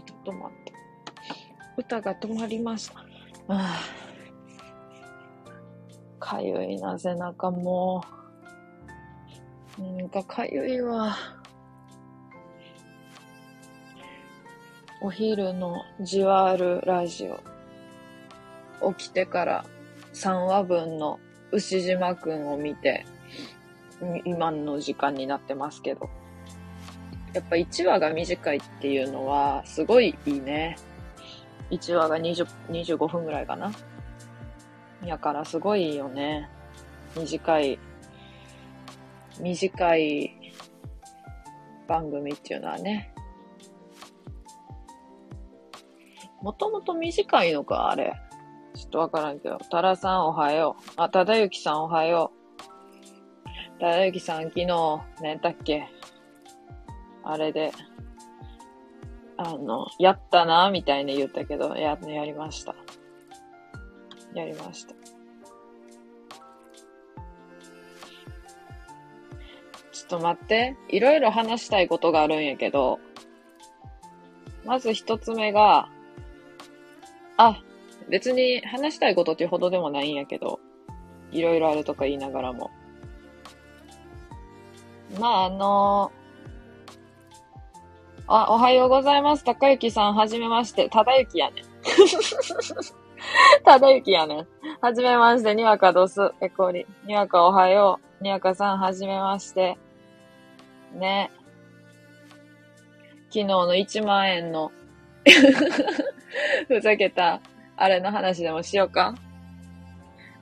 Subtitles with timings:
[0.00, 0.72] ちょっと待って。
[1.76, 3.00] 歌が止まりました。
[3.00, 3.04] あ
[3.48, 4.04] あ。
[6.18, 8.02] かゆいな、背中も
[9.78, 9.82] う。
[9.82, 11.16] なんかかゆいわ。
[15.02, 18.92] お昼のじわあるラジオ。
[18.94, 19.64] 起きてから
[20.14, 21.18] 3話分の
[21.52, 23.04] 牛島くんを見て、
[24.24, 26.08] 今の時間になってますけど。
[27.34, 30.76] やっぱ1話が短いっていうのはすごいいいね。
[31.70, 33.72] 1話が20 25分ぐらいかな。
[35.04, 36.48] やからすごいよね。
[37.16, 37.78] 短い、
[39.40, 40.52] 短い
[41.86, 43.12] 番組っていうのはね。
[46.40, 48.14] もともと短いのか、あれ。
[48.74, 49.58] ちょっとわからんけど。
[49.70, 50.92] タラさんおはよう。
[50.96, 52.32] あ、ただゆきさんおはよ
[53.76, 53.80] う。
[53.80, 54.66] ただゆきさん昨日、
[55.20, 55.88] 何だっけ？
[57.24, 57.72] あれで、
[59.36, 62.74] あの、やったな、みたいに言ったけど、や、やりました。
[64.34, 64.94] やりました。
[69.90, 70.76] ちょっと待って。
[70.88, 73.00] いろいろ話したいことがあるんやけど、
[74.66, 75.88] まず一つ目が、
[77.38, 77.60] あ、
[78.10, 80.60] 別に話したいことってほどでもないんやけど、
[81.32, 82.70] いろいろあるとか言いながらも。
[85.18, 86.23] まあ、あのー
[88.26, 89.44] あ、おはようございます。
[89.44, 90.88] 高雪さん、はじめまして。
[90.88, 91.64] ただゆきやねん。
[93.64, 94.46] ただゆきやねん。
[94.80, 95.54] はじめまして。
[95.54, 96.32] にわかどす。
[96.40, 96.86] えこり。
[97.06, 98.24] にわかおはよう。
[98.24, 99.76] にわかさん、はじめまして。
[100.94, 101.30] ね。
[103.28, 104.72] 昨日の1万円の
[106.68, 107.42] ふざけた、
[107.76, 109.14] あれの話でもしようか。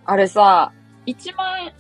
[0.05, 0.73] あれさ、
[1.07, 1.73] 1万円、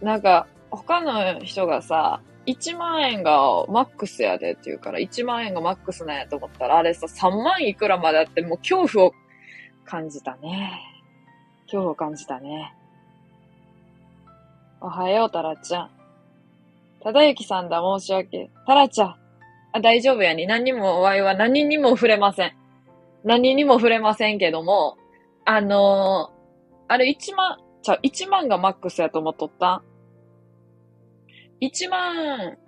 [0.00, 9.12] なんか、他の人がさ、1万円がマックスやでって言うから、1万円がマックスなんやと思ったら、あれさ、3万いくらまであって、もう恐怖を
[9.84, 10.80] 感じたね。
[11.64, 12.74] 恐怖を感じたね。
[14.80, 15.90] おはよう、タラちゃん。
[17.02, 18.50] ただゆきさんだ、申し訳。
[18.66, 19.16] タラちゃん。
[19.72, 20.46] あ、大丈夫やに。
[20.46, 22.52] 何にも、おいは何にも触れません。
[23.24, 24.96] 何にも触れませんけども、
[25.46, 29.82] あのー、あれ1万、ちゃ、1万がマックスやと思っとった？
[31.64, 32.58] 1万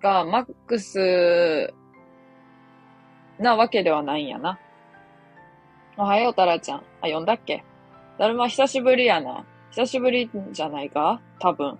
[0.00, 1.74] がマックス
[3.40, 4.60] なわけではないんやな。
[5.96, 6.84] おはよう、タラちゃん。
[7.00, 7.64] あ、呼んだっけ？
[8.18, 9.44] だるま久しぶりやな。
[9.72, 11.20] 久しぶりじゃないか？
[11.40, 11.76] 多分。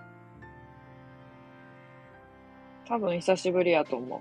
[2.88, 4.20] 多分久しぶりやと思う。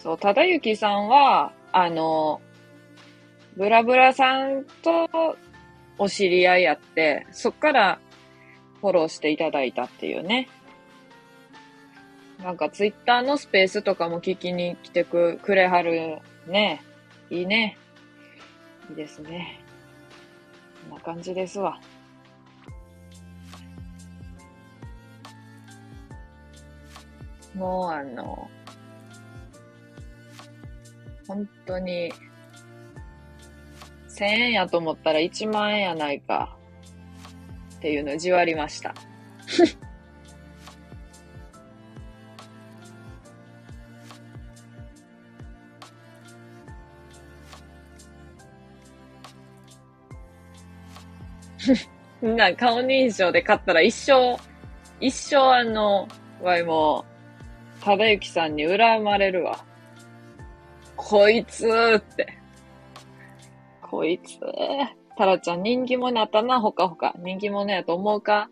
[0.00, 2.40] そう、ただゆきさんは、あの、
[3.56, 5.36] ブラブラさんと
[6.02, 8.00] お知り合いやって、そっから
[8.80, 10.48] フォローしていただいたっていうね。
[12.42, 16.18] なんかツイッターのスペースとかも聞きに来てくくれはる
[16.48, 16.82] ね。
[17.30, 17.78] いいね。
[18.90, 19.60] いいですね。
[20.88, 21.78] こんな感じですわ。
[27.54, 28.50] もうあの、
[31.28, 32.12] 本当に
[34.22, 36.56] 1000円やと思ったら1万円やないか。
[37.76, 38.94] っていうのじわりました。
[52.20, 54.36] みんな顔認証で買ったら一生、
[55.00, 56.06] 一生あの、
[56.40, 57.04] わいも、
[57.80, 59.64] ただゆきさんに恨まれるわ。
[60.94, 62.41] こいつーって。
[63.92, 64.40] こいつ。
[65.18, 67.14] タラちゃん人気者やったな、ほかほか。
[67.18, 68.48] 人気者やと思うか？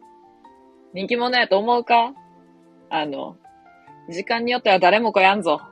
[0.93, 2.13] 人気者やと思うか？
[2.91, 3.39] あの、
[4.11, 5.63] 時間によっては誰も来やんぞ。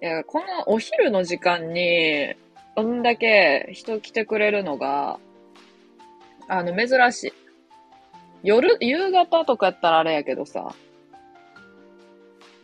[0.00, 2.36] いや、このお昼の時間に、
[2.76, 5.18] どんだけ人来てくれるのが、
[6.46, 7.32] あの、珍しい。
[8.44, 10.72] 夜、夕方とかやったらあれやけどさ、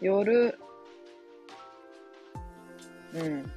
[0.00, 0.56] 夜、
[3.14, 3.50] うん。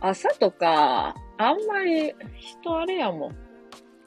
[0.00, 3.36] 朝とか、あんまり人あれやもん。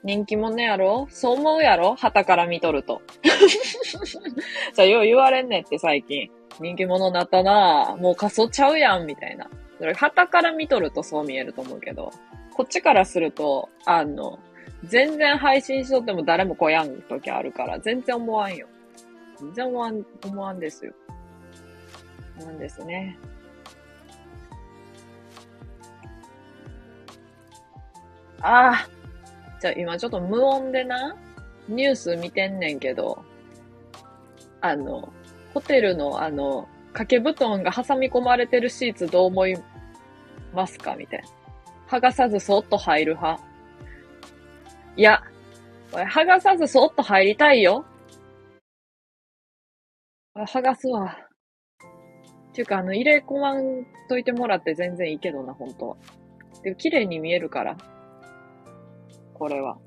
[0.03, 1.07] 人気者やろ？
[1.09, 1.95] そう思うやろ？
[1.95, 3.01] 旗から見とると。
[4.73, 6.29] さあ、よう言われんねって最近。
[6.59, 9.49] 人気者になったなもう仮装ちゃうやんみたいな。
[9.79, 12.11] それ、旗から見とるとそう見えると思うけど、
[12.53, 14.39] こっちからすると、あの、
[14.83, 18.67] 全然配信しとっても誰も来やん時あるから、全然思わんよ。
[19.39, 20.93] 全然思わん、思わんですよ。
[22.39, 23.17] なんですね。
[28.43, 28.89] ああ。
[29.59, 31.15] じゃあ今ちょっと無音でな、
[31.69, 33.23] ニュース見てんねんけど、
[34.61, 35.11] あの、
[35.53, 39.55] ホテルのあの、掛け布団が挟み込まれてるシーツどう思い
[40.53, 41.27] ますかみたいな。
[41.97, 43.41] 剥がさずそっと入る派。
[44.95, 45.23] いや、
[45.91, 47.85] 剥がさずそっと入りたいよ。
[50.35, 51.17] 剥がすわ。
[52.51, 55.97] っていうか、あの、入れ込まんといてもらって全然いいけどな、本当は。
[56.63, 57.77] で、綺麗に見えるから。
[59.33, 59.77] これは。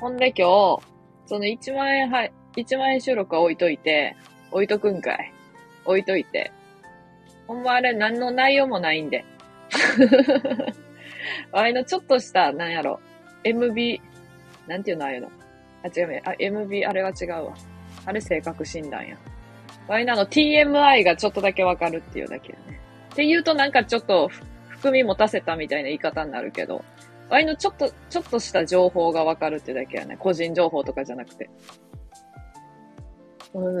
[0.00, 0.82] ほんで今日、
[1.26, 4.16] その1万円はい、1万円収録は置いといて、
[4.50, 5.32] 置いとくんかい。
[5.84, 6.52] 置いといて。
[7.46, 9.24] ほんまあれ何の内容もないんで。
[11.52, 13.00] あれのちょっとした、なんやろ。
[13.44, 14.00] MB、
[14.66, 15.30] なんていうのああいうの。
[15.82, 16.22] あ、違うね。
[16.24, 17.54] あ、MB、あれは違うわ。
[18.04, 19.16] あれ性格診断や。
[19.88, 22.80] ワイナの TMI がちょっとだけわかるっていうだけだね。
[23.12, 24.28] って言うとなんかちょっと
[24.68, 26.84] 含み持たせたみたいな言い方になるけど、
[27.32, 30.18] ワイのちょっと、ちょっとした情報がわかるってだけやね。
[30.18, 31.48] 個人情報とかじゃなくて。
[33.54, 33.80] う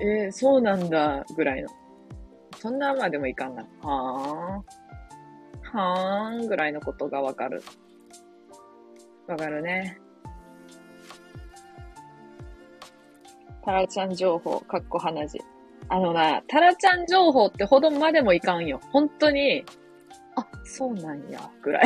[0.00, 1.68] えー、そうなんだ、ぐらいの。
[2.58, 3.66] そんなまでもいかんな。
[3.82, 5.76] はーん。
[5.76, 7.60] はーん、ぐらいのことがわかる。
[9.26, 9.98] わかるね。
[13.64, 15.40] タラちゃん情報、かっこ鼻血。
[15.88, 18.80] あのな、タラちゃん情報ってほどまでもいかんよ。
[18.92, 19.64] 本当に、
[20.36, 21.84] あ、そうなんや、ぐらい。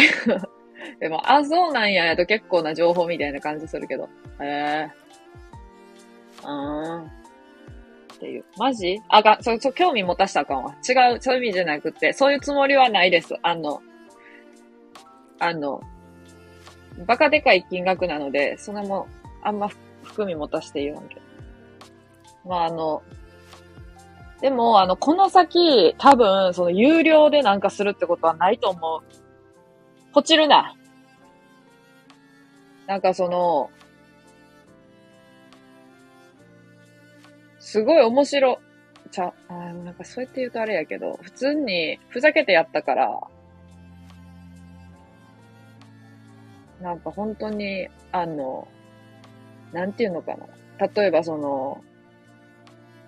[1.01, 4.05] でも、あ、そうなんや、やと結構な情報みたいな感じするけど。
[4.05, 4.09] へ
[4.41, 6.49] えー。
[6.49, 7.05] あーん。
[7.05, 7.09] っ
[8.19, 8.45] ていう。
[8.57, 9.01] マジ？
[9.09, 10.75] あが、そ、そ、興味持たしたらあかんわ。
[10.89, 13.35] 違う、そういう意味じゃなくて、そういうつもりはないです。
[13.43, 13.83] あの、
[15.39, 15.83] あの、
[17.07, 19.07] バカでかい金額なので、それも、
[19.43, 19.69] あんま
[20.03, 21.21] 含み持たして言わんけど。
[22.47, 23.03] まあ、あの、
[24.41, 29.26] でも、あの、この先、多分、その、有料でなんかするってことはないと思う。
[30.17, 30.75] ポチるな。
[32.87, 33.69] なんかその、
[37.59, 38.59] すごい面白、
[39.11, 43.21] ちゃ、あなんかそうやって言うとあれやけど、普通にふざけてやったから、
[46.81, 48.67] なんか本当に、あの、
[49.75, 50.47] なんていうのかな。
[50.95, 51.85] 例えばその、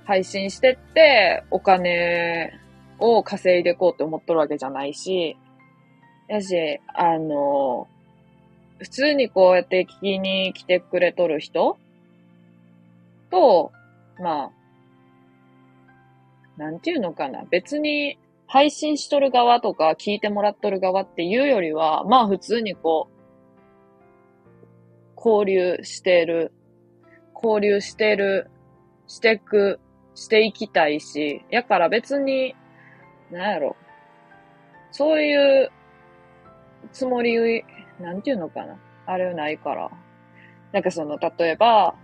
[0.05, 2.53] 配信してって、お金
[2.99, 5.39] を稼いでいこうって思っとるわけじゃないし、
[6.29, 7.89] やし、あの、
[8.79, 11.79] 普通にこうやって聞きに来てくれとる人
[13.31, 13.73] と、
[14.21, 14.51] まあ、
[16.57, 17.45] なんていうのかな。
[17.51, 23.19] 別に配信しとる側とか聞いてもらっとる側っていうよりは、まあ普通にこう、
[25.17, 26.53] 交流してる、
[27.35, 28.51] 交流してる、
[29.07, 29.81] してく、
[30.15, 32.55] していきたいし、やから別に、
[33.31, 33.77] なんやろ。
[34.91, 35.71] そういう
[36.93, 37.65] つもり、
[38.01, 38.77] なんていうのかな。
[39.07, 39.91] あれはないから。
[40.73, 41.95] なんかその、例えば、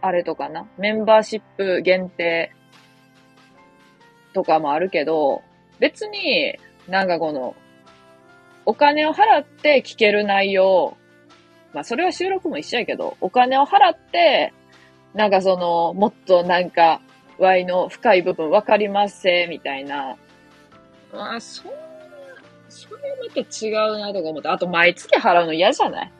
[0.00, 2.52] あれとかな、メンバーシップ限定
[4.32, 5.42] とかもあるけど、
[5.78, 7.54] 別になんかこの、
[8.64, 10.96] お金を払って聞ける内容、
[11.72, 14.52] まあそれは収録も一緒やけど、お金を払って、
[15.14, 17.00] なんかその、もっとなんか、
[17.38, 20.16] Y の深い部分わかりません、みたいな。
[21.12, 21.76] あ、そんな、
[22.72, 24.48] それまた違うなとか思って。
[24.48, 26.12] あと毎月払うの嫌じゃない？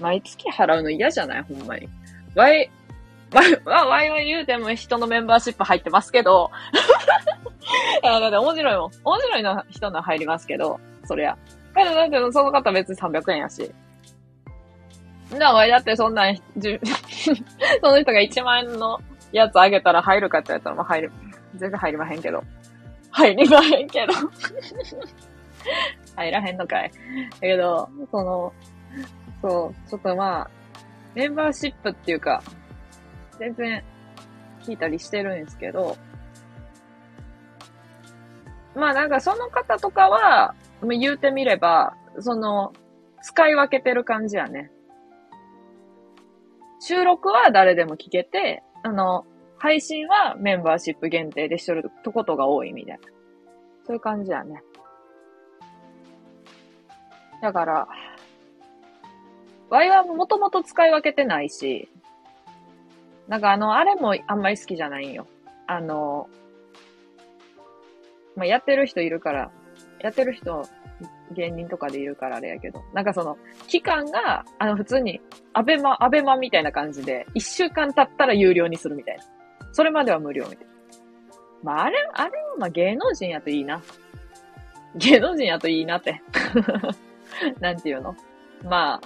[0.00, 1.42] 毎月払うの嫌じゃない？
[1.42, 1.88] ほんまに。
[2.34, 2.70] わい、
[3.32, 6.50] わい、わいは言うても人のメンバーシップ入ってますけど、
[8.02, 8.90] あだって面白いもん。
[9.04, 11.36] 面白いの人の入りますけど、そりゃ。
[11.74, 13.72] だってだってその方別に300円やし。
[15.30, 16.80] な、わいだってそんなん、じ
[17.82, 18.98] その人が1万円の
[19.30, 21.12] やつあげたら入るかって言ったらもう入る。
[21.54, 22.42] 全然入りまへんけど。
[23.18, 24.12] 入りまへんけど。
[26.14, 26.90] 入らへんのかい。
[26.90, 28.52] だけど、その、
[29.42, 30.50] そう、ちょっとまあ、
[31.14, 32.42] メンバーシップっていうか、
[33.40, 33.82] 全然
[34.62, 35.96] 聞いたりしてるんですけど、
[38.76, 42.72] まあなんかその方とかは、言うてみれば、その、
[43.22, 44.70] 使い分けてる感じやね。
[46.80, 49.26] 収録は誰でも聞けて、あの、
[49.58, 53.00] 配信はメンバーシップ限定でしとるとことが多いみたいな。
[53.84, 54.62] そういう感じやね。
[57.42, 57.88] だから、
[59.70, 61.88] ワイはもともと使い分けてないし、
[63.26, 65.26] なんかあの、あれもあんまり好きじゃないんよ。
[65.66, 66.28] あの、
[68.36, 69.50] まあ、やってる人いるから、
[70.00, 70.62] やってる人、
[71.32, 73.36] 芸人とかでいるからあれやけど、なんかその、
[73.66, 75.20] 期間が、あの、普通に、
[75.52, 79.24] アベマ、アベマみたいな感じで、一週間経ったら有料にするみたいな。
[79.78, 80.72] それまでは無料みたいな。
[81.62, 83.80] まあ、あれ、あれはまあ芸能人やといいな。
[84.96, 86.20] 芸能人やといいなって。
[87.62, 88.16] なんていうの？
[88.64, 89.00] まあ、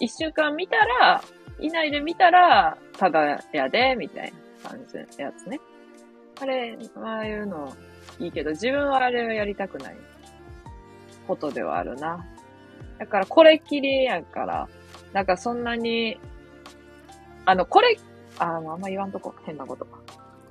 [0.00, 1.22] 一週間見たら、
[1.60, 4.32] 以内で見たら、ただやで、みたい
[4.64, 5.60] な感じのやつね。
[6.40, 7.72] あれ、ああいうの
[8.18, 9.96] いいけど、自分はあれをやりたくない
[11.28, 12.26] ことではあるな。
[12.98, 14.68] だから、これっきりやから、
[15.12, 16.18] なんかそんなに、
[17.44, 17.96] あの、これ、
[18.38, 19.86] あの、あんま言わんとこ、変なこと。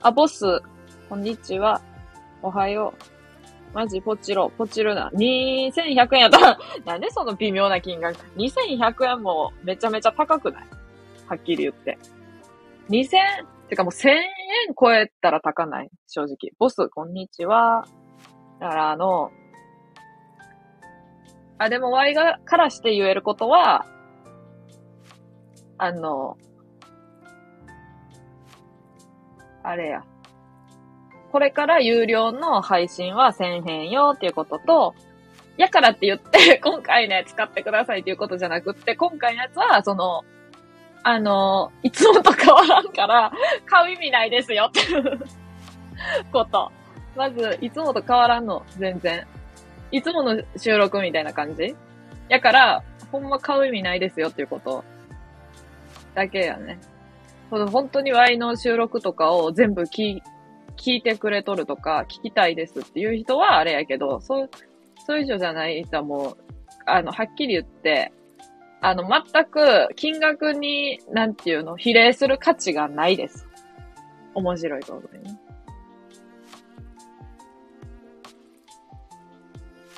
[0.02, 0.62] あ、ボス、
[1.10, 1.82] こんにちは。
[2.42, 2.94] おはよ
[3.74, 3.76] う。
[3.76, 5.12] マジポチロ、ポチるな。
[5.14, 10.68] 2100円やった、 なんでその微妙な金額 ?2100 円もめちゃめちゃ高くない？
[11.28, 11.98] はっきり言って。
[12.90, 13.10] 2000、
[13.68, 14.24] てかもう1000円
[14.80, 15.90] 超えたら高ない？
[16.08, 16.54] 正直。
[16.58, 17.86] ボス、こんにちは。
[18.60, 19.32] だからあの、
[21.58, 23.86] あ、でも Y が、からして言えることは、
[25.78, 26.38] あの、
[29.68, 30.04] あれや。
[31.32, 34.96] これから有料の配信はせんへんよっていうことと、
[35.58, 40.24] やからって言って、 今回のやつ使ってくださいっていうことじゃなくって、今回のやつは、その、
[41.04, 43.32] あの、いつもと変わらんから、
[43.66, 45.20] 買う意味ないですよっていう
[46.32, 46.72] こと。
[47.16, 49.26] まず、いつもと変わらんの、全然。
[49.92, 51.76] いつもの収録みたいな感じ
[52.28, 54.84] やから、ほんま買う意味ないですよっていうこと。
[56.14, 56.80] だけやね。
[57.50, 60.22] この本当に Y の収録とかを全部聞
[60.78, 64.50] 聞いてくれとるとか、聞きたいですっていう人はあれやけど、そう、
[65.06, 66.38] そう以上じゃない人はもう、
[66.86, 68.12] あの、はっきり言って、
[68.82, 73.48] あの、全く金額に、なんていうの、比例する価値がないです。
[74.34, 75.40] 面白いことにね。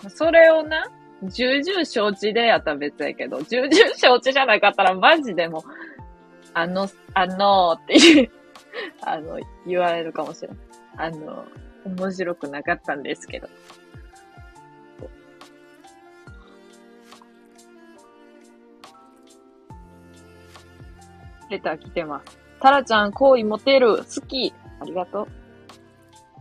[0.10, 0.90] それをな、
[1.24, 5.64] 重々承知でやったら別やけど、重々承知じゃなかったらマジでも、
[6.60, 8.32] あの、あのー、っていう
[9.06, 10.58] あの、言われるかもしれない。
[10.98, 11.46] あの、
[11.86, 13.48] 面白くなかったんですけど。
[21.52, 22.40] レター来てます。
[22.60, 23.98] タラちゃん、好意持てる。
[23.98, 24.52] 好き。
[24.80, 25.28] ありがとう。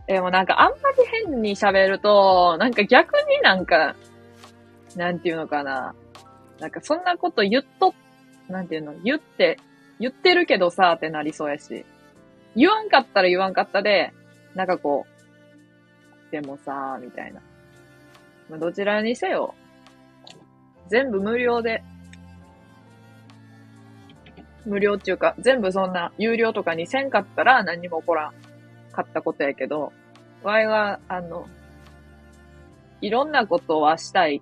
[0.07, 0.97] でもなんかあんまり
[1.27, 3.95] 変に喋ると、なんか逆になんか、
[4.95, 5.93] なんていうのかな。
[6.59, 7.93] なんかそんなこと言っと、
[8.49, 9.59] なんていうの、言って、
[9.99, 11.85] 言ってるけどさ、ってなりそうやし。
[12.55, 14.13] 言わんかったら言わんかったで、
[14.55, 15.05] なんかこ
[16.29, 17.41] う、でもさ、みたいな。
[18.49, 19.53] まあ、どちらにせよ、
[20.89, 21.83] 全部無料で、
[24.65, 28.33] 無料っていうか、全部そんな有料とかにせんかったら何も起こらん
[28.91, 29.93] かったことやけど、
[30.43, 31.47] わいは、あの、
[33.01, 34.41] いろんなことはしたい。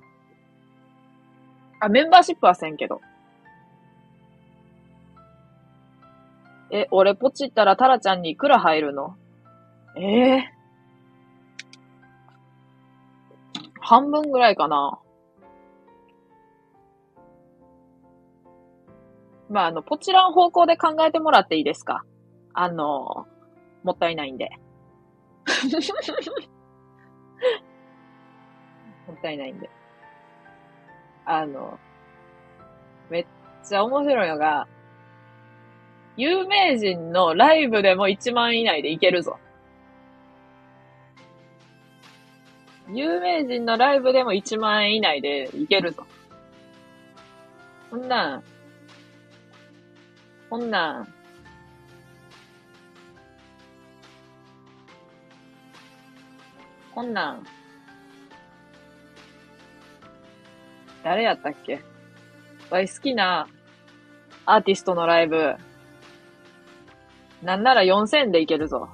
[1.80, 3.02] あ、メンバーシップはせんけど。
[6.78, 9.16] え、俺ポチったらタラちゃんにいくら入るの？
[9.96, 15.00] ええー、半分ぐらいかな。
[19.50, 22.04] まあ、あの、ポチらん方向で考えてもらっていいですか？
[22.54, 23.26] あの、
[23.84, 24.50] もったいないんで。
[29.08, 29.70] もったいないんで。
[31.26, 31.80] あの、
[33.10, 33.26] めっ
[33.64, 34.68] ちゃ面白いのが、
[36.18, 39.38] 有名人のライブでも1万以内でいけるぞ。
[42.94, 46.06] 有名人のライブでも1万円以内でいけるぞ。
[47.90, 48.44] こんなん、
[50.50, 51.14] こんなん、
[56.94, 57.44] こんなん、
[61.04, 61.82] 誰やったっけ？
[62.70, 63.48] わい好きな
[64.46, 65.56] アーティストのライブ、
[67.46, 68.90] なんなら4000でいけるぞ。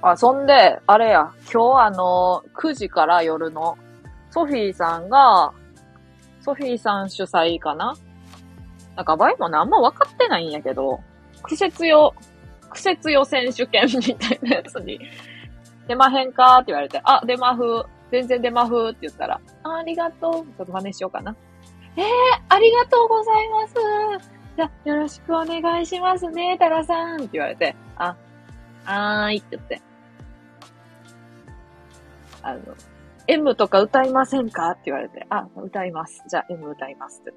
[0.00, 3.76] あ、そんで、あれや、今日あの、9時から夜の、
[4.30, 5.52] ソフィーさんが、
[6.40, 7.94] ソフィーさん主催かな？
[8.96, 11.00] なんか、バイもあんま分かってないんやけど、
[11.42, 12.14] 苦節用、
[12.70, 14.98] 苦節用選手権みたいなやつに、
[15.86, 20.32] 出まへんかって言われて、あ、出まふ、全然出まふって言ったら、あありがとう。
[20.32, 21.36] ちょっと真似しようかな。
[21.96, 22.04] えー、
[22.48, 23.74] ありがとうございます。
[24.56, 28.16] じゃ、よろしくお願いしますね、タラさんって言われて、あ、
[28.84, 29.82] はーいって言って。
[32.42, 32.60] あの、
[33.28, 36.22] M とか歌いませんかって言われて、あ、歌います。
[36.28, 37.32] じゃあ M 歌いますって。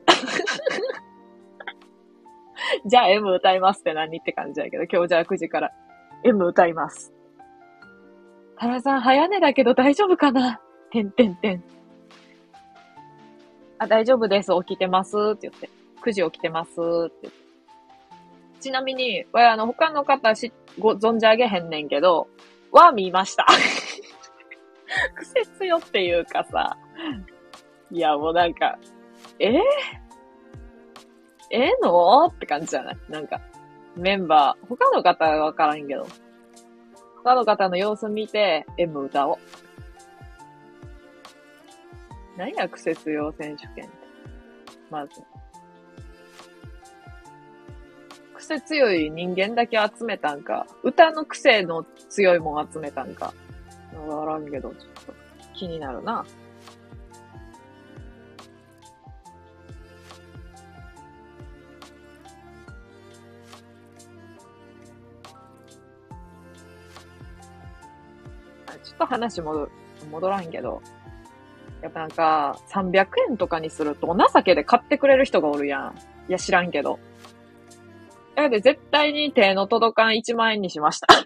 [2.85, 5.71] じゃあ M 歌いますって何って感じだけど、今日じゃあ9時から
[6.23, 7.13] M 歌います。
[8.57, 11.63] タラさん早寝だけど大丈夫かなてんてんてん。
[13.87, 14.51] 大丈夫です。
[14.65, 15.69] 起きてますって言って。
[16.03, 16.71] 9時起きてます
[17.07, 17.37] ってって。
[18.59, 22.27] ちなみに、わあの、他の方し、ご、存じ上げへんねんけど、
[22.71, 23.45] は見ました。
[25.15, 26.77] 苦節よっていうかさ、
[27.91, 28.77] いや、もうなんか、
[29.39, 29.59] えー、
[31.51, 32.25] ええの？
[32.27, 32.97] って感じじゃない？
[33.09, 33.39] なんか、
[33.95, 36.07] メンバー、他の方はわからんけど、
[37.17, 39.37] 他の方の様子見て、M 歌おう。
[42.37, 43.95] 何や、癖強選手権って。
[44.89, 45.21] まず。
[48.35, 53.33] 癖強い人間だけ集めたんか、歌の癖の強いもん集めたんか、
[54.07, 55.13] わからんけど、ちょっと
[55.53, 56.25] 気になるな。
[68.83, 69.71] ちょっと話戻る
[70.11, 70.81] 戻らんけど、
[71.89, 75.95] なんか、300円とかにするとお情けで買ってくれる人がおるやん。
[76.29, 76.99] いや、知らんけど。
[78.35, 81.07] なので、絶対に手の届かん1万円にしました。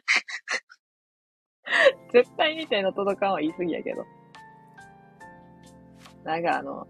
[2.14, 4.06] 絶対に手の届かんは言い過ぎやけど。
[6.24, 6.88] なんかあの、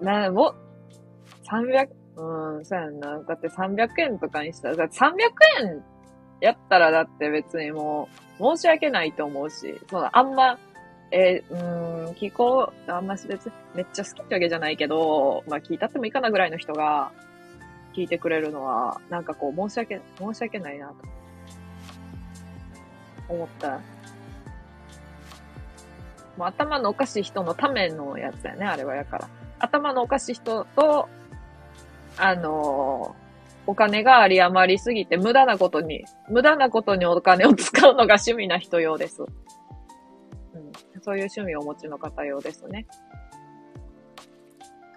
[0.00, 0.54] な、も
[1.50, 3.18] 300、うん、そうやんな。
[3.20, 5.10] だって300円とかにしたら、だって300
[5.62, 5.84] 円
[6.40, 8.08] やったらだって別にも
[8.38, 10.58] う、申し訳ないと思うし、その、あんま、
[11.12, 17.12] えー、うん、気候、あんまし別に、めっちゃ好きってわけじゃないけど、まあ聞いたってもいいかなぐらいの人が、
[17.92, 20.94] 聞いてくれるのは、なんかこう、申し訳、申し訳ないなと、
[23.28, 23.80] 思った。
[26.36, 29.28] もう頭のおかしい人のためのやつだよね、あれはやから。
[29.58, 31.08] 頭のおかしい人と、
[32.16, 33.22] あのー、
[33.66, 39.22] お金があり余りすぎて無駄なことに、無駄なことにお金を使うのが趣味な人用です。
[39.22, 39.26] う
[40.58, 40.72] ん。
[41.02, 42.86] そういう趣味をお持ちの方用ですね。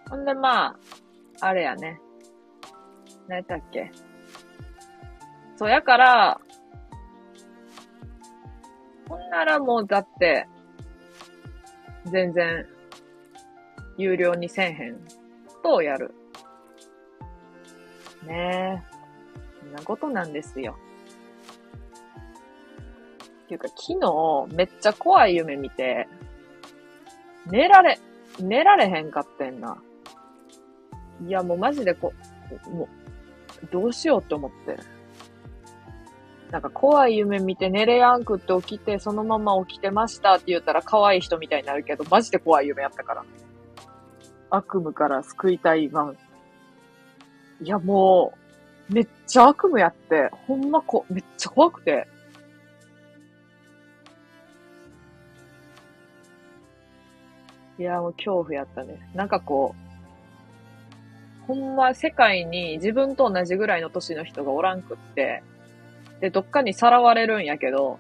[0.10, 0.76] ほんでまあ、
[1.42, 2.00] あれやね。
[3.28, 3.92] 何やったっけ。
[5.58, 6.40] そう、やから、
[9.10, 10.48] ほんならもうだって、
[12.06, 12.68] 全然、
[13.98, 15.00] 有料にせんへん
[15.64, 16.14] とやる。
[18.28, 18.96] ねえ。
[19.60, 20.78] そんなことなんですよ。
[23.46, 26.08] っていうか、昨日、めっちゃ怖い夢見て、
[27.46, 28.00] 寝られ、
[28.40, 29.78] 寝られへんかってんな。
[31.26, 32.12] いや、もうマジでこ、
[32.72, 32.90] も
[33.64, 34.78] う、どうしようって思って。
[36.52, 43.24] なんか怖い夢見て寝れやんくって起きて、そのまま起きてましたって言ったら可愛い人みたいになるけど、マジで怖い夢やったから。
[44.50, 46.18] 悪夢から救いたいワン。
[47.62, 48.34] いや、も
[48.90, 52.08] う、めっちゃ悪夢やって、ほんまこ、めっちゃ怖くて。
[57.78, 59.00] いや、もう恐怖やったね。
[59.14, 59.76] なんかこ
[61.44, 65.44] う、ほんま世界に自分と同じぐらいの年の人がおらんくって、
[66.20, 68.00] で、どっかにさらわれるんやけど、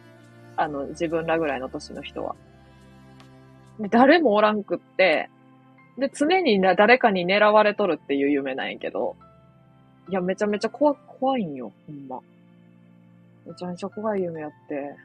[0.58, 2.36] あの、自分らぐらいの年の人は。
[3.80, 5.30] で、誰もおらんくって、
[5.98, 9.16] で、常にな誰かに狙われとるっていう夢なんやけど、
[10.10, 12.20] いや、めちゃめちゃ怖、怖いんよ、ほんま。
[13.46, 14.96] めちゃめちゃ怖い夢やって。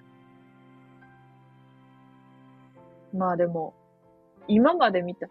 [3.12, 3.74] まあでも、
[4.48, 5.28] 今まで見た、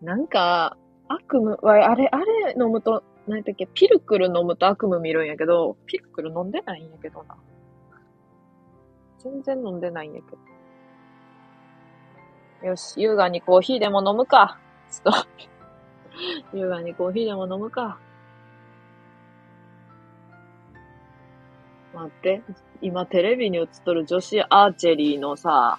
[0.00, 0.76] なんか、
[1.08, 7.36] 悪夢、あれ、あれ飲むと、何だっけ、ピルクル飲むと悪夢見るんやけど、ピルクル飲んでないんやけどな。
[9.18, 10.36] 全然飲んでないんやけ
[12.62, 12.68] ど。
[12.68, 14.58] よし、優雅にコーヒーでも飲むか。
[14.90, 15.26] ちょっと
[16.56, 17.98] 優雅にコーヒーでも飲むか。
[21.94, 22.42] 待って。
[22.80, 25.78] 今テレビに映っとる女子アーチェリーのさ、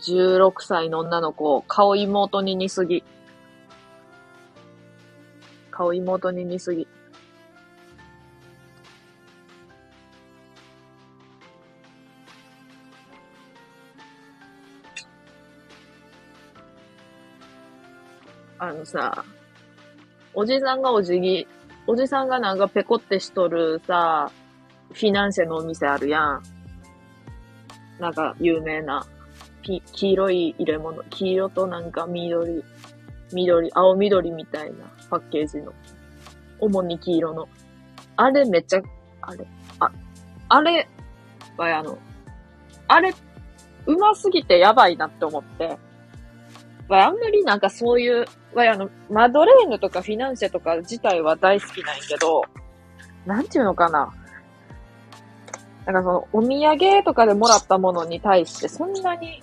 [0.00, 3.04] 16歳の女の子を、顔妹に似すぎ。
[5.70, 6.86] 顔妹に似すぎ。
[18.58, 19.24] あのさ、
[20.32, 21.46] おじさんがおじぎ、
[21.86, 24.30] おじさんがなんかペコってしとるさ、
[24.92, 26.42] フィナンシェのお店あるやん。
[27.98, 29.06] なんか有名な、
[29.64, 32.62] 黄色い入れ物、黄色となんか緑、
[33.32, 35.72] 緑、青緑みたいなパッケージの。
[36.60, 37.48] 主に黄色の。
[38.16, 38.82] あれめっちゃ、
[39.22, 39.46] あれ、
[39.80, 39.90] あ、
[40.48, 40.88] あれ
[41.56, 41.98] はあの、
[42.88, 43.14] あれ、
[43.86, 45.78] うますぎてやばいなって思って。
[46.88, 52.42] あんまりなんかそういう、あの、マドレーヌとかフィナンシェとか自体は大好きなんやけど、
[53.26, 54.12] なんていうのかな。
[55.86, 59.42] なんかその、お土産とかでもらったものに対して、そんなに、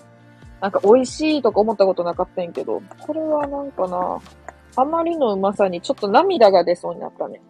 [0.61, 4.19] なんか美味しいとか思ったことなかったんやけど、これはなんかな、
[4.75, 7.41] あまりのうまさにちょっと涙が出そうになったね。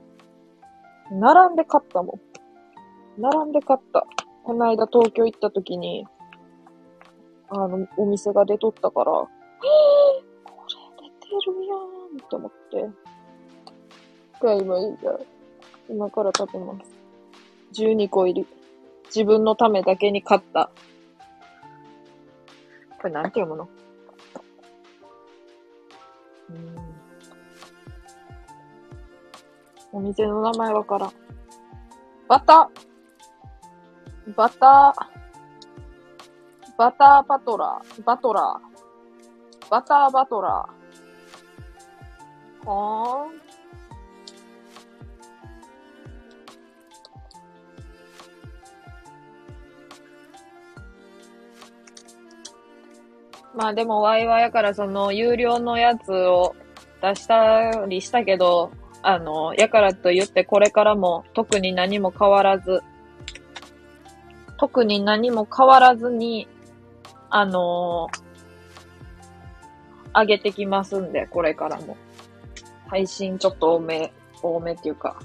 [1.11, 2.13] 並んで買ったも
[3.17, 3.21] ん。
[3.21, 4.07] 並んで買った。
[4.43, 6.07] この間東京行った時に、
[7.49, 9.29] あの、お店が出とったから、こ
[9.61, 13.11] れ出てるやんと思って。
[14.41, 14.75] が今、
[15.89, 17.81] 今から食べます。
[17.81, 18.47] 12個入り。
[19.07, 20.71] 自分のためだけに買った。
[23.01, 23.67] これなんて読むの？
[26.51, 26.77] うん。
[29.91, 31.11] お店の名前わからん。
[32.27, 42.69] バターバターバターバトラー、バトラー、バターバトラー。
[42.69, 43.50] はー
[53.55, 56.55] まあでもワイワイやからその有料のやつを
[57.01, 62.81] 出したりしたけど、あの、やからと言ってこれからも特に何も変わらず、
[64.57, 66.47] 特に何も変わらずに、
[67.29, 71.97] あのー、上げてきますんで、これからも。
[72.87, 75.17] 配信ちょっと多め、多めっていうか、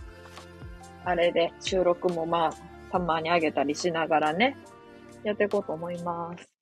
[1.05, 2.53] あれで収録もまあ、
[2.93, 4.57] たまに上げたりしながらね、
[5.25, 6.56] やっていこうと思います。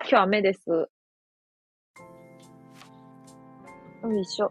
[0.00, 0.68] 今日雨です。
[0.68, 0.88] よ
[4.20, 4.50] いしょ。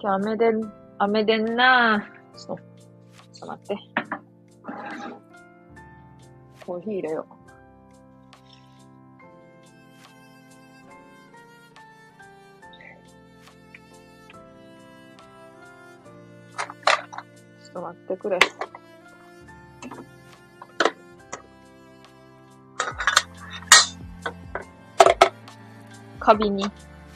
[0.00, 0.52] 今日雨で、
[0.98, 2.38] 雨でんなぁ。
[2.38, 2.62] ちょっと、
[3.32, 3.76] ちょっと待って。
[6.64, 7.34] コーヒー入れよう。
[17.64, 18.38] ちょっと待ってくれ。
[26.28, 26.62] カビに、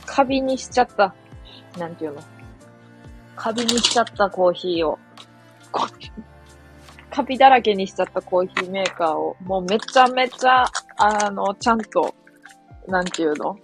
[0.06, 1.14] カビにしちゃった。
[1.78, 2.22] なんていうの？
[3.36, 4.98] カビにしちゃったコーヒーを。
[7.10, 10.64] カビだらけにしちゃったコーヒーメーカーを、もうめちゃめちゃ、
[10.96, 12.14] あの、ちゃんと、
[12.88, 13.58] なんていうの？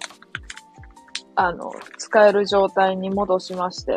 [1.34, 3.96] あの、使える状態に戻しまして。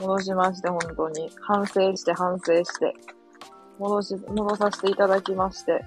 [0.00, 1.32] 戻しまして、本当に。
[1.40, 2.94] 反省して、反省して。
[3.80, 5.84] 戻し、戻させていただきまして。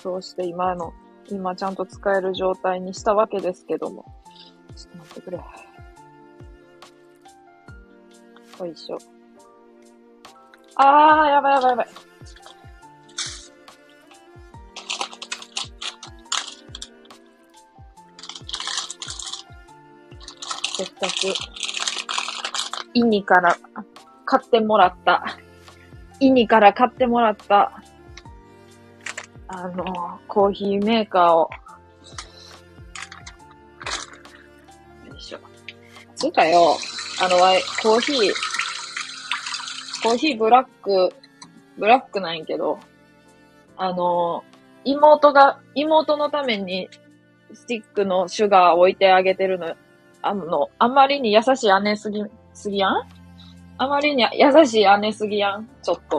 [0.00, 0.92] そうして今の
[1.30, 4.04] 今ちゃんと使える状態にしたわけですけども。
[4.76, 5.38] ちょっと待ってくれ。
[8.60, 8.98] よいしょ。
[10.76, 11.88] あー、やばいやばいやばい。
[20.76, 21.10] せっかく、
[22.94, 23.56] イニから
[24.24, 25.24] 買ってもらった、
[26.18, 27.80] イニから買ってもらった
[29.56, 29.84] あの、
[30.26, 31.48] コーヒーメーカーを、
[35.08, 35.38] よいしょ。
[36.16, 36.76] つうかよ、
[37.22, 37.36] あの、
[37.80, 38.32] コーヒー、
[40.02, 41.14] コーヒーブラック、
[41.78, 42.80] ブラックなんやけど、
[43.76, 44.42] あの、
[44.84, 46.88] 妹が、妹のために
[47.52, 49.76] スティックのシュガー置いてあげてるの。
[50.22, 53.08] あの、あまりに優しい姉すぎ、すぎやん？
[53.78, 55.68] あまりに優しい姉すぎやん？
[55.80, 56.18] ちょっと。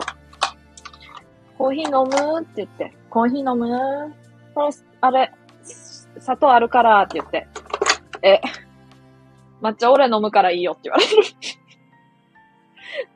[1.57, 2.41] コーヒー飲む？
[2.41, 2.93] って言って。
[3.09, 4.13] コーヒー飲む？
[4.53, 4.69] これ、
[5.01, 5.31] あれ、
[6.19, 7.47] 砂糖あるからって言って。
[8.21, 8.41] え、
[9.61, 11.11] 抹茶俺飲むからいいよって言われる。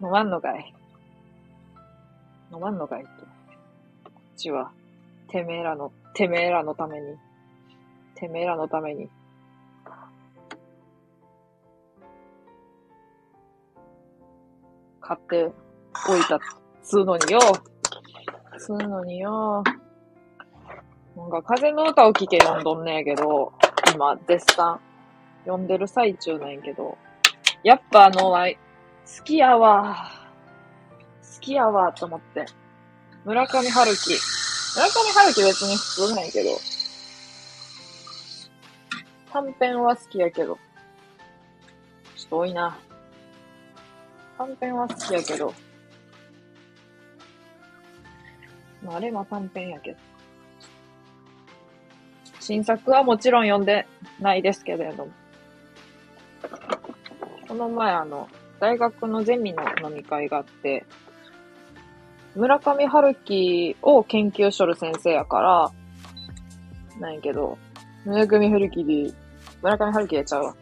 [0.01, 0.73] 飲まんのかい。
[2.51, 3.09] 飲まんのかいと。
[4.05, 4.71] こっちは、
[5.27, 7.17] てめえらの、てめえらのために。
[8.15, 9.09] てめえらのために。
[15.01, 15.51] 買って
[16.07, 16.39] おいたっ
[16.83, 17.39] つうのによ。
[18.59, 19.63] つうのによ。
[21.15, 23.53] なんか風の歌を聴け読んどんねやけど、
[23.93, 24.79] 今、絶賛、
[25.45, 26.97] 読んでる最中なんやけど、
[27.63, 30.11] やっぱあの、好きやわ。
[31.21, 32.45] 好きやわ、と思って。
[33.23, 34.13] 村上春樹。
[34.75, 36.49] 村上春樹別に普通なんやけど、
[39.31, 40.57] 短編は好きやけど、
[42.15, 42.77] ちょっと多いな。
[44.37, 45.53] 短編は好きやけど、
[48.83, 49.97] まあ、あれは短編やけど。
[52.39, 53.85] 新作はもちろん読んで
[54.19, 55.11] ないですけれども。
[57.47, 58.27] この前あの、
[58.59, 60.85] 大学のゼミの飲み会があって、
[62.35, 65.71] 村上春樹を研究しとる先生やから、
[66.99, 67.57] なんやけど、
[68.05, 69.13] 村上春樹で、
[69.61, 70.55] 村上春樹やちゃうわ。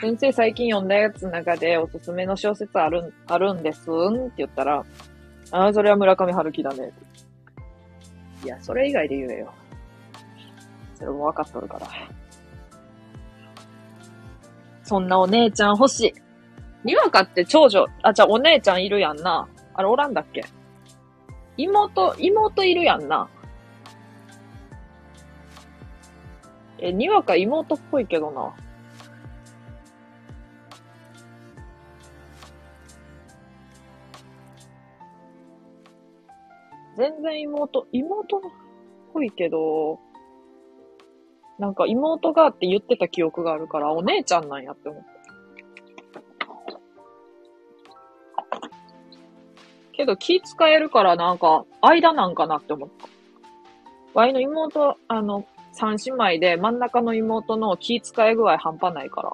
[0.00, 4.84] 先生最近読んだやつの中でおすすめの小説ある、あるんですんって言ったら、
[5.52, 6.92] ああ、それは村上春樹だね。
[8.44, 9.52] いや、それ以外で言えよ。
[10.94, 11.86] それも分かっとるから。
[14.82, 16.14] そんなお姉ちゃん欲しい。
[16.84, 19.48] にわかって長女、あ、じゃあお姉ちゃんいるやんな。
[19.74, 20.44] あれおらんだっけ？
[21.56, 23.28] 妹、妹いるやんな。
[26.78, 28.54] え、にわか妹っぽいけどな。
[36.96, 38.40] 全然妹、妹っ
[39.12, 39.98] ぽいけど、
[41.58, 45.16] なんか妹がって言ってた記憶があるから、お姉ちゃんなんやって思って。
[49.92, 53.08] けど気使えるからなんか、間なんかなって思った。
[54.12, 59.32] ワイの妹、あの、三姉妹で真ん中の妹の気使い具合半端ないから。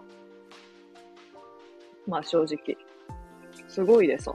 [2.07, 2.77] まあ正直。
[3.69, 4.29] すごいです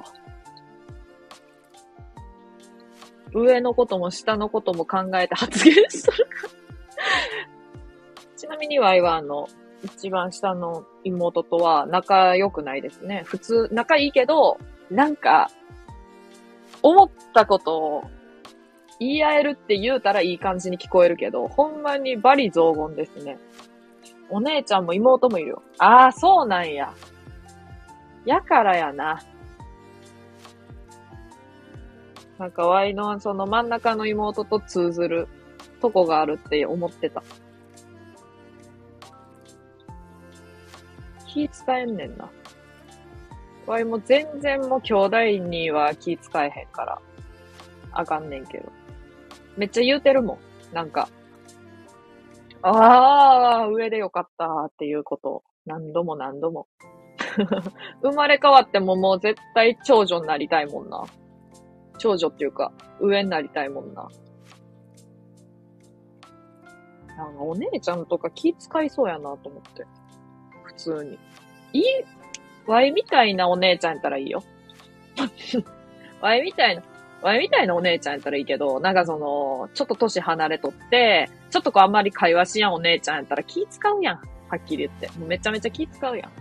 [3.33, 6.47] 上のことも下のことも考えて発言するか
[8.35, 9.47] ちなみにワイはあの、
[9.83, 13.23] 一番下の妹とは仲良くないですね。
[13.25, 14.57] 普通、仲いいけど、
[14.89, 15.49] なんか、
[16.81, 18.03] 思ったことを
[18.99, 23.37] 言い合えるって言うたらいい感じに聞こえるけど、ほんまにバリ雑言ですね。
[24.29, 25.63] お姉ちゃんも妹もいるよ。
[25.77, 26.93] ああ、そうなんや。
[28.25, 29.21] やからやな。
[32.37, 35.27] なんか、ワイのその真ん中の妹と通ずる
[35.81, 37.23] とこがあるって思ってた。
[41.25, 42.29] 気使えんねんな。
[43.65, 47.01] わいも全然もう兄弟には気使えへんから、
[47.91, 48.71] あかんねんけど。
[49.57, 50.39] めっちゃ言うてるも
[50.71, 50.75] ん。
[50.75, 51.09] なんか、
[52.61, 56.67] ああ、上でよかったっていうことを何度も何度も。
[58.01, 61.03] 生まれ変わってももう絶対長女になりたいもんな。
[61.97, 64.07] 長女っていうか、上になりたいもんな。
[67.17, 69.85] なんかお姉ちゃんとか気使いそうやなと思って。
[70.63, 71.17] 普通に。
[71.73, 71.83] いい、
[72.67, 74.43] ワイみたいなお姉ちゃんやったらいいよ。
[76.21, 76.83] ワイみたいな、
[77.21, 84.15] ワイみたいなお姉ちゃんやったらいいけど、なんかその、ちょっと歳離れとって、ちょっとこうあんまり会話しやんお姉ちゃんやったら気使うやん。
[84.17, 84.21] は
[84.55, 85.09] っきり言って。
[85.19, 86.31] めちゃめちゃ気使うやん。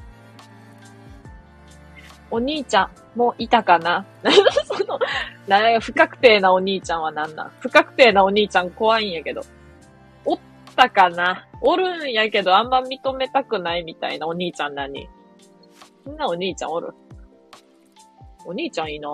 [2.30, 4.04] お兄ちゃんもういたかな？
[4.86, 4.98] の、
[5.46, 7.52] な不確定なお兄ちゃんは何なん？
[7.60, 9.42] 不確定なお兄ちゃん怖いんやけど。
[10.24, 10.38] おっ
[10.74, 11.46] たかな？
[11.60, 15.08] おるんやけどあんま認めたくないみたいなお兄ちゃん何
[16.04, 16.94] そんなお兄ちゃんおる？
[18.46, 19.08] お兄ちゃんいいな。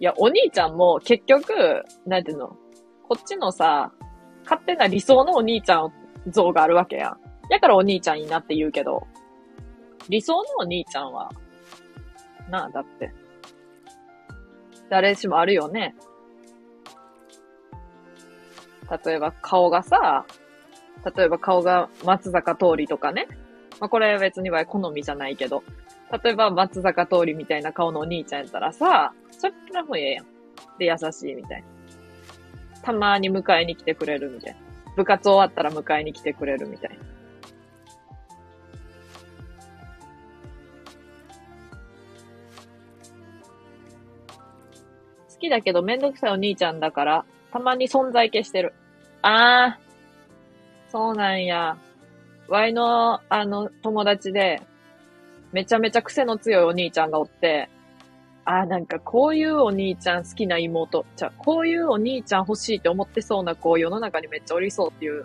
[0.00, 2.56] いや、お兄ちゃんも結局、なんていうの？
[3.08, 3.92] こっちのさ、
[4.42, 5.92] 勝手な理想のお兄ちゃん
[6.28, 7.18] 像があるわけやん。
[7.48, 9.06] やからお兄ちゃんいいなって言うけど、
[10.08, 11.30] 理想のお兄ちゃんは、
[12.50, 13.12] なあ、だって。
[14.92, 15.94] 誰しもあるよね。
[19.06, 20.26] 例えば顔がさ、
[21.16, 23.26] 例えば顔が松坂通りとかね。
[23.80, 25.64] まあ、これ別には好みじゃないけど。
[26.22, 30.26] 例えば松坂通りみたいな顔のお兄ちゃんやったらさ、それらもええやん。
[30.78, 32.82] で、優しいみたいな。
[32.82, 34.60] たまに迎えに来てくれるみたいな。
[34.94, 37.11] 部活終わったら迎えに来てくれるみたいな。
[45.42, 48.72] きだけどめんどくさいお兄ちゃんだから、たまに存在消してる。
[49.20, 51.76] あー、そうなんや。
[52.48, 54.62] ワイの、あの、友達で、
[55.52, 57.68] めちゃめちゃ癖の強いお兄ちゃんがおって、
[58.44, 65.24] あーなんかこういうお兄ちゃん好きな妹、じゃこういうお兄ちゃん欲しいって思ってそうな子世の中にめっちゃおりそうっていう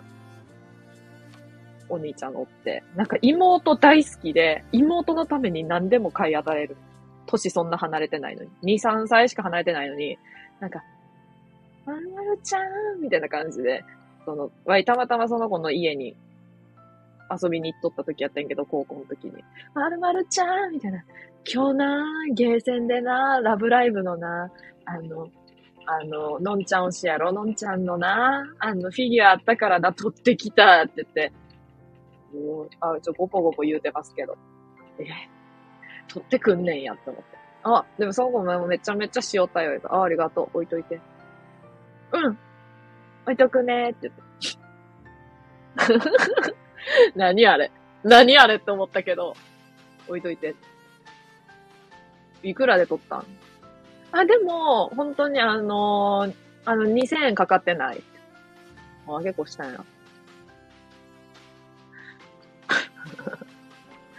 [1.88, 6.76] お兄ちゃんがおって、なんか妹大好きで、妹のために何でも買い与える。
[7.28, 8.78] 年そんな離れてないのに。
[8.78, 10.18] 2、3歳しか離れてないのに、
[10.60, 10.82] なんか、
[11.86, 13.84] まるまるちゃんみたいな感じで、
[14.24, 16.16] その、わいたまたまその子の家に
[17.30, 19.32] 遊びに行っとった時やったんやけど、高校の時に。
[19.74, 21.04] まるまるちゃんみたいな。
[21.50, 24.50] 今日な、ゲーセンでな、ラブライブのな、
[24.84, 25.28] あの、
[25.86, 31.32] あの、のんちゃん推しやろ、のんちゃんのな、あの、フィギュアあったからな、取ってきたって言って、
[32.34, 34.36] もう、あ、ちょ、ごぽごぽ言うてますけど。
[34.98, 35.04] え、
[36.08, 37.38] 取ってくんねんやって思って。
[37.62, 40.48] あ、でもその子もめちゃめちゃ塩対応あ、ありがとう。
[40.58, 41.00] 置いといて。
[42.12, 42.38] うん。
[43.24, 44.22] 置いとくねーって言って。
[47.14, 47.70] 何あれ
[48.02, 49.34] 何あれって思ったけど、
[50.08, 50.54] 置いといて。
[52.42, 53.26] いくらで取ったん？
[54.12, 58.02] あ、でも、本当にあのー、あの、2000円かかってない。
[59.06, 59.84] あ、結構したんや。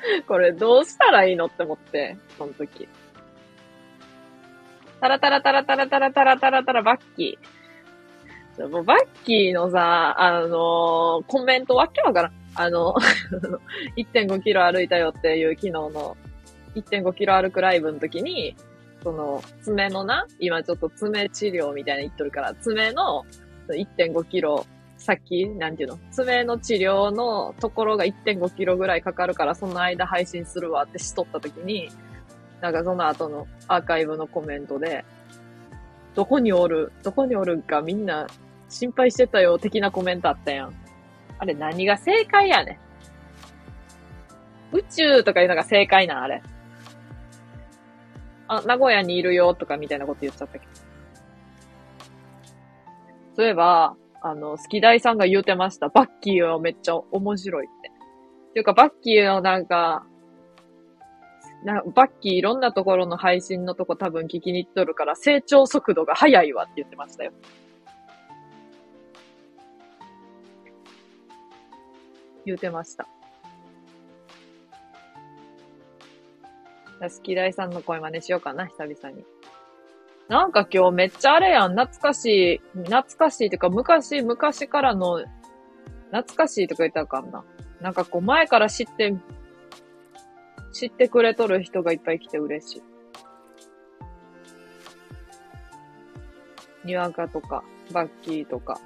[0.27, 2.87] これどうしたらいいのって思って、その時。
[4.99, 8.69] タラタラタラタラタラタラタラタラバッキー。
[8.69, 12.31] もうバッキーのさ、あのー、コメントわけわからん。
[12.55, 12.93] あの、
[13.95, 16.17] 1.5キロ歩いたよっていう昨日の
[16.75, 18.55] 1.5キロ歩くライブの時に、
[19.01, 23.23] その、爪のな、今ちょっと爪治療みたいな言っとるから、爪の
[23.69, 24.65] 1.5キロ
[24.99, 25.99] 先、なんていうの？
[26.11, 31.89] 爪の治療のところが1.5キロぐらいかかるから、その間配信するわってしとった時に、
[32.61, 35.05] なんかその後のアーカイブのコメントで、
[36.15, 38.27] どこにおる、どこにおるんかみんな
[38.67, 40.73] 心配してたよ、的なコメントあったやん。
[41.39, 42.79] あれ何が正解やね
[44.73, 44.75] ん。
[44.75, 46.43] 宇宙とかいうのが正解なん、あれ。
[48.49, 50.71] あ、名古屋にいるよとかみたいなこと言っちゃったけど。
[53.37, 55.89] そういえば、あの、好き大さんが言うてました。
[55.89, 57.91] バッキーはめっちゃ面白いって。
[58.53, 60.05] ていうか、バッキーのなんか、
[61.63, 67.33] なバッキーいろんなところの配信のとこ多分聞きに行っとるから成長速度が速いわって言ってましたよ。
[72.45, 73.07] 言うてました。
[77.01, 79.23] 好き大さんの声真似しようかな、久々に。
[80.29, 85.25] なんか今日めっちゃあれやん、懐かしい、懐かしいっていうか昔、昔からの、
[86.11, 87.43] 懐かしいとか言ったらあかんな。
[87.81, 89.15] なんかこう前から知って、
[90.71, 92.83] 知ってくれとる人がいっぱい来て嬉しい。
[96.85, 98.79] にわかとか、バッキーとか、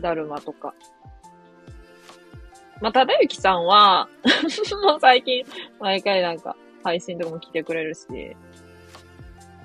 [0.00, 0.74] だるまとか。
[2.80, 4.08] まあ、ただゆきさんは
[4.82, 5.44] もう最近、
[5.78, 8.36] 毎回なんか、配信とかも来てくれるし、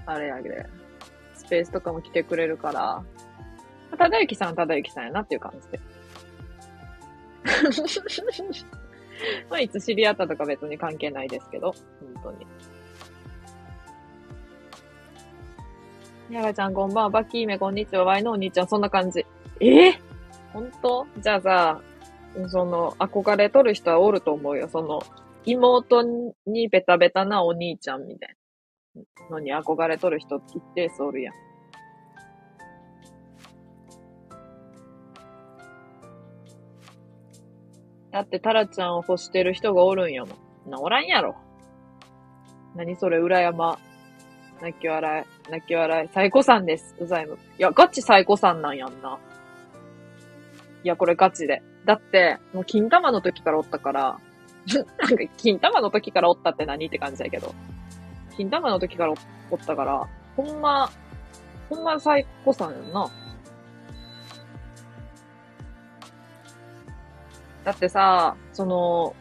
[0.06, 0.68] あれやで、
[1.52, 3.04] ペースとかも来てくれるから、
[3.98, 5.80] ただゆきさんはただゆきさんやなっていう感じで。
[9.50, 12.48] まあ、いつ知り合ったとか別に関係ないですけど、本当に。
[16.34, 19.26] やがちゃんこんばんは、バッキーメこんにちは、ワイのお兄ちゃん、そんな感じ。
[19.60, 20.02] ええ
[20.54, 21.06] 本当？
[21.20, 21.82] じゃあさ、
[22.48, 24.70] その、憧れとる人はおると思うよ。
[24.70, 25.04] その、
[25.44, 26.02] 妹
[26.46, 28.36] にベタベタなお兄ちゃんみたいな
[29.30, 31.34] のに憧れとる人一定数おるやん。
[38.12, 40.34] だってタラちゃんを欲してる人がおるんやも
[40.68, 40.70] ん。
[40.70, 41.36] な、おらんやろ。
[42.76, 43.80] 何それ、裏山。
[44.62, 45.52] 泣き笑い。
[45.52, 46.10] 泣き笑い。
[46.10, 46.96] サイコさんです。
[47.00, 47.38] うざいむ。
[47.58, 49.18] いや、ガチサイコさんなんやんな。
[50.84, 51.64] いや、これガチで。
[51.86, 54.20] だって、もう金玉の時からおったから、
[55.00, 57.56] なんか、金玉の時からおったって何って感じだけど。
[58.36, 59.14] 金玉の時から
[59.50, 60.90] おったから、ほんま、
[61.70, 63.10] ほんま最高さんやんな。
[67.64, 69.16] だってさ、その、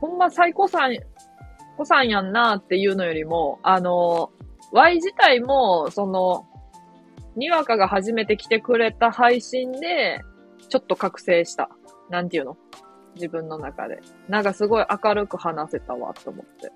[0.00, 0.96] ほんま最高さん、
[1.76, 4.30] 子さんやんなっていうのよりも、あの、
[4.72, 6.46] Y 自体も、その、
[7.36, 10.20] にわかが初めて来てくれた配信で、
[10.68, 11.70] ちょっと覚醒した。
[12.10, 12.56] なんていうの？
[13.14, 14.00] 自分の中で。
[14.28, 16.70] なんかすごい明るく話せたわ、と思って。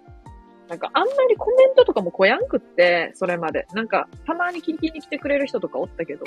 [0.68, 3.66] なんかあんまりコメントとかもこやんくって、それまで。
[3.72, 6.24] なんか、たまに聞きに来てくれる人とかおったけど、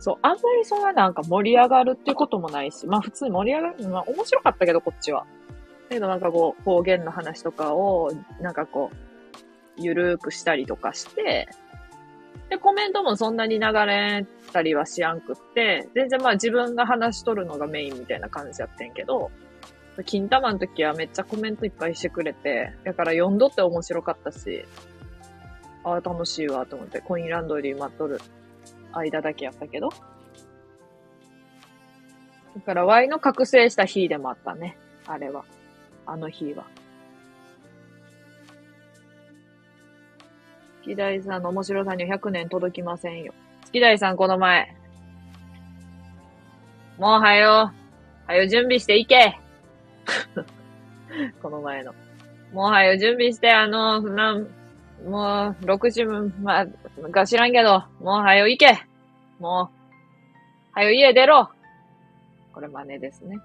[0.00, 5.26] そう、あんまりそんななんか盛り上がるっていうこともないし、まあ普通に盛り上がる、まあ面白かったけど、こっちは。
[5.88, 8.96] けどなんかこう、方言の話とかを、なんかこう、
[9.76, 11.48] ゆるーくしたりとかして、
[12.48, 19.30] で、コメントもそんなに流れたりはしやんくって、全然まあ自分が話しとるのがメインみたいな感じやってんけど、
[20.04, 24.64] 金玉の時はめっちゃコメントいっぱいしてくれて、だから読んどって面白かったし、
[25.84, 28.20] ああ、楽しいわと思って、コインランドリー待っとる
[28.92, 29.90] 間だけやったけど。
[32.54, 34.76] だから Y の覚醒した日でもあったね。
[35.06, 35.44] あれは。
[36.06, 36.64] あの日は。
[40.82, 43.32] 月大さんの面白さには100年届きませんよ。
[43.64, 44.74] 月大さんこの前。
[46.98, 47.72] もうはよ、
[48.26, 49.38] はよ準備していけ
[51.42, 51.94] この前の。
[52.52, 54.48] もはよ準備して、あの、なん、
[55.06, 56.66] もう、6時、まあ、
[57.10, 58.86] か知らんけど、もうはよ行け
[59.38, 59.70] も
[60.74, 61.50] う、はよ家出ろ
[62.52, 63.38] これ真似ですね。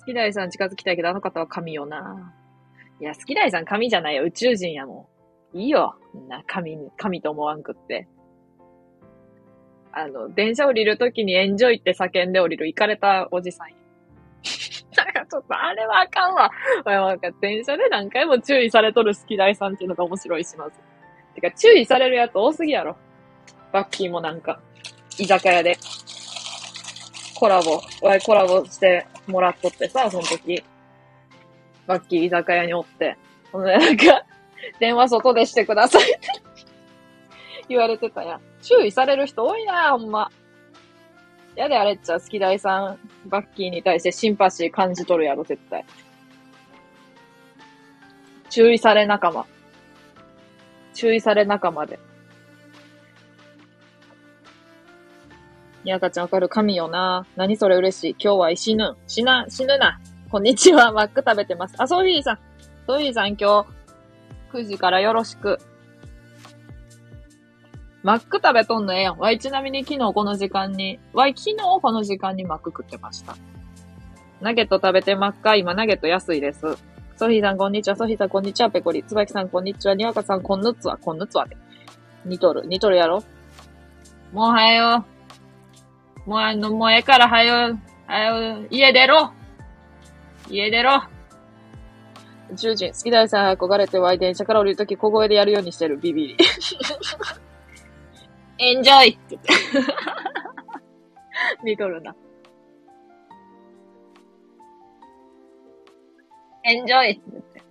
[0.00, 2.34] 好きだいさん近づきたいけど、あの方は神よな。
[3.00, 4.24] いや、好きだいさん神じゃないよ。
[4.24, 5.08] 宇宙人やも
[5.54, 5.58] ん。
[5.58, 5.96] いいよ。
[6.14, 8.08] みんな神、神と思わんくって。
[9.98, 13.68] あの、電車降りるときにエンジョイって叫んで降りる、行かれたおじさん。
[14.96, 16.50] なんかちょっと、あれはあかんわ。
[16.84, 20.80] なんか電車で何回も注意されとる好き大さんっていうのが面白いします。
[21.34, 22.96] てか、注意されるやつ多すぎやろ。
[23.72, 24.60] バッキーもなんか、
[25.18, 25.76] 居酒屋で、
[27.34, 30.62] コラボ、ワイコラボしてもらっとってさ、その時。
[31.88, 33.16] バッキー居酒屋におって。
[33.50, 34.24] ほんで、なんか、
[34.78, 36.20] 電話外でしてくださいって
[37.68, 38.47] 言われてたやん。
[38.62, 40.30] 注意される人多いなほんま。
[41.56, 42.98] やであれっちゃ、好き大さん、
[43.28, 45.84] バッキーに対してシンパシー感じとるやろ、絶対。
[48.50, 49.44] 注意され仲間。
[50.94, 51.98] 注意され仲間で。
[55.84, 56.48] にわかちゃんわかる？
[56.48, 57.26] 神よな。
[57.36, 58.16] 何それ嬉しい。
[58.18, 58.96] 今日は死ぬ。
[59.06, 60.00] 死な、死ぬな。
[60.30, 60.92] こんにちは。
[60.92, 61.74] マック食べてます。
[61.78, 62.38] あ、ソフィーさん。
[62.86, 63.66] ソフィーさん今日、
[64.52, 65.58] 9時からよろしく。
[68.02, 69.18] マック食べとんのええやん。
[69.18, 73.36] わい、ちなみに昨日この時間に、わい、昨日この時間にマック食ってました。
[74.40, 75.56] ナゲット食べてまっか？
[75.56, 76.60] 今ナゲット安いです。
[77.16, 77.96] ソフィーさんこんにちは。
[77.96, 78.70] ソフィーさんこんにちは。
[78.70, 79.02] ペコリ。
[79.02, 79.94] つばきさんこんにちは。
[79.96, 80.96] にわかさんこんぬつは。
[80.96, 81.56] こんぬつはで。
[82.24, 82.66] 似とる。
[82.66, 83.24] 似とるやろ？
[84.32, 85.04] もうはよ。
[86.24, 87.76] もうあの、もうええからはよ。
[88.06, 89.32] はよ、家出ろ
[90.48, 91.02] 家出ろ
[92.52, 96.36] 宇宙人、好きだよさん、憧れては電車から降りるとき小声でやるようにしてる、ビビリ。
[98.58, 99.52] エンジョイって言って。
[101.64, 102.14] 似とるな。
[106.64, 107.62] エンジョイって言って。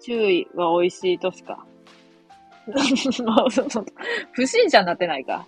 [0.00, 1.64] 注意は美味しいとしか。
[4.32, 5.46] 不審者になってないか。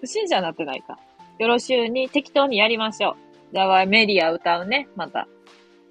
[0.00, 0.98] 不審者になってないか。
[1.38, 3.54] よろしゅうに適当にやりましょう。
[3.54, 5.26] じゃあ、メディア歌うね、また。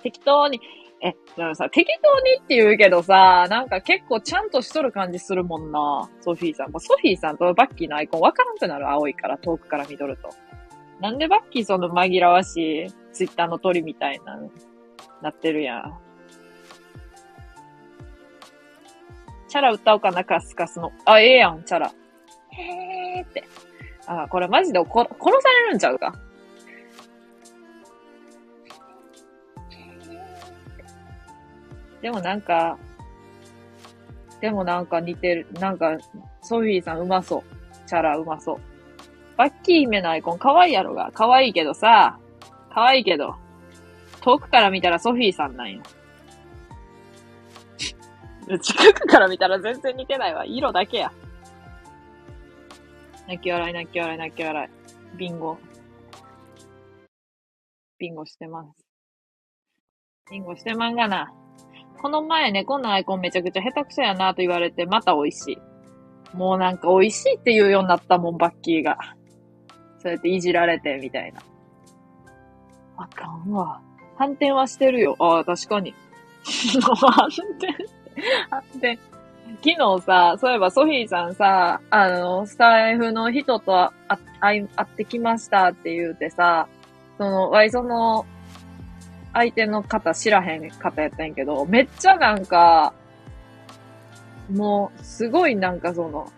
[0.03, 0.61] 適当に、
[1.03, 6.07] え、でもさ、適当にって言うけどさ、なんか結構ちゃんとしとる感じするもんな。
[6.21, 6.71] ソフィーさん。
[6.79, 10.29] ソフィーさんとバッキーのアイコンわからんくなる青いから、遠くから見とると。
[10.99, 14.39] なんでバッキーその紛らわしい、ツイッターの鳥みたいな、
[15.23, 15.97] なってるやん。
[19.47, 20.91] チャラ歌おうかな、カスカスの。
[21.05, 21.87] あ、ええやん、チャラ。
[21.87, 23.43] へーって。
[24.05, 26.13] あ、これマジで殺されるんちゃうか？
[32.01, 32.77] でもなんか、
[34.39, 35.47] でもなんか似てる。
[35.53, 35.97] なんか、
[36.41, 37.87] ソフィーさんうまそう。
[37.87, 38.57] チャラうまそう。
[39.37, 41.11] バッキー姫のアイコン可愛いやろが。
[41.13, 42.17] 可愛いけどさ、
[42.73, 43.35] 可愛いけど、
[44.21, 45.81] 遠くから見たらソフィーさんなんよ。
[48.61, 50.45] 近くから見たら全然似てないわ。
[50.45, 51.11] 色だけや。
[53.27, 54.69] 泣き笑い、泣き笑い、泣き笑
[55.13, 55.17] い。
[55.17, 55.57] ビンゴ。
[57.97, 58.69] ビンゴしてます。
[60.31, 61.31] ビンゴしてまんがな。
[62.01, 65.57] この前ね、このアイコンめちゃくちゃ下手くそやなと言われて、また美味しい。
[66.35, 68.97] もうなんか美味しいって言うようになったもん、バッキーが。
[69.99, 71.41] そうやっていじられて、みたいな。
[72.97, 73.81] あかんわ。
[74.17, 75.15] 反転はしてるよ。
[75.19, 75.93] ああ、確かに。
[76.99, 77.67] 反転
[78.49, 78.99] 反転。
[79.63, 83.91] 昨日さ、そういえばソフィーさんさ、あの、スタイフの人と
[84.39, 86.67] 会ってきましたって言うてさ、
[87.17, 88.25] その、わいその、
[89.33, 92.93] 相手の方知らへん方やったんやけど、めっちゃなんか、
[94.49, 96.31] もう、すごいなんかその、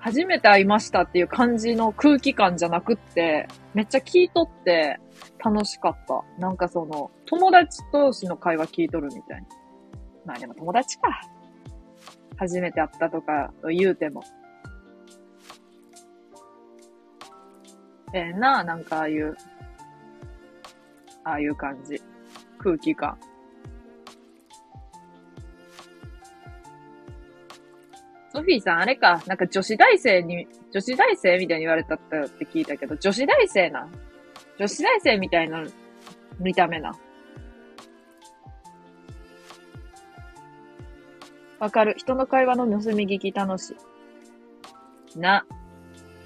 [0.00, 5.00] 初めて会いましたっていう感じの空気感じゃなくって、めっちゃ聞いとって
[5.44, 6.24] 楽しかった。
[6.38, 9.48] なんかその、友達同士の会話聞いとるみたいな。
[10.24, 11.08] まあでも友達か。
[12.36, 14.22] 初めて会ったとか言うても。
[18.12, 19.36] ええな、なんかああいう、
[21.24, 22.00] ああいう感じ。
[22.58, 23.18] 空気感。
[28.32, 33.88] ソフィーさん、あれか、なんか女子大生に、女子大生みたいに言われたって聞いたけど、女子大生な。
[34.58, 35.64] 女子大生みたいな
[36.38, 36.94] 見た目な。
[41.58, 41.94] わかる。
[41.96, 43.74] 人の会話の盗み聞き楽し
[45.14, 45.18] い。
[45.18, 45.46] な。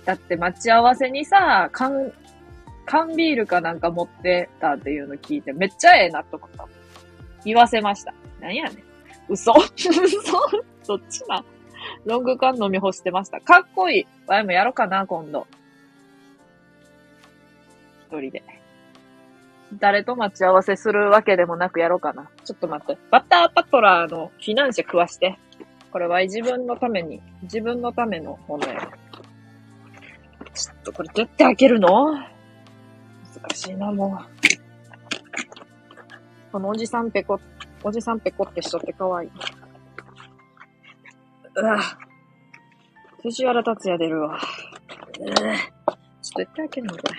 [0.04, 2.12] だって待ち合わせにさ、缶、
[2.90, 6.66] 缶ビールかなんか持ってたっていうの聞いて、めっちゃええなと思った。
[7.44, 8.12] 言わせました。
[8.40, 8.82] なんやねん。
[9.28, 10.34] 嘘 嘘
[10.82, 11.44] そっちな。
[12.04, 13.40] ロング缶飲み干してました。
[13.40, 14.06] かっこいい。
[14.26, 15.46] ワイもやろうかな、今度。
[18.10, 18.42] 一人で。
[19.78, 22.28] 誰と待ち合わせするわけでもなくやろうかな。
[22.44, 23.00] ちょっと待って。
[23.12, 25.38] バッターパトラーのフィナンシェ食わして。
[25.92, 28.80] これは自分のために、自分のためのものや。
[30.54, 32.39] ちょっとこれどうやって開けるの？
[33.42, 34.52] 難しいな、もう。
[36.52, 37.40] このおじさんペコ、
[37.82, 39.30] おじさんペコって人って可愛い。
[41.56, 41.80] うわ
[43.22, 44.36] 藤原達也出るわ。
[44.36, 44.38] う
[45.20, 45.34] ちょっ
[46.34, 47.18] とやって開けるのこれ。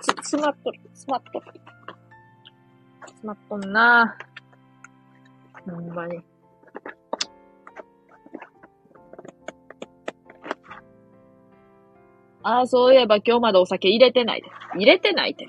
[0.00, 1.46] つ、詰まっとる、詰まっとる。
[3.06, 4.16] 詰まっとんな
[5.66, 6.20] ほんまに。
[12.44, 14.48] ああ、そういえば今日までお酒入れてないで。
[14.74, 15.48] 入れてないって。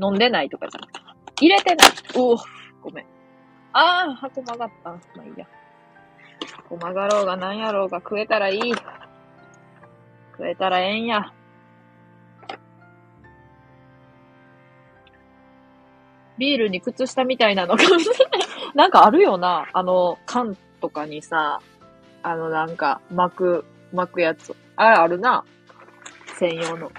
[0.00, 1.00] 飲んでないとかじゃなくて。
[1.40, 1.88] 入れてない。
[2.14, 2.36] おお、
[2.82, 3.04] ごめん。
[3.72, 4.90] ああ、箱曲がった。
[4.90, 5.46] まあいいや。
[6.68, 8.74] 箱曲がろうがなんやろうが食えたらいい。
[10.32, 11.32] 食えたらええんや。
[16.38, 17.84] ビールに靴下みたいなのが
[18.74, 19.66] なんかあるよな。
[19.72, 21.60] あの、缶とかにさ、
[22.22, 24.54] あの、なんか、巻く、巻くやつ。
[24.76, 25.44] あれあるな。
[26.38, 26.92] 専用の。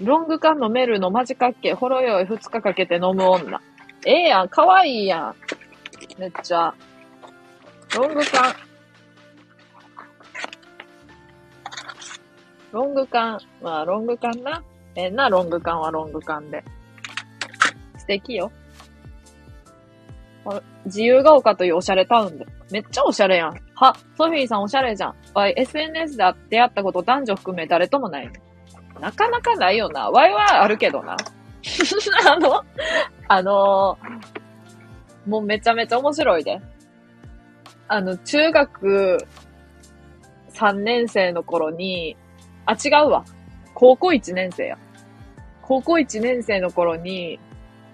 [0.00, 1.72] ロング缶飲めるのマジかっけ。
[1.72, 3.60] ほろ酔い二日かけて飲む女。
[4.04, 4.48] ええやん。
[4.48, 5.34] かわいいやん。
[6.20, 6.74] めっちゃ。
[7.94, 8.54] ロング缶。
[12.72, 13.40] ロング缶。
[13.62, 14.62] まあ、ロング缶な。
[14.96, 16.62] ええな、ロング缶はロング缶で。
[17.98, 18.52] 素敵よ。
[20.84, 22.46] 自由が丘というおしゃれタウンで。
[22.70, 23.60] めっちゃおしゃれやん。
[23.74, 25.14] は、ソフィーさんおしゃれじゃん。
[25.34, 28.30] わい、SNS で出会ったこと男女含め誰ともない
[29.00, 30.10] なかなかないよな。
[30.10, 31.16] ワイはあるけどな。
[32.28, 32.64] あの、
[33.28, 36.60] あのー、もうめちゃめちゃ面白いで。
[37.88, 39.18] あの、中学
[40.54, 42.16] 3年生の頃に、
[42.64, 43.24] あ、違うわ。
[43.74, 44.78] 高校1年生や。
[45.62, 47.38] 高校1年生の頃に、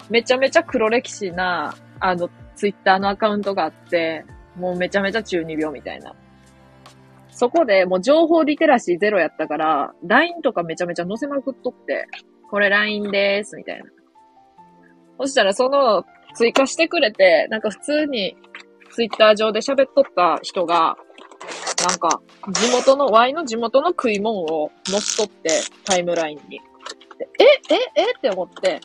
[0.09, 4.25] めちゃめちゃ黒歴史な、あの、ツイッターのアカウントがあって、
[4.57, 6.15] もうめちゃめちゃ中二病みたいな。
[7.31, 12.07] そこでもう情報リテラシーゼロやったから、LINE とかめちゃめちゃ載せまくっとって、
[12.51, 13.85] これ LINE でーす、みたいな。
[15.19, 18.37] そしたらその追加してくれて、なんか普通に
[18.91, 20.97] ツイッター上で喋っとった人が、
[21.89, 22.21] なんか、
[22.53, 25.51] 地元の、Y の地元の食い物を載っとって、
[25.85, 26.61] タイムラインに。
[27.41, 27.45] え、
[27.75, 28.13] え、え？
[28.17, 28.81] って思って、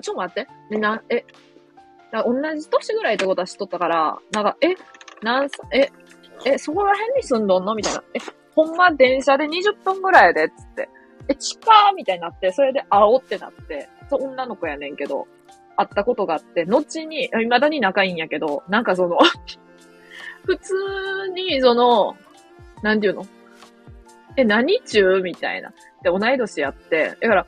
[0.00, 0.46] ちょっと待って。
[0.70, 1.24] みんな、え、
[2.12, 4.74] 同じ年ぐらいってことは知っとったから、なんか、え、
[5.22, 5.90] なんす、え、
[6.44, 7.74] え、そこら辺に住んどんの？
[7.74, 8.02] みたいな。
[8.14, 8.18] え、
[8.54, 10.88] ほんま電車で20分ぐらいでつって。
[11.28, 15.28] え、近ーみたいになって、それで会おうってなって、そう、女の子やねんけど、
[15.76, 19.18] 会ったことがあって、後に、未だに仲いいんやけど、なんかその
[20.44, 20.74] 普通
[21.34, 22.16] に、その、
[22.82, 23.26] なんていうの？
[24.36, 25.20] え、何中？
[25.22, 25.72] みたいな。
[26.02, 27.46] で、同い年やって、だから、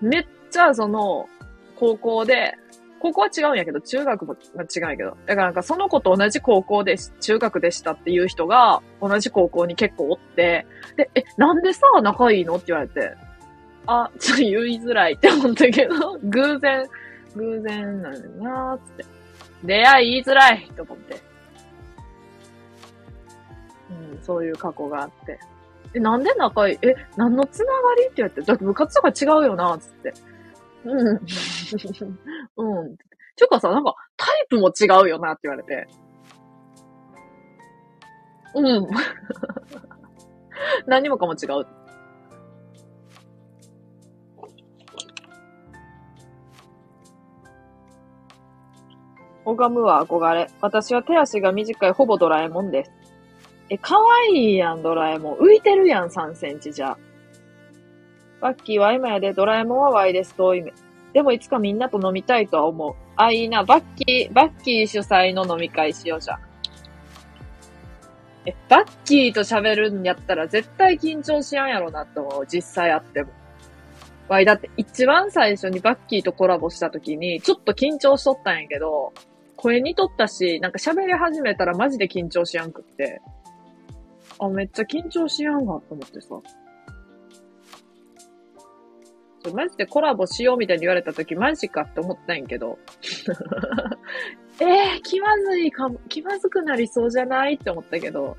[0.00, 1.28] めっちゃその、
[1.76, 2.54] 高校で、
[3.00, 5.16] 高校は違うんやけど、中学も違うんやけど。
[5.26, 13.14] だからなんかその子と同じ高校で、中学でしたっていう人が、同じ高校に結構おって、で、え、なんでさ、仲いいのって言われて、
[13.86, 16.86] あ、ちょっと言いづらいって思ったけど、 偶然、
[17.36, 19.04] 偶然なんだなーって。
[19.64, 21.20] 出会い言いづらいと思って。
[23.90, 25.38] うん、そういう過去があって。
[25.94, 26.78] え、なんで仲いい？
[26.82, 28.02] え、何のつながり？
[28.04, 30.12] って言われて、だって部活とか違うよな、つって。
[30.84, 31.08] うん。
[32.56, 32.96] うん。
[33.36, 35.88] ちょかさ、なんか、タイプも違うよなって言われて。
[38.54, 38.88] うん。
[40.86, 41.66] 何もかも違う。
[49.44, 50.50] 拝むは憧れ。
[50.60, 52.92] 私は手足が短いほぼドラえもんです。
[53.70, 55.38] え、かわいいやん、ドラえもん。
[55.38, 56.98] 浮いてるやん、3センチじゃ。
[58.40, 60.72] バッキーは今やで、ドラえもんはワイです、遠い目。
[61.12, 62.94] でもいつかみんなと飲みたいとは思う。
[63.16, 63.64] あ、いいな。
[63.64, 66.38] バッキー、バッキー主催の飲み会しようじゃん。
[68.46, 72.46] え、バッキーと喋るんやったら絶対緊張しやんやろなって思う。
[72.46, 73.30] 実際あっても。
[74.28, 79.12] わい、だって一番最初にバッキーとコラボした時に、ちょっと緊張しとったんやけど、
[79.56, 83.20] 声にとったし、なんか喋り始めたらマジで緊張しやんくって。
[84.38, 86.36] あ、めっちゃ緊張しやんわと思ってさ。
[89.52, 92.78] マジでコラボしようみたいに言われた時、マジかって思ったんやけど。
[94.60, 98.36] えー、気まずいかも、気まずくなりそうじゃないって思ったけど、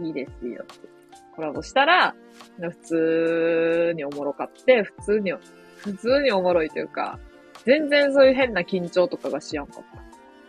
[0.00, 0.88] いいですよって。
[1.36, 2.14] コラボしたら、
[2.60, 5.32] 普通におもろかって、普通に、
[5.78, 7.18] 普通におもろいというか、
[7.64, 9.84] 全然そういう変な緊張とかがしやんかっ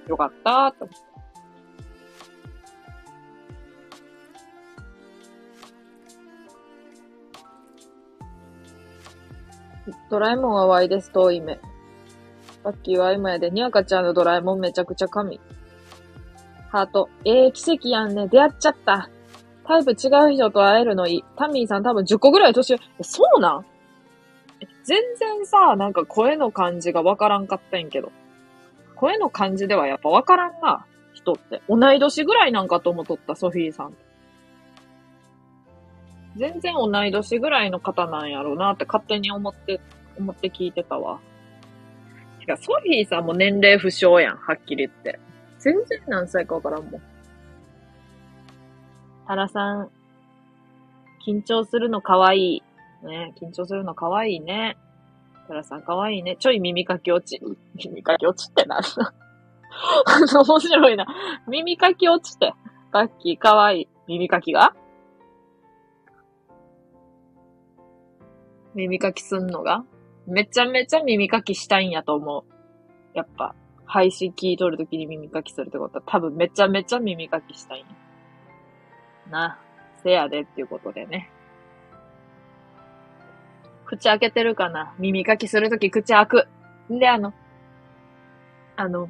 [0.06, 0.10] た。
[0.10, 1.05] よかったーって思っ
[10.10, 11.60] ドラえもんはワイです、遠い目。
[12.64, 15.40] バッキーは今やで、にわかちゃんのドラえもんめちゃくちゃ神。
[16.70, 17.10] ハート。
[17.24, 18.28] ええー、奇跡やんね。
[18.28, 19.10] 出会っちゃった。
[19.68, 21.24] タイプ違う人と会えるのいい。
[21.36, 22.80] タミーさん多分10個ぐらい年上。
[23.02, 23.66] そうなん？
[24.84, 28.12] 全然さ、なんか声の感じがわからんかったんやけど。
[28.96, 30.86] 声の感じではやっぱわからんな。
[31.14, 31.62] 人って。
[31.70, 33.96] 同い年ぐらいなんかと思っとった、ソフィーさん。
[36.36, 39.80] 全然同い年ぐらいの方なんやろうなって勝手に思って、
[40.18, 41.20] 思って聞いてたわ。
[42.40, 45.20] てか、ソフィーさんも年齢不詳やん、はっきり言って。
[45.60, 47.02] 全然何歳かわからんもん。
[49.26, 49.90] 原さん、
[51.26, 52.64] 緊張するのかわいい。
[53.08, 54.78] ね、緊張するのかわいいね。
[55.48, 56.36] 原さんかわいいね。
[56.40, 57.42] ちょい耳かき落ち。
[57.76, 58.82] 耳かき落ちってな
[60.44, 61.06] 面白いな。
[61.48, 62.54] 耳かき落ちて。
[62.92, 63.88] バッキーかわいい。
[64.08, 64.76] 耳かきが？
[68.76, 69.84] 耳かきすんのが？
[70.28, 73.18] めちゃめちゃ耳かきしたいんやと思う。
[73.18, 73.56] やっぱ。
[73.88, 77.88] 配信聞いとるときに耳かきするってことは多分めちゃめちゃ耳かきしたいんや
[79.30, 79.60] な。
[80.04, 81.30] せやでっていうことでね。
[83.86, 84.96] 口開けてるかな？
[84.98, 86.48] 耳かきするとき口開く。
[86.92, 87.34] んで、あの、
[88.76, 89.10] あの、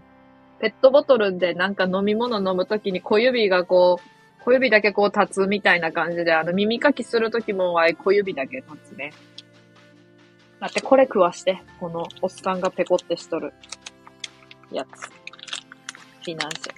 [0.59, 9.13] ペットボトルでなんか飲み物飲むときに小指がこう、小指だけこう立つみたいな感じで、あの耳かきするときもあい小指だけ立つね。
[10.59, 11.61] 待って、これ食わして。
[11.79, 13.53] このおっさんがペコってしとる。
[14.71, 15.07] やつ。
[15.07, 16.73] フィナンシェ。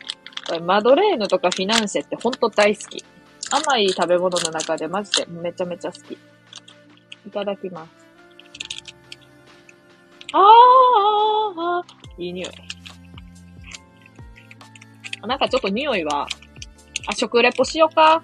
[0.47, 3.03] これマドレーヌとかフィナンシェってほんと大好き。
[3.49, 6.13] 甘い食べ物の中でマジでめちゃめちゃ好き。
[6.13, 8.07] いただきます。
[10.33, 10.41] あー
[11.61, 12.51] あー、いい匂い。
[15.25, 16.27] なんかちょっと匂いは、
[17.07, 18.21] あ、食レポしようか。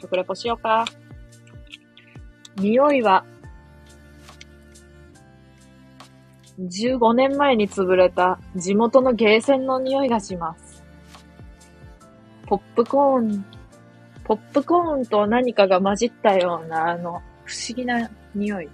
[0.00, 0.84] 食レポしようか。
[2.56, 3.24] 匂いは、
[6.58, 10.82] 15年前に潰れた地元のゲーセンの匂いがします。
[12.46, 13.44] ポップコーン、
[14.24, 18.68] ポップコーンと何かが混じったような、あの、不思議な匂い。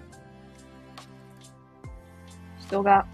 [2.61, 3.07] 人が、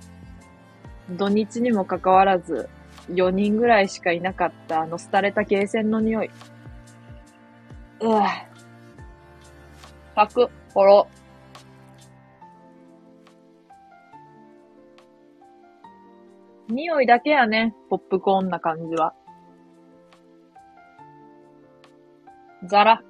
[1.11, 2.69] 土日にもかかわらず、
[3.09, 6.31] 4人ぐらいしかいなかったあの廃れたゲーセンの匂い。
[8.01, 8.29] うわ。
[10.15, 11.09] パク、ほろ。
[16.71, 19.15] 匂いだけやね、ポップコーンな感じは。
[22.65, 23.03] ザラ。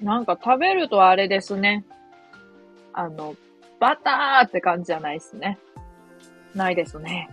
[0.00, 1.84] なんか食べるとあれですね。
[2.92, 3.36] あの、
[3.78, 5.58] バターって感じじゃないですね。
[6.54, 7.28] ないですね。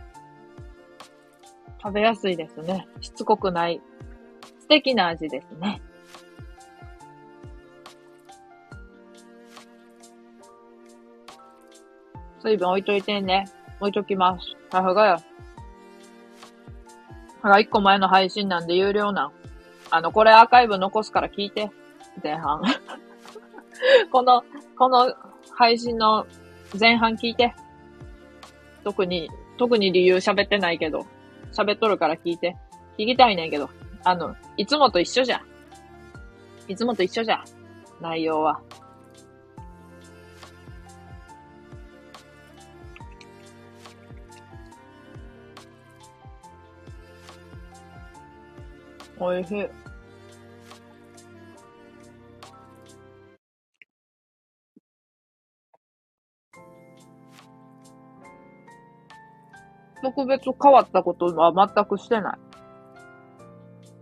[1.82, 2.88] 食べやすいですね。
[3.02, 3.82] しつこくない
[4.70, 5.82] 敵な味ですね。
[12.42, 13.50] 水分置いといてね。
[13.80, 14.46] 置いときます。
[14.72, 15.18] さすがよ。
[17.42, 19.32] はが、一個前の配信なんで有料なん。
[19.90, 21.72] あの、これアーカイブ残すから聞いて。
[22.24, 22.62] 前半。
[24.12, 24.44] この、
[24.78, 25.14] この
[25.52, 26.28] 配信の
[26.80, 27.56] 前半聞いて。
[28.84, 31.08] 特に、特に理由喋ってないけど、
[31.52, 32.56] 喋っとるから聞いて。
[32.98, 33.70] 聞きたいねんけど。
[34.04, 35.42] あの、いつもと一緒じゃ。
[36.68, 37.42] いつもと一緒じゃ。
[38.02, 38.60] 内容は。
[49.18, 49.70] おいしい。
[60.02, 62.49] 特別変わったことは全くしてない。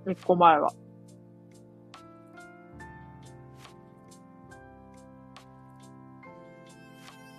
[0.10, 0.74] 一個前は。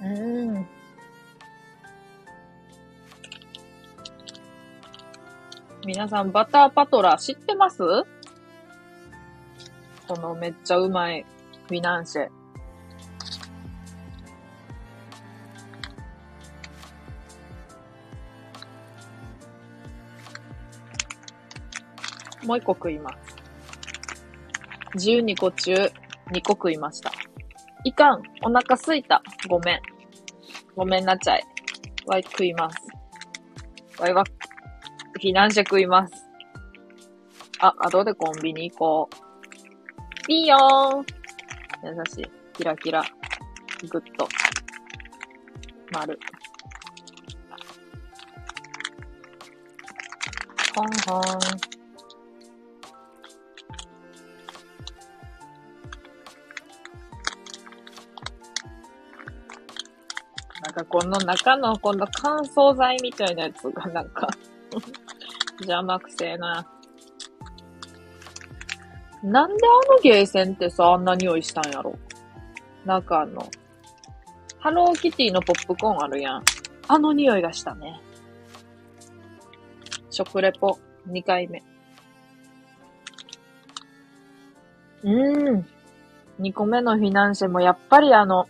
[0.03, 0.69] うん。
[5.85, 7.83] 皆さん、バターパトラ知ってます？
[10.07, 11.25] このめっちゃうまい
[11.67, 12.38] フィナンシェ。
[22.49, 23.11] もう一個食いま
[24.97, 25.09] す。
[25.11, 27.13] 12個中2個食いました。
[27.85, 28.23] いかん。
[28.43, 29.23] お腹すいた。
[29.51, 29.81] ごめん。
[30.75, 31.45] ごめんなちゃい。
[32.07, 34.01] わい食います。
[34.01, 34.25] わいは、
[35.21, 36.15] 避難者食います。
[37.61, 40.33] あ、後でコンビニ行こう。
[40.33, 42.31] いいよー優しい。
[42.55, 43.05] キラキラ。
[43.91, 44.27] グッと。
[45.93, 46.19] 丸。
[50.75, 51.78] ほんほん。
[60.79, 64.29] かこの中のこの乾燥剤みたいなやつがなんか
[65.61, 66.67] 邪魔くせえな。
[69.23, 71.99] なんであのゲーセンってさ、あんな匂いしたんやろ
[72.85, 73.49] なんかあの、
[74.61, 76.45] ハローキティのポップコーンあるやん。
[76.87, 78.01] あの匂いがしたね。
[80.11, 81.63] 食レポ2回目。
[85.03, 85.67] うーん。
[86.41, 88.49] 2個目のフィナンシェもやっぱりあの、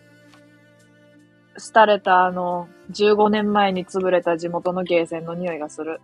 [1.72, 6.00] 廃れたあの、15年前に潰れた地元のゲーセンの匂いがする。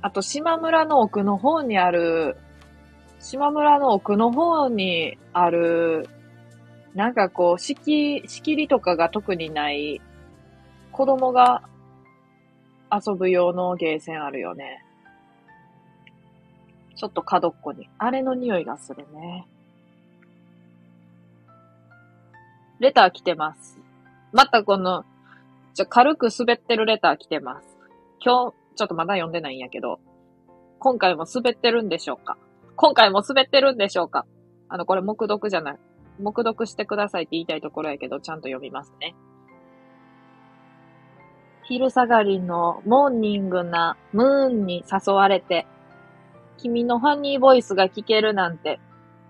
[0.00, 2.36] あと、島村の奥の方にある、
[3.20, 6.08] 島村の奥の方にある、
[6.94, 10.00] なんかこう、敷、仕切りとかが特にない、
[10.92, 11.62] 子供が
[12.90, 14.84] 遊ぶ用のゲーセンあるよね。
[16.96, 17.88] ちょっと角っこに。
[17.98, 19.46] あれの匂いがするね。
[22.80, 23.78] レター来てます。
[24.32, 25.04] またこの、
[25.74, 27.66] じゃ、軽く滑ってるレター来てます。
[28.24, 30.00] 今日、ちょっとまだ読んでないんやけど、
[30.78, 32.36] 今回も滑ってるんでしょうか？
[32.76, 34.26] 今回も滑ってるんでしょうか？
[34.68, 35.78] あの、これ、目読じゃない。
[36.20, 39.14] 目読してくださいって言いたいところやけど、ちゃんと読みますね。
[41.64, 45.66] 昼下がりのモーニングなムーンに誘われて、
[46.56, 48.80] 君のハニーボイスが聞けるなんて、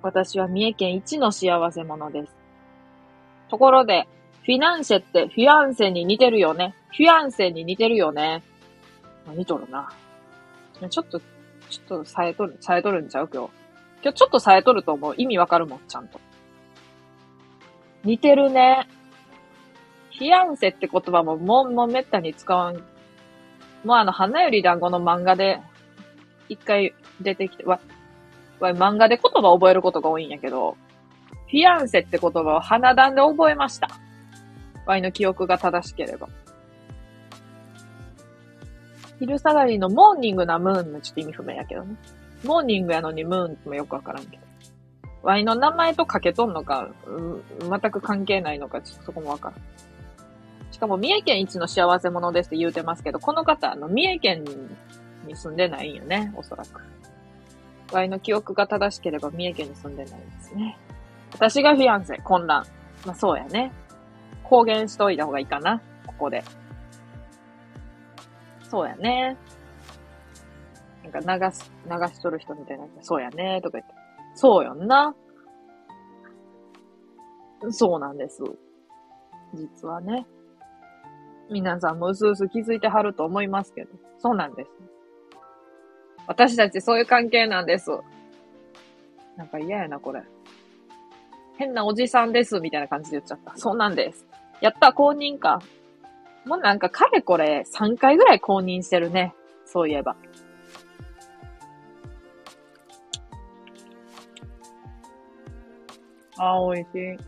[0.02, 2.37] 私は三重県一の幸せ者です。
[3.48, 4.08] ところで、
[4.42, 6.74] フィナンシェってフィアンセに似てるよね。
[6.96, 8.42] フィアンセに似てるよね。
[9.34, 9.90] 似とるな。
[10.88, 11.24] ちょっと、ちょ
[11.84, 13.50] っと冴えとる、冴えとるんちゃう今日。
[14.02, 15.14] 今日ちょっと冴えとると思う。
[15.18, 16.20] 意味わかるもん、ちゃんと。
[18.04, 18.88] 似てるね。
[20.16, 22.76] フィアンセって言葉ももう、もうめったに使わん。
[23.84, 25.60] もうあの、花より団子の漫画で、
[26.48, 27.80] 一回出てきて、わ、
[28.60, 30.76] わ、漫画で言葉覚えることが多いんやけど、
[31.48, 33.88] フィアンセって言葉を花壇で覚えました。
[34.86, 36.28] ワイの記憶が正しければ。
[39.18, 41.96] 昼下がりのモーニングなムーンのちょっと意味不明やけどね。
[42.44, 44.42] モーニングやのにムーンってもよくわからんけど。
[45.22, 49.60] ワイの名前とかけとんのか、うん全く関係ないのか、ちょっとそこもわからん。
[50.70, 54.44] しかも三重県一の幸せ者ですって言うてますけど、この方、あの、三重県
[55.26, 56.82] に住んでないんよね、おそらく。
[57.92, 60.78] ワイの記憶が正しければ三重県に住んでないんですね。
[61.32, 62.64] 私がフィアンセ、混乱。
[63.06, 63.72] まあそうやね。
[64.44, 66.42] 公言しといた方がいいかな、ここで。
[68.62, 69.36] そうやね。
[71.12, 72.84] なんか流す、流しとる人みたいな。
[73.00, 73.94] そうやね、とか言って。
[74.34, 75.14] そうよんな。
[77.70, 78.42] そうなんです。
[79.54, 80.26] 実はね。
[81.50, 84.70] 皆さんもうすうす気づいてはると思いますけど、そうなんです。
[86.26, 87.90] 私たちそういう関係なんです。
[89.36, 90.22] なんか嫌やな、これ。
[91.58, 93.56] 変なおじさんです、みたいな感じで言っちゃった。
[93.56, 94.24] そうなんです。
[94.60, 95.60] やった、公認か。
[96.46, 99.34] もうなんか、かれこれ、3回ぐらい公認してるね。
[99.66, 100.16] そういえば。
[106.38, 107.18] あ、美味しい。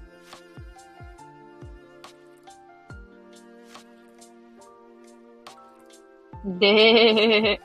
[6.61, 7.61] で、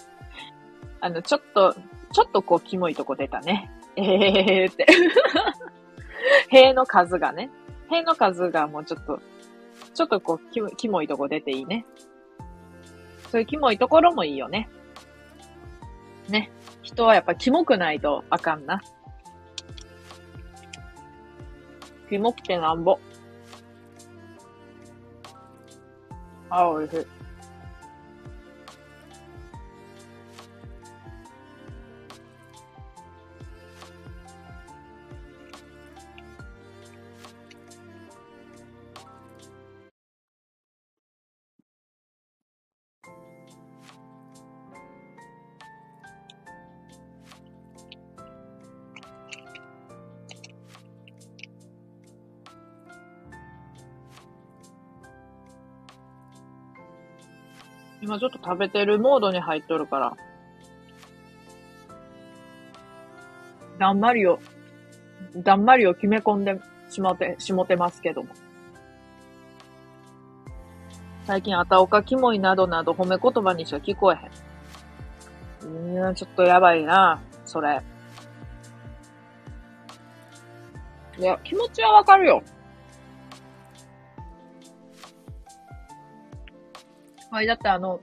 [0.99, 1.75] あの、ちょっと、
[2.11, 3.71] ちょっとこう、キモいとこ出たね。
[3.95, 4.87] えーって。
[6.49, 7.49] 塀の数がね。
[7.89, 9.19] 塀の数がもうちょっと、
[9.93, 11.85] ちょっとこう、キモキモいとこ出ていいね。
[13.29, 14.69] そういうキモいところもいいよね。
[16.29, 16.51] ね。
[16.81, 18.81] 人はやっぱキモくないとあかんな。
[22.09, 22.99] キモくてなんぼ。
[26.49, 27.14] あ、おいしい。
[58.05, 60.15] 今ちょっと食べてるモードに入っとるから。
[63.79, 64.39] だんまりを、
[65.37, 66.59] だんまりを決め込んで
[66.91, 68.29] しまって、しもてますけども。
[71.25, 74.15] 最近、あたおかキモいなどなど褒め言葉にしか聞こえ
[75.63, 76.05] へん。
[76.05, 77.81] うん、ちょっとやばいな、それ。
[81.17, 82.43] いや、気持ちはわかるよ。
[87.35, 87.99] はい、だってあの、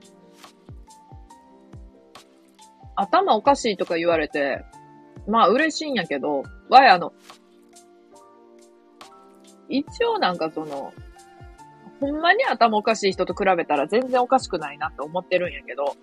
[2.95, 4.63] 頭おかしいとか言われて、
[5.27, 7.13] まあ嬉しいんやけど、わいあの、
[9.69, 10.93] 一応なんかその、
[11.99, 15.95] ほんまに頭おかしい人と比べたら全然おかしくないなって思ってるんやけど、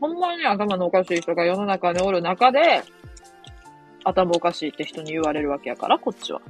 [0.00, 2.82] ほんまに頭のおかしい人が世の中におる中で、
[4.04, 6.40] 頭おかしいって人に言われるわけやから、こっちは。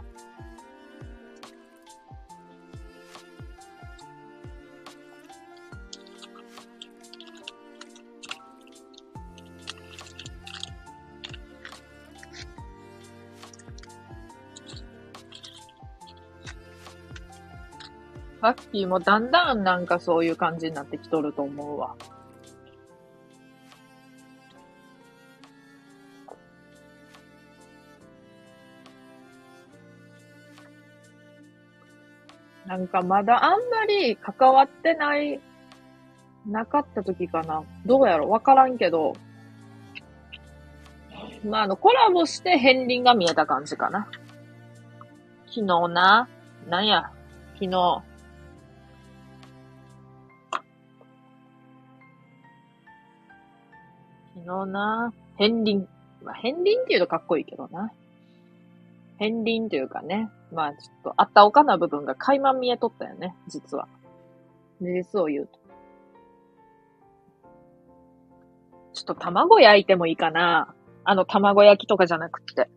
[18.40, 21.94] バッキーもだんだんなんかそういう感じになってきとると思うわ。
[32.66, 35.40] なんかまだあんまり関わってない
[36.46, 37.64] なかった時かな。
[37.86, 39.14] どうやろわからんけど。
[41.44, 44.08] まあ、あの、コラボして片鱗が見えた感じかな。
[45.46, 46.28] 昨日な、
[46.68, 47.10] なんや、
[47.54, 48.07] 昨日。
[54.48, 55.86] 昨日な、片鱗。
[56.22, 57.92] まあ、片鱗って言うとかっこいいけどな。
[59.18, 60.30] 片鱗というかね。
[60.50, 63.88] まあ、ちょっと、あったおかな部分が垣間見えとったよね、実は。
[64.80, 65.58] 事実を言うと。
[68.94, 70.74] ちょっと卵焼いてもいいかな
[71.04, 72.70] あの卵焼きとかじゃなくて。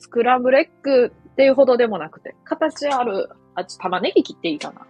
[0.00, 2.34] スクランブルエッグっていうほどでもなくて。
[2.42, 4.86] 形ある、あ、ちょ、玉ねぎ切っていいかな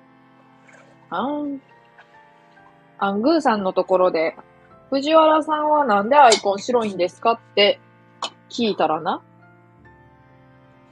[1.10, 1.60] あん。
[2.96, 4.34] アングーさんのところで、
[4.92, 7.80] 藤原さんはなんでアイコン白いんですかって
[8.50, 9.22] 聞いたらな。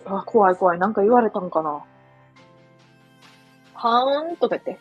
[0.07, 0.78] あ、怖い怖い。
[0.78, 1.84] なんか言われたんかな。
[3.74, 4.78] はーんとか言って。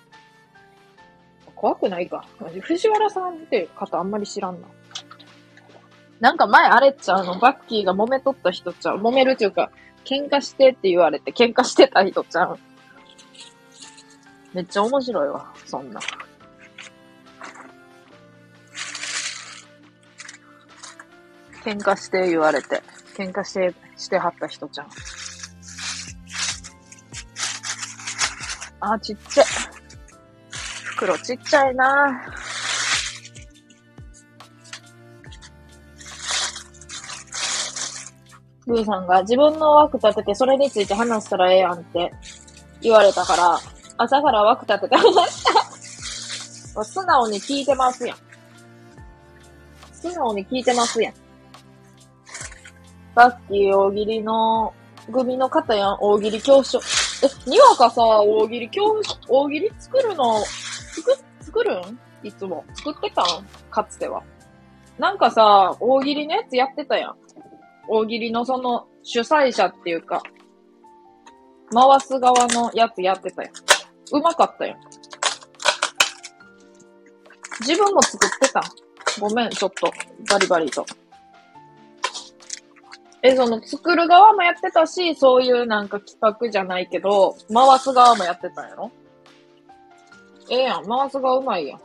[1.54, 2.24] 怖くないか。
[2.62, 4.70] 藤原さんって方あんまり知らんな。
[6.22, 9.00] なんか前あれっちゃうの、バッキーが揉めとった人ちゃう。
[9.00, 9.70] 揉めるっていうか、
[10.06, 12.58] 喧嘩してって言われて喧嘩してた人ちゃう。
[14.54, 16.00] めっちゃ面白いわ、そんな。
[21.70, 22.82] 喧嘩して言われて、
[23.16, 24.88] 喧嘩して、してはった人ちゃん。
[28.80, 29.46] あ、ちっちゃい。
[30.86, 31.86] 袋ちっちゃいな
[38.66, 42.12] ブーさんが自分の枠立ててそれについて話したらええやんって
[42.82, 43.60] 言われたから、
[43.98, 45.44] 朝から枠立てて話し
[46.74, 46.84] た。
[46.84, 48.18] 素直に聞いてますやん。
[49.94, 51.29] 素直に聞いてますやん。
[53.16, 54.74] さっき大喜利の
[55.12, 56.80] 組の方やん、大喜利教書。
[56.80, 62.00] え、にわかさ、大喜利教、大喜利作るの、作、作るん？
[62.24, 62.64] いつも。
[62.76, 63.26] 作ってたん？
[63.72, 64.24] かつては。
[64.98, 67.16] なんかさ、大喜利のやつやってたやん。
[67.90, 70.22] 大喜利のその主催者っていうか、
[71.74, 73.52] 回す側のやつやってたやん。
[74.12, 74.78] うまかったやん。
[77.62, 78.62] 自分も作ってた
[79.20, 79.92] ごめん、ちょっと、
[80.30, 80.86] バリバリと。
[83.22, 88.92] え、その、作る側もやってたし、そういうなんか企画じゃないけど、回す側もやってたんやろ？
[90.50, 91.80] ええやん、回す側うまいやん。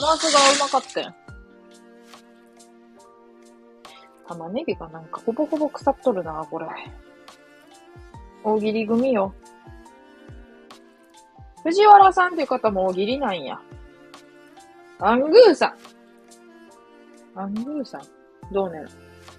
[0.00, 1.14] 回す側うまかったやん。
[4.26, 6.66] 玉ねぎがなんかほぼほぼ腐っとるな、これ。
[8.42, 9.34] 大喜利組よ。
[11.64, 13.58] 藤原さんっていう方も大喜利なんや。
[15.00, 15.74] アングーさ
[17.34, 17.38] ん。
[17.38, 18.02] アングーさん？
[18.52, 18.84] どうね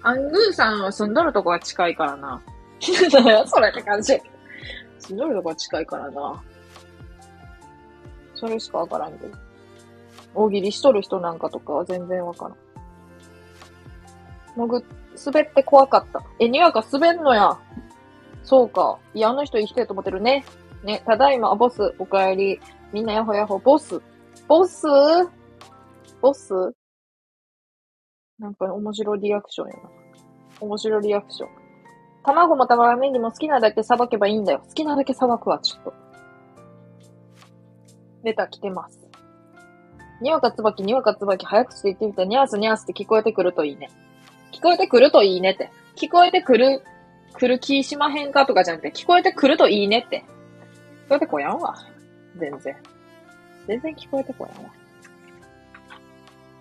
[0.02, 2.42] アングーさんは住んどるとこが近いからな。
[3.46, 4.20] それって感じ。
[4.98, 6.42] 住んどるとこが近いからな。
[8.34, 9.38] それしかわからんけど。
[10.34, 12.56] 大喜利しとる人なんかとかは全然わからん。
[14.58, 14.84] もぐ、
[15.24, 16.22] 滑って怖かった。
[16.38, 17.56] え、にわか滑んのや。
[18.42, 18.98] そうか。
[19.14, 20.44] いや、あの人生きてると思ってるね。
[20.84, 22.60] ね、ただいま、ボス、お帰り。
[22.92, 24.00] みんなやほやほ、ボス。
[24.46, 24.86] ボス？
[26.20, 26.52] ボス？
[28.38, 29.80] なんか面白リアクションやな。
[30.60, 31.48] 面白リアクション。
[32.24, 34.62] 卵も玉ねぎも好きなだけさばけばいいんだよ。
[34.66, 35.94] 好きなだけさばくわ、ちょっと。
[38.22, 39.00] レター来てます。
[40.20, 43.90] にわかつばき、にわかつばき、早口で言ってみたにゃーすにゃーすって聞こえてくるといいね。
[44.52, 45.70] 聞こえてくるといいねって。
[45.96, 46.82] 聞こえてくる、
[47.34, 50.24] 来る気しまへんかとかじゃなくて、聞こえてくるといいねって。
[51.06, 51.76] 聞こえてこやんわ。
[52.36, 52.76] 全然。
[53.68, 54.70] 全然聞こえてこやんわ。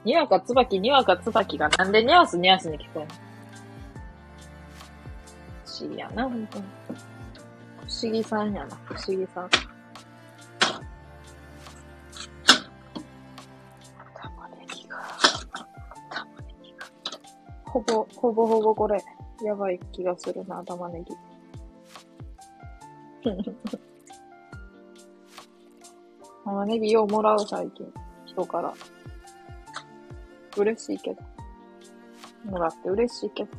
[0.03, 3.13] にわかつばき、にわかつばきがなんでにゃーすにゃーすに聞こえんの？
[5.65, 6.65] 不思議やな、ほんとに。
[7.87, 9.49] 不思議さんやな、不思議さん。
[9.49, 9.63] 玉
[14.49, 14.97] ねぎが、
[16.11, 16.77] 玉ねぎが。
[17.65, 19.03] ほぼ、ほぼほぼこれ、
[19.43, 21.15] やばい気がするな、玉ねぎ。
[26.45, 27.91] 玉ねぎようもらう最近。
[28.25, 28.73] 人から。
[30.55, 31.21] 嬉しいけど。
[32.45, 33.49] もらって嬉しいけど。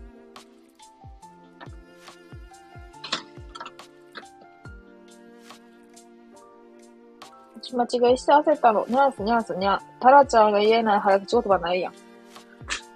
[7.75, 8.87] 間違いして焦ったの。
[8.89, 9.81] ニャースニャースニャー。
[10.01, 11.95] タラちゃんが言えない早口言葉ないやん。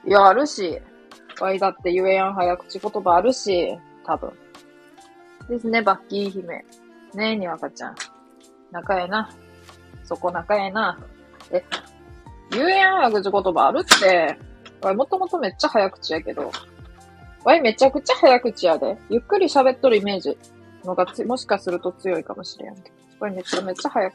[0.08, 0.80] いや、あるし。
[1.40, 3.76] ワイだって言えやん早口言葉あるし。
[4.06, 4.32] 多分。
[5.48, 6.64] ですね、バッキー姫。
[7.14, 7.96] ねえ、にわかちゃん。
[8.70, 9.30] 仲ええな。
[10.10, 10.98] そこ仲ええな。
[11.52, 11.62] え、
[12.50, 14.36] 言えやん早口言葉あるって。
[14.92, 16.50] もともとめっちゃ早口やけど。
[17.44, 18.98] わいめちゃくちゃ早口やで。
[19.08, 20.36] ゆっくり喋っとるイメージ
[20.84, 23.24] のがつもしかすると強いかもしれんけど。
[23.24, 24.14] わいめちゃめちゃ早く、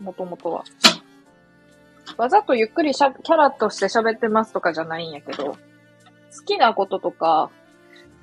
[0.00, 0.64] もともとは。
[2.16, 5.56] わざとゆっくりしゃ、キャラとして喋ってますとかじゃないんやけど、好
[6.44, 7.48] きなこととか、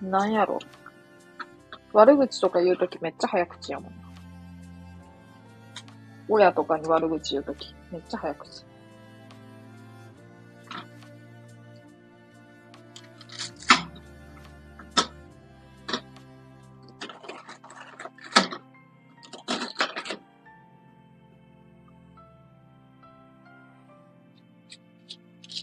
[0.02, 0.60] なんやろ。
[1.94, 4.05] 悪口とか言うときめっちゃ早口やもん。
[6.28, 8.66] 親とかに悪口言うとき、めっちゃ早口。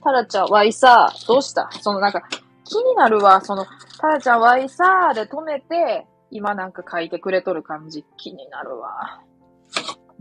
[0.05, 1.71] タラちゃん、わいさ、どうした？
[1.81, 2.23] そのなんか、
[2.65, 3.65] 気になるわ、その、
[4.01, 9.21] タラちゃん、わいさで止めて、今なんか書いてくれとる感じ、気になるわ。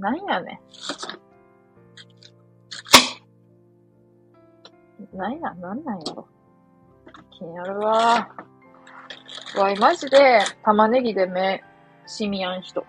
[0.01, 0.59] なんやね
[5.13, 5.17] ん。
[5.17, 6.27] なんや、なんなんやろ。
[7.29, 8.27] 気になるわ。
[9.57, 11.63] わい、マジで、玉ねぎで目、
[12.07, 12.83] しみやん人。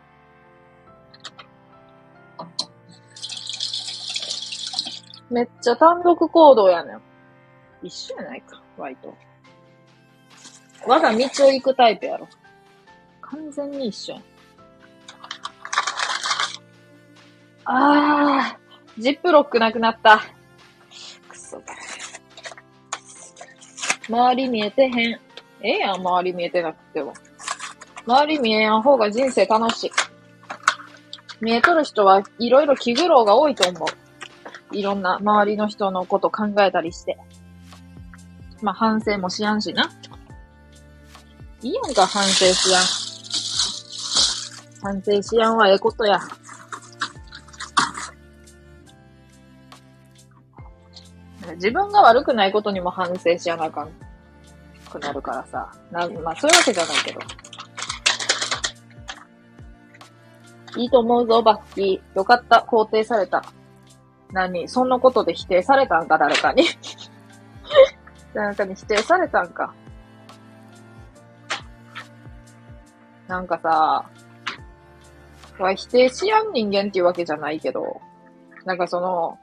[5.28, 7.02] めっちゃ単独行動やねん。
[7.82, 9.14] 一緒やないか、ワイと。
[10.86, 12.26] 我が道を行くタイプやろ。
[13.20, 14.31] 完全に一緒やん。
[17.64, 20.22] あー、ジップロックなくなった。
[21.28, 21.64] くそか。
[24.08, 24.92] 周り見えてへん。
[24.94, 25.20] え
[25.62, 27.14] えやん、周り見えてなくても。
[28.04, 29.90] 周り見えやん方が人生楽しい。
[31.40, 34.76] 見えとる人はいろいろ気苦労が多いと思う。
[34.76, 37.16] いろんな周りの人のこと考えたりして。
[38.60, 39.90] まあ、反省もしやんしな。
[41.62, 42.82] いいやんか、反省しやん。
[44.82, 46.18] 反省しやんはええことや。
[51.54, 53.90] 自分が悪くないことにも反省しやなあかん
[54.92, 55.72] くなるからさ。
[55.90, 57.20] なまあ、そういうわけじゃないけど。
[60.76, 62.16] いいと思うぞ、バッキー。
[62.16, 63.42] よかった、肯定された。
[64.32, 64.68] 何？
[64.68, 66.64] そんなことで否定されたんか、誰かに
[68.32, 69.74] 誰かに否定されたんか。
[73.28, 74.04] なんかさ、
[75.76, 78.00] 否定しやん人間っていうわけじゃないけど、
[78.64, 79.38] なんかその、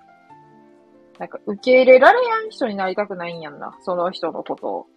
[1.19, 3.77] なんか受け入れられやん人になりたくないんやんな。
[3.83, 4.87] その人のことを。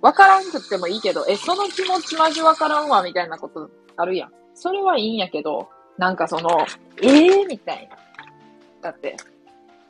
[0.00, 4.32] わからんくってもいいけど、え、その気持ちマジわからんわ、みたいなことあるやん。
[4.54, 5.68] それはいいんやけど、
[5.98, 6.66] なんかその、
[7.02, 7.96] ええー、みたいな。
[8.80, 9.16] だって、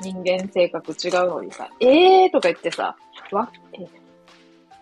[0.00, 2.32] 人間性格違うのにさ、ええー？
[2.32, 2.96] とか言ってさ、
[3.30, 3.86] わ、え、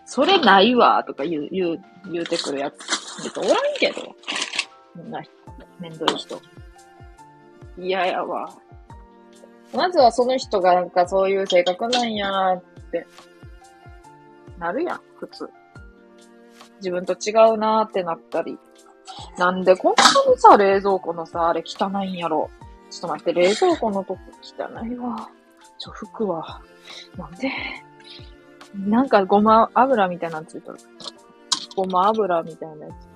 [0.05, 4.15] それないわとか言う、言う、言うてくるやつ、別におらんけど。
[4.95, 5.21] みんな、
[5.79, 6.41] めんどい人。
[7.77, 8.49] 嫌やわ。
[9.73, 12.61] まずはその人がなんかそういう性格なんやーっ
[12.91, 13.05] て、
[14.57, 15.49] なるやん、普通。
[16.77, 18.57] 自分と違うなーってなったり。
[19.37, 22.49] なんでこんなにさ、冷蔵庫のさ、あれ汚いんやろ。
[22.89, 25.29] ちょっと待って、冷蔵庫のとこ汚いわ。
[25.77, 26.61] ちょ、服は。
[27.17, 27.51] なんで？
[28.75, 30.75] なんかごま油みたいなのついてる。
[31.75, 33.14] ごま油みたいなやつ。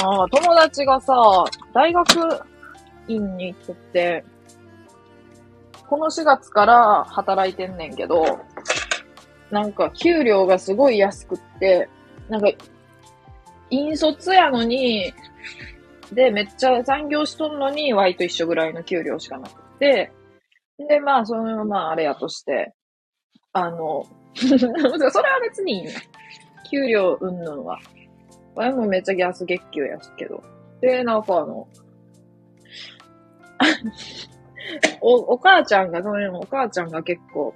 [0.00, 1.14] ああ、友達がさ、
[1.72, 2.06] 大学
[3.08, 4.24] 院に行ってて、
[5.88, 8.40] この4月から働いてんねんけど、
[9.50, 11.88] なんか給料がすごい安くって、
[12.28, 12.48] なんか
[13.70, 15.12] 引率やのに、
[16.12, 20.12] で、めっちゃ残業しとんのに、ワイと一緒ぐらいの給料しかなくて、
[20.88, 22.74] で、まあ、その、まあ、あれやとして、
[23.52, 25.92] あの、 それは別にいいね。
[26.70, 27.78] 給料うんぬんは。
[28.54, 30.42] ワイもめっちゃギャス月給やすけど。
[30.80, 31.68] で、なんかあの、
[35.00, 37.54] お、お母ちゃんが、そのお母ちゃんが結構、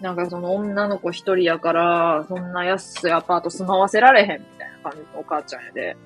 [0.00, 5.96] なんかその女の子一人やから、そんな安いアパート住まわせられへんみたいな感じのお母ちゃんやで。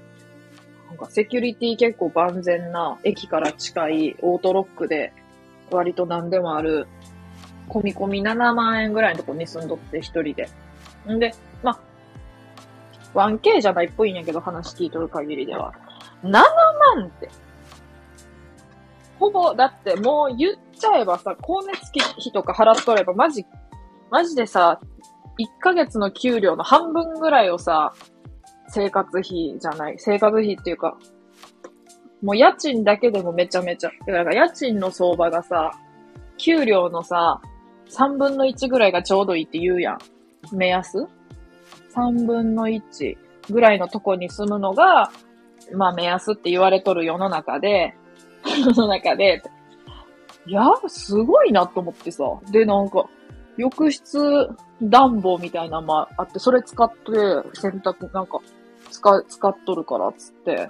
[0.89, 5.13] なんかセキュリティ結構万全な、駅から近いオートロックで、
[5.71, 6.87] 割と何でもある、
[7.69, 10.49] 込み込み7万円ぐらいのとこに住んどって一人で。
[11.09, 11.79] んで、まあ、
[13.15, 15.73] 1K じゃないっぽいんやけど、話聞いとる限りでは。
[16.23, 16.43] 7万
[17.07, 17.29] って。
[19.19, 23.45] ほぼ、だってもう言っちゃえばさ、光熱費とか払っとればマジ
[24.11, 24.81] マジでさ、
[25.39, 27.93] 1ヶ月の給料の半分ぐらいをさ、
[28.69, 30.99] 生活費じゃない、生活費っていうか、
[32.23, 35.73] もう家賃だけでもめちゃめちゃ、だから家賃の相場がさ、
[36.39, 37.41] 給料のさ、
[37.91, 39.99] 3分の1ぐらいがちょうどいいって言うやん。
[40.53, 41.07] 目安
[41.95, 43.17] ?3 分の1
[43.51, 45.11] ぐらいのとこに住むのが、
[45.75, 47.95] まあ目安って言われとる世の中で、
[48.45, 49.43] 世の中で、
[50.47, 52.25] いや、すごいなと思ってさ。
[52.51, 53.05] で、なんか、
[53.57, 54.49] 浴室
[54.83, 56.97] 暖房みたいなのもあって、それ使って
[57.55, 58.41] 洗濯なんか、
[58.91, 60.69] 使、使っとるからっつって、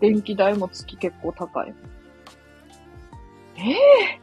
[0.00, 1.74] 電気代も月結構高い。
[3.56, 4.20] ええ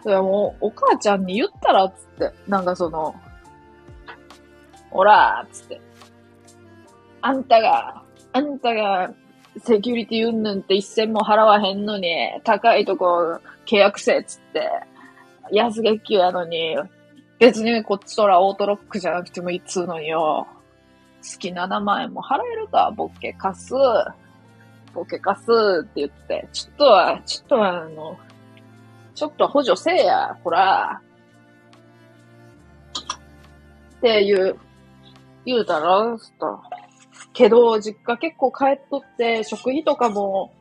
[0.00, 3.14] ー、それもう、お母ちゃんに言ったらっつって、なんかその、
[4.90, 5.80] ほらーっつって、
[7.20, 9.12] あんたが、あんたが、
[9.58, 12.08] セキュリティうんぬんって一銭も払わへんのに、
[12.44, 14.70] 高いとこ契約せっつって、
[15.52, 16.76] 安月給やのに、
[17.38, 20.46] 別にこっちとらオートロックじゃなくてもいいっつうのによ。
[21.20, 23.74] 月7万円も払えるか、ボケ貸す。
[24.94, 25.50] ボケ貸す
[25.82, 28.18] って言って、ちょっとは、ちょっとはあの、
[29.14, 31.00] ちょっと補助せえや、ほら。
[33.98, 34.56] っていう、
[35.46, 36.60] 言うたら、た
[37.32, 40.52] けど、実家結構帰っとって、食費とかも、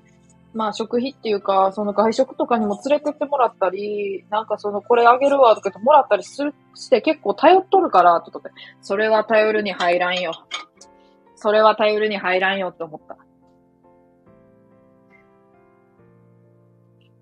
[0.54, 10.32] まあ食費っていうか、その外食とかにも連れてってもらったり、なんかそのこれあげるわとかもらったりする、して結構頼っとるから、とかって、それは頼るに入らんよ。
[11.36, 13.18] それは頼るに入らんよって思った。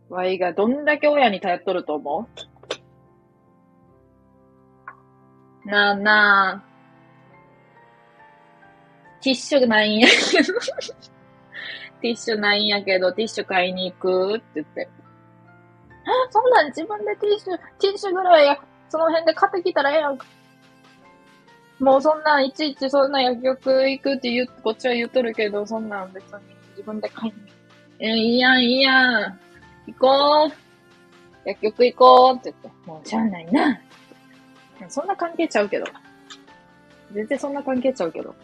[0.10, 2.28] わいがどんだけ親に頼っとると思
[5.66, 5.68] う？
[5.68, 6.73] なあなあ。
[9.24, 10.54] ティッシュないんやけど
[12.02, 14.90] ティッシュないんやけど、ティッシュ買いに行くって言って。
[16.06, 18.60] あ、そんなん自分でティッシュ、ティッシュぐらいや、
[18.90, 20.26] その辺で買ってきたらええやんか。
[21.80, 26.30] もうそんなんいちいちそんな薬局行くって言う、こっちは言っとるけど、そんなん別に
[26.72, 27.40] 自分で買いに。
[28.00, 29.40] え、いいやん、いいやん。
[29.88, 30.52] 行こ
[31.46, 31.48] う。
[31.48, 32.88] 薬局行こうって言って。
[32.90, 33.82] もうしゃあないな。
[34.90, 35.86] そんな関係ちゃうけど。
[37.14, 38.36] 全然そんな関係ちゃうけど。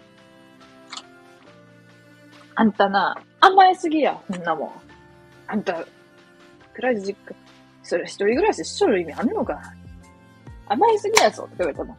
[2.60, 4.72] あんたな、甘えすぎや、こんなもん。
[5.48, 5.86] あんた、
[6.74, 7.34] クライ実家、
[7.84, 9.62] それ一人暮らししとる意味あんのか？
[10.68, 11.96] 甘えすぎやぞ、って言われたも。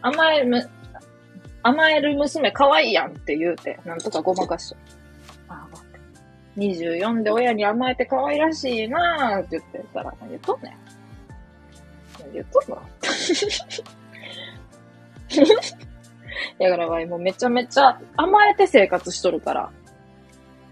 [0.00, 0.68] 甘えむ、
[1.62, 4.76] 甘える娘可愛いやんって言うて、なんとかごまかしと。
[5.48, 5.76] ああ、
[6.56, 10.70] 24で親に甘えて可愛らしいなーって言ってたら、言っとんね
[12.28, 12.32] ん。
[12.32, 12.82] 言っとんの？
[16.58, 19.70] だからわいもうめちゃめちゃ甘えて生活しとるから。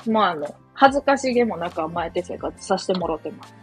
[0.07, 3.55] まああの、恥ずかしげもなく甘えて生活させてもらってます。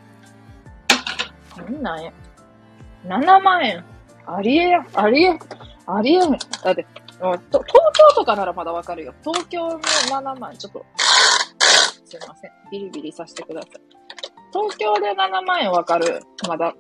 [1.58, 2.12] なんなんや。
[3.06, 3.84] 7万円。
[4.26, 5.40] ありえや、ありえ、
[5.88, 6.32] ありえん。
[6.32, 6.38] だ
[6.72, 7.62] って、東京
[8.16, 9.14] とかならまだわかるよ。
[9.24, 10.86] 東京の7万円、ちょっと、
[12.06, 12.52] すいません。
[12.72, 13.72] ビリビリさせてください。
[14.54, 16.22] 東京で7万円わかる。
[16.48, 16.74] まだ。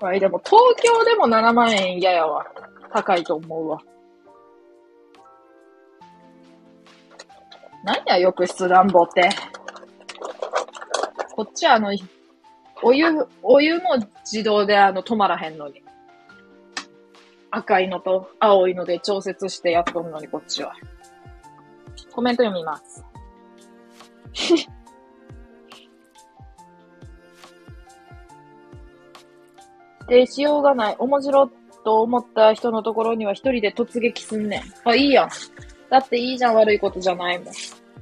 [0.00, 2.44] はい、でも東京でも7万円嫌やわ。
[2.92, 3.82] 高いと思うわ。
[7.84, 9.30] 何や、浴室暖房って。
[11.34, 11.90] こっちはあの、
[12.82, 13.06] お湯、
[13.42, 15.82] お湯も自動であの止まらへんのに。
[17.50, 20.74] 赤いのと青いので調節してやっとんのに、こっちは。
[22.12, 23.04] コメント読みます。
[30.08, 30.96] で、しようがない。
[30.98, 31.50] 面白
[31.84, 34.62] と思った人のところには一人で突撃すんねん。
[34.88, 35.28] あ、いいやん。
[35.90, 37.54] だっていいじゃん、悪いことじゃないもん。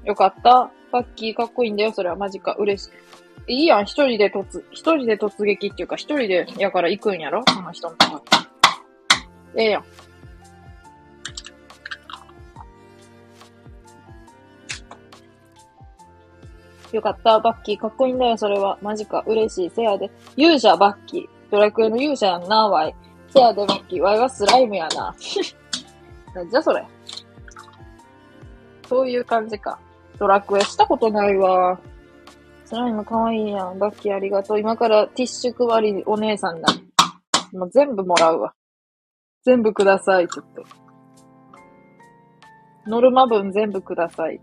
[0.05, 0.71] よかった。
[0.93, 2.55] パッキーかっこいいんだよ、それはマジか。
[2.55, 2.89] 嬉し
[3.47, 3.55] い。
[3.55, 8.23] いいやん、一人で突、一人で突撃っていうか、一人で、やから行くんやろその人のところ。
[9.57, 9.85] ええやん。
[16.93, 17.39] よかった。
[17.39, 18.79] バッキーかっこいいんだよ、それは。
[18.83, 19.23] マジか。
[19.27, 19.71] 嬉しい。
[19.71, 20.11] せやで。
[20.37, 21.29] 勇者、バッキー。
[21.51, 22.95] ドラクエの勇者やんな、わい。
[23.33, 24.01] せやで、マッキー。
[24.01, 25.15] わいはスライムやな。
[26.35, 26.85] なんじゃそれ。
[28.89, 29.79] そういう感じか。
[30.19, 31.79] ドラクエしたことないわ。
[32.65, 33.79] スライムかわいいやん。
[33.79, 34.61] バッキーありがとう。
[34.61, 36.69] 今からティッシュ配りお姉さんだ。
[37.53, 38.55] もう全部もらうわ。
[39.45, 40.63] 全部ください、ちょっと。
[42.87, 44.41] ノルマ分全部ください。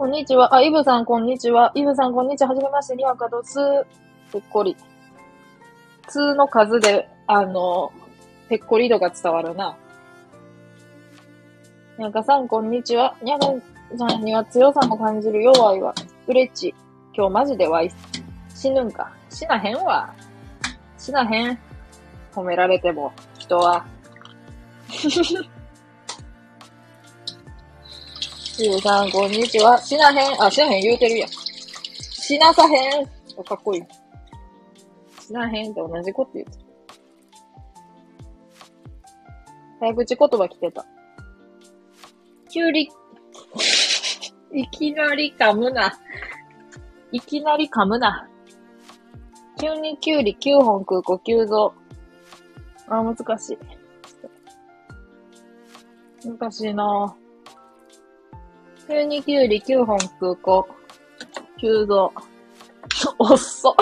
[0.00, 0.54] こんにちは。
[0.54, 1.72] あ、イブさん、こんにちは。
[1.74, 2.48] イブさん、こんにちは。
[2.48, 3.58] はじめまして、にわかどつ。
[4.32, 4.74] ぺっこり。
[6.08, 7.92] つの数で、あの、
[8.48, 9.76] ぺっこり度が伝わるな。
[11.98, 13.14] にゃかさん、こんにちは。
[13.22, 13.52] にゃか
[13.98, 15.94] さんには強さも感じるよ、わいは。
[16.26, 16.74] うれっち。
[17.14, 17.90] 今日マジでわい、
[18.54, 19.12] 死ぬんか。
[19.28, 20.14] 死なへんわ。
[20.96, 21.58] 死なへん。
[22.32, 23.84] 褒められても、人は。
[28.62, 29.80] ゆうさん、こんにちは。
[29.80, 30.42] 死なへん。
[30.42, 31.30] あ、死なへん言うてるやん。
[31.30, 33.06] 死なさへん。
[33.42, 33.82] かっこいい。
[35.18, 36.58] 死なへんって同じこと言うてる。
[39.80, 40.84] 早口言葉来てた。
[42.50, 42.90] きゅうり、
[44.52, 45.98] いきなり噛むな。
[47.12, 48.28] いきなり噛むな。
[49.58, 51.72] 急にきゅうり9本食う子急増。
[52.88, 53.58] あ、難しい。
[56.28, 57.19] 難しいなぁ
[58.90, 60.66] 急にきゅうり9本食う子。
[61.60, 62.12] 急増。
[63.20, 63.76] おっそ。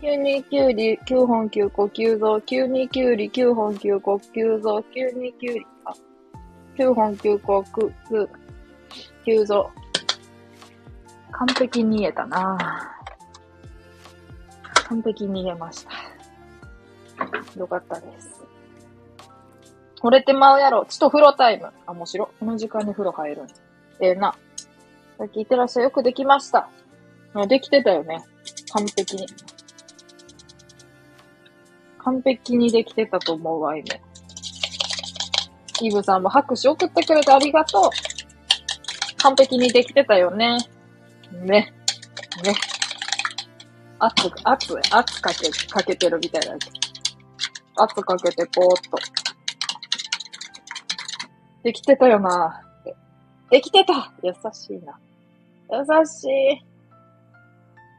[0.00, 2.40] 急にきゅうり9本9個急増。
[2.40, 4.82] 急にきゅうり9本9個急増。
[4.84, 5.92] 急にきゅうり、あ、
[6.78, 8.30] 9本9個く、く、
[9.26, 9.70] 急増。
[11.30, 12.56] 完璧に言えたな
[14.88, 17.60] 完璧に言えました。
[17.60, 18.29] よかったです。
[20.02, 20.86] 惚れてまうやろ。
[20.88, 21.70] ちょっと風呂タイム。
[21.86, 22.30] あ、面白。
[22.38, 23.46] この時間に風呂入るん
[24.00, 24.34] ええー、な。
[25.18, 25.84] さっき言ってらっしゃい。
[25.84, 26.68] よくできました。
[27.46, 28.24] できてたよね。
[28.72, 29.26] 完璧に。
[31.98, 33.84] 完璧にできてたと思うわ、今。
[35.82, 37.82] イブさんも拍手送ってくれてありがとう。
[39.18, 40.58] 完璧にできてたよね。
[41.32, 41.72] ね。
[42.42, 42.54] ね。
[43.98, 46.56] 圧、圧、圧かけ、かけてるみたいな。
[47.76, 49.29] 圧かけてぽーっと。
[51.62, 52.62] できてたよな
[53.50, 54.98] できてた優しいな。
[55.70, 56.64] 優しい。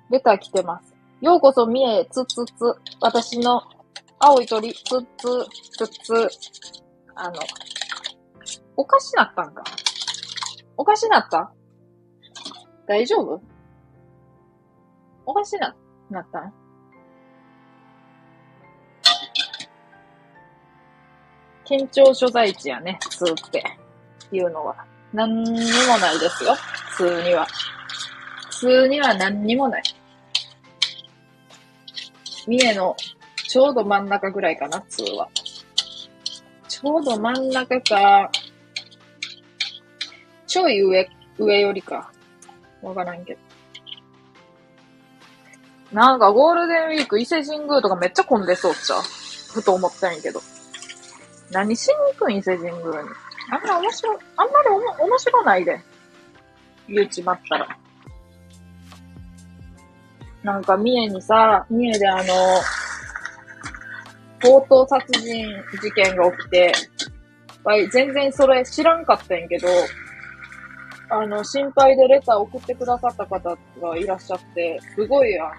[0.10, 0.96] レター来てます。
[1.22, 2.52] ようこそ、みえ、つつつ。
[3.02, 3.62] 私の
[4.20, 4.84] 青い鳥、つ
[5.18, 6.30] つ、つつ。
[7.16, 7.40] あの、
[8.78, 9.64] おかしなったんか
[10.78, 11.52] おかしなった？
[12.88, 13.42] 大丈夫？
[15.26, 15.76] おかしな、
[16.10, 16.54] なったん？
[21.72, 23.64] 県庁所在地やね、通って
[24.34, 24.76] いうのは。
[25.14, 27.48] 何にもないですよ、普通には。
[28.50, 29.84] 普通には何にもない。
[32.46, 32.96] 三重の
[33.48, 35.30] ちょうど真ん中ぐらいかな、通は。
[36.68, 38.30] ちょうど真ん中か、
[40.46, 42.12] ちょい上、上よりか。
[42.82, 43.40] わからんけど。
[45.94, 48.96] なんかゴールデンウィーク伊勢神宮とかめっちゃ混んでそうっちゃ。
[49.54, 50.42] ふと思ったんやけど。
[51.52, 53.10] 何しに行くん伊勢神宮に？
[53.52, 55.82] あんま面白、あんまりおも面白ないで。
[56.88, 57.78] 言うちまったら。
[60.44, 62.24] なんか三重にさ、三重であの、
[64.42, 65.46] 強盗殺人
[65.82, 66.74] 事件が起きて、
[67.92, 69.68] 全然それ知らんかったんやけど、
[71.10, 75.52] あの、心配でレター送ってくださった方がいらっしゃって、すごい、あの、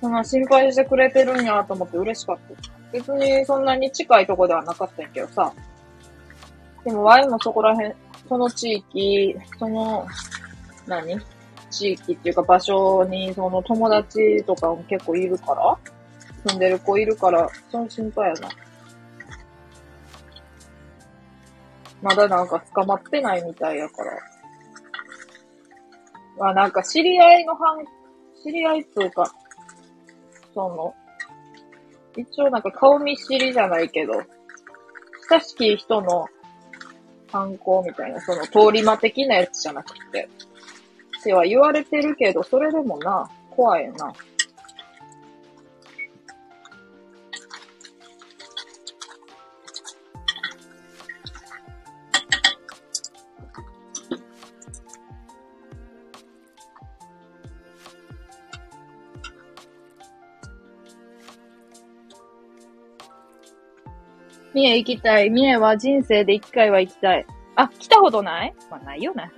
[0.00, 2.81] そんな心配してくれてるんやと思って嬉しかった。
[2.92, 5.52] 別にそんなに近いとこではなかったんやけどさ。
[6.84, 7.94] でも、ワイもそこら辺、
[8.28, 10.06] その地域、その、
[10.86, 11.18] 何？
[11.70, 15.78] 地域っていうか場所に、その友達とかも結構いるから
[16.46, 18.48] 住んでる子いるから、その心配やな。
[22.02, 24.18] まだなんか捕まってないみたいやから。
[26.38, 27.78] まあなんか知り合いの反、
[28.44, 29.32] 知り合いっていうか、
[30.52, 30.94] その、
[32.16, 34.22] 一応なんか顔見知りじゃないけど、
[35.30, 36.26] 親しき人の
[37.30, 40.28] 参考みたいな、その通り魔的なやつじゃなくて、
[41.20, 44.12] っては言われてるけど、それでもな、怖いな。
[64.54, 65.30] 三重行きたい。
[65.30, 67.26] 三重は人生で一回は行きたい。
[67.56, 68.54] あ、来たことない？
[68.70, 69.30] まあ、ないよね。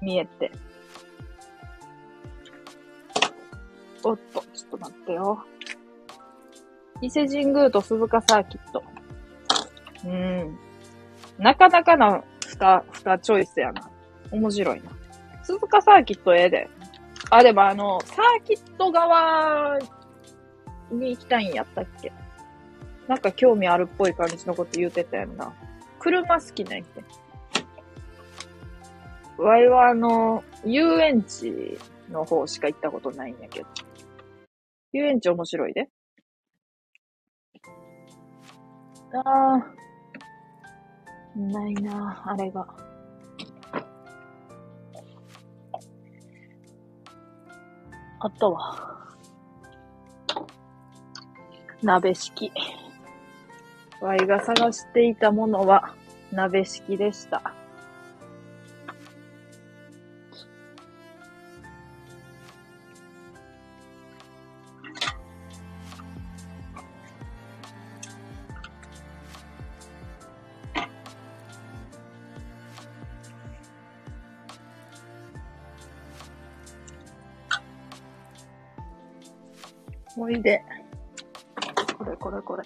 [0.00, 0.52] 三重って。
[4.02, 5.44] おっと、ちょっと待ってよ。
[7.02, 8.82] 伊勢神宮と鈴鹿サーキット。
[10.04, 10.58] うん。
[11.38, 13.90] なかなかな二、二チョイスやな。
[14.30, 14.90] 面白いな。
[15.42, 16.70] 鈴鹿サーキットええで。
[17.30, 19.78] あ、でもあの、サーキット側
[20.90, 22.12] に行きたいんやったっけ？
[23.10, 25.52] なんか興味あるっぽい感じのこと言うてたやんな。
[25.98, 27.02] 車好きなんやって。
[29.36, 31.76] わいはあの、遊園地
[32.08, 33.66] の方しか行ったことないんやけど。
[34.92, 35.88] 遊園地面白いで。
[39.12, 39.74] ああ。
[41.34, 42.64] ないなあれが。
[48.20, 49.16] あったわ。
[51.82, 52.52] 鍋敷。
[54.00, 55.94] ワイが探していたものは
[56.32, 57.54] 鍋敷きでした。
[80.16, 80.62] おいで。
[81.96, 82.62] これこれこれ。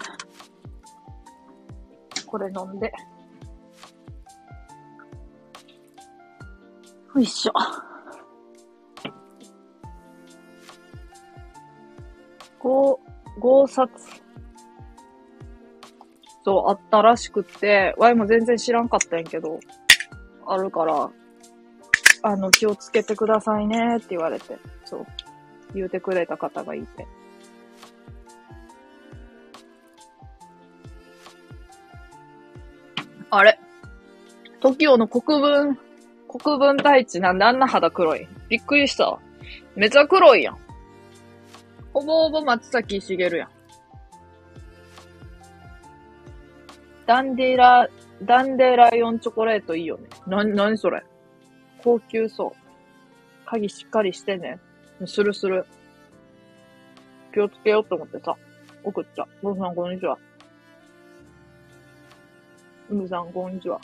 [2.34, 2.92] これ飲んで。
[7.14, 7.52] よいしょ。
[12.58, 12.98] ご、
[13.38, 13.88] 合札。
[16.44, 19.60] そう、あったらしくって、ワイも全然知らんかったんやけど、
[20.44, 21.12] あるから、
[22.22, 25.06] あの、気をつけてくださいねって言われて、そう、
[25.72, 27.06] 言うてくれた方がいて。
[33.36, 33.58] あれ
[34.60, 35.78] ?TOKIO の国分、
[36.28, 39.18] 国分太一なんであんな肌黒いびっくりしたわ。
[39.76, 40.58] めちゃ黒いやん。
[41.92, 43.48] ほぼほぼ松崎しげるやん。
[47.06, 47.88] ダンデラ、
[48.22, 50.08] ダンデライオンチョコレートいいよね。
[50.26, 51.02] な、なにそれ
[51.82, 52.64] 高級そう。
[53.46, 54.58] 鍵しっかりしてね。
[55.06, 55.66] するする。
[57.32, 58.36] 気をつけようと思ってさ、
[58.82, 59.28] 送った。
[59.42, 60.18] ボさんこんにちは。
[62.90, 63.32] うむさん。
[63.32, 63.54] こん。
[63.54, 63.80] にちは。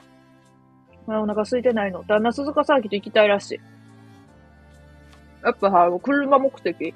[1.06, 2.04] お腹空いてないの。
[2.04, 3.60] 旦那鈴鹿サーキット行きたいらしい。
[5.42, 6.94] やっぱは、車目的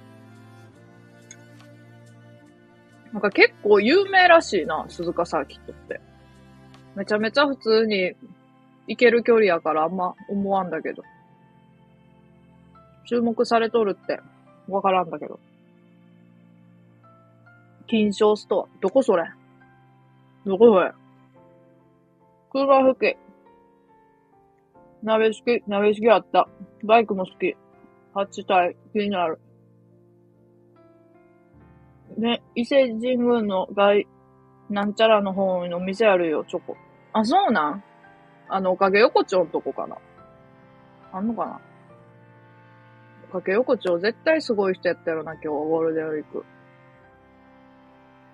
[3.13, 3.23] なん。
[3.23, 6.01] か結構有名らしいな、鈴鹿サーキットって。
[6.95, 8.13] めちゃめちゃ普通に
[8.87, 9.97] 行ける距離やからあん。
[9.97, 10.71] ま思わん。
[10.71, 11.03] だけど。
[13.07, 14.21] 注目されとるって
[14.69, 15.11] わからん。
[15.11, 15.41] だけど。
[17.87, 18.79] 金賞ストア。
[18.81, 19.25] どこそれ
[20.45, 20.93] どこそれ
[22.55, 23.17] 車好き。
[25.03, 26.49] 鍋好き、鍋好きあった。
[26.85, 27.57] バイクも好き。
[28.15, 29.41] 8体、気になる。
[32.17, 34.07] ね、伊勢神宮の外、
[34.71, 36.77] なんちゃらの方の店あるよ、チョコ。
[37.13, 37.83] あ、そうなん？
[38.49, 39.97] あの、おかげ横丁のとこかな。
[41.13, 41.61] あんのかな？
[43.31, 46.45] おかげ横丁絶対すごい人やったやろな、今日、ゴールデンウィーク。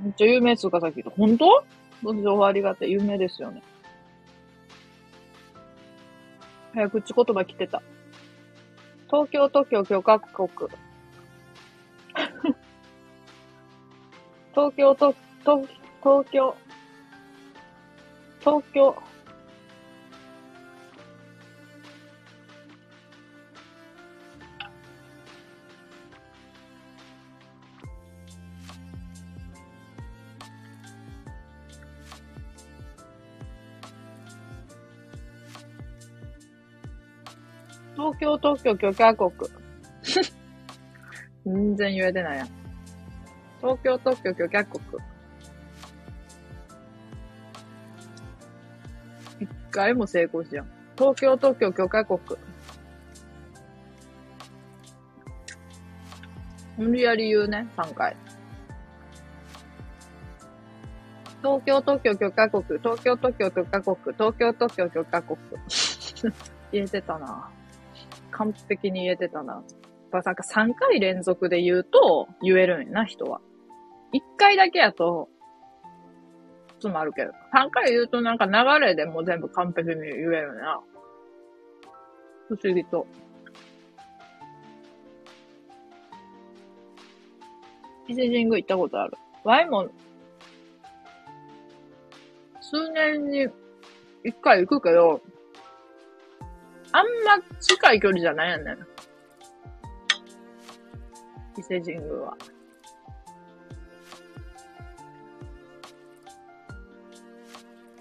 [0.03, 1.03] めっちゃ有名っすか、さっき。
[1.05, 1.65] 本当？
[2.03, 2.93] ご情報ありがたい。
[2.93, 3.63] 有名ですよね。
[6.75, 7.83] 早口言葉来てた。
[9.09, 10.71] 東京、 東京、今日各国。
[14.53, 15.15] 東京、と、
[15.45, 15.67] と、
[16.03, 16.57] 東京、
[18.41, 18.97] 東京、
[38.21, 39.33] 京、東京、許可国。
[41.47, 42.49] 全然言えてないやん。
[43.61, 44.85] 東京、東京、許可国。
[49.41, 50.67] 一回も成功しやん。
[50.97, 52.21] 東京、東京、許可国。
[56.77, 58.15] 無理やり言うね、3回。
[61.43, 62.63] 東京、東京、許可国。
[62.81, 63.97] 東京、東京、許可国。
[64.15, 65.39] 東京、東京、許可国。
[66.71, 67.51] 言えてたな。
[68.31, 69.55] 完璧に言えてたな。
[69.55, 69.65] やっ
[70.11, 73.41] ぱなんか3回連続で言うと言えるんやな、人は。
[74.13, 75.29] 1回だけやと、
[76.75, 77.33] 詰まるけど。
[77.55, 78.53] 3回言うとなんか流
[78.85, 80.81] れでも全部完璧に言えるな。
[82.49, 83.07] 不思議と。
[88.09, 89.17] 伊勢神宮行ったことある。
[89.45, 89.89] ワイも、
[92.61, 93.47] 数年に
[94.25, 95.21] 一回行くけど、
[96.93, 98.77] あんま近い距離じゃないよね。
[101.59, 102.37] 伊勢神宮は。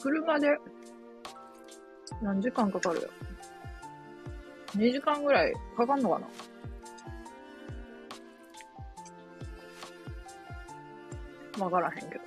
[0.02, 0.58] 車で
[2.22, 3.10] 何時間かかるよ。
[4.76, 6.20] 2時間ぐらいかかんのか
[11.58, 12.19] なわからへんけど。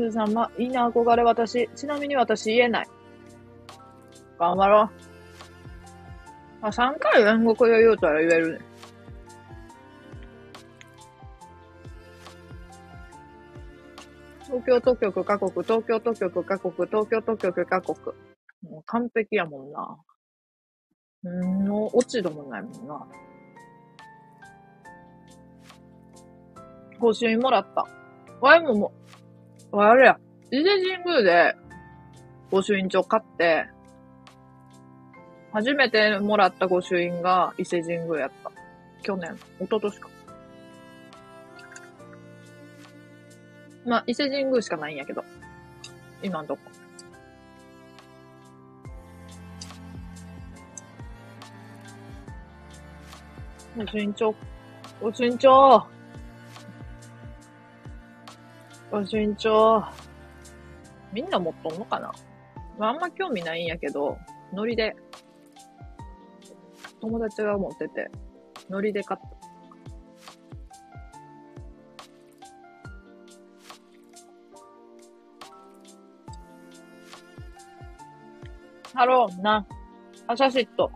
[0.00, 1.68] ゆうさん、ま、いいな、憧れ私。
[1.76, 2.88] ちなみに私言えない。
[4.38, 5.10] 頑張ろう。
[6.62, 8.64] あ、3回煉獄で言うたら言えるね。
[14.44, 17.96] 東京特許許可国、東京特許許可国、東京特許許可国。
[18.62, 19.98] もう完璧やもんな。
[21.30, 23.06] んの、落ち度もないもんな。
[26.98, 27.86] 御朱印もらった。
[28.40, 28.92] わいもも、
[29.72, 30.18] あれや、
[30.50, 31.56] 伊勢神宮で
[32.50, 33.66] 御朱印帳買って、
[35.52, 38.50] 初めてもらった御朱印が伊勢神宮やった。
[39.02, 40.08] 去年、一昨年か。
[43.86, 45.24] まあ、伊勢神宮しかないんやけど。
[46.22, 46.62] 今んとこ。
[53.76, 54.34] ご身長。
[55.00, 55.86] ご身長。
[58.90, 59.84] ご身長。
[61.12, 62.12] みんな持っとんのかな？
[62.78, 64.18] まあ、あんま興味ないんやけど、
[64.52, 64.96] ノリで、
[67.00, 68.10] 友達が持ってて、
[68.68, 69.28] ノリで買った。
[78.98, 79.64] ハローな。
[80.26, 80.90] あ、シャシット。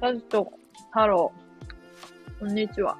[0.00, 0.50] アシャシット、
[0.90, 2.38] ハロー。
[2.38, 2.96] こんにちは。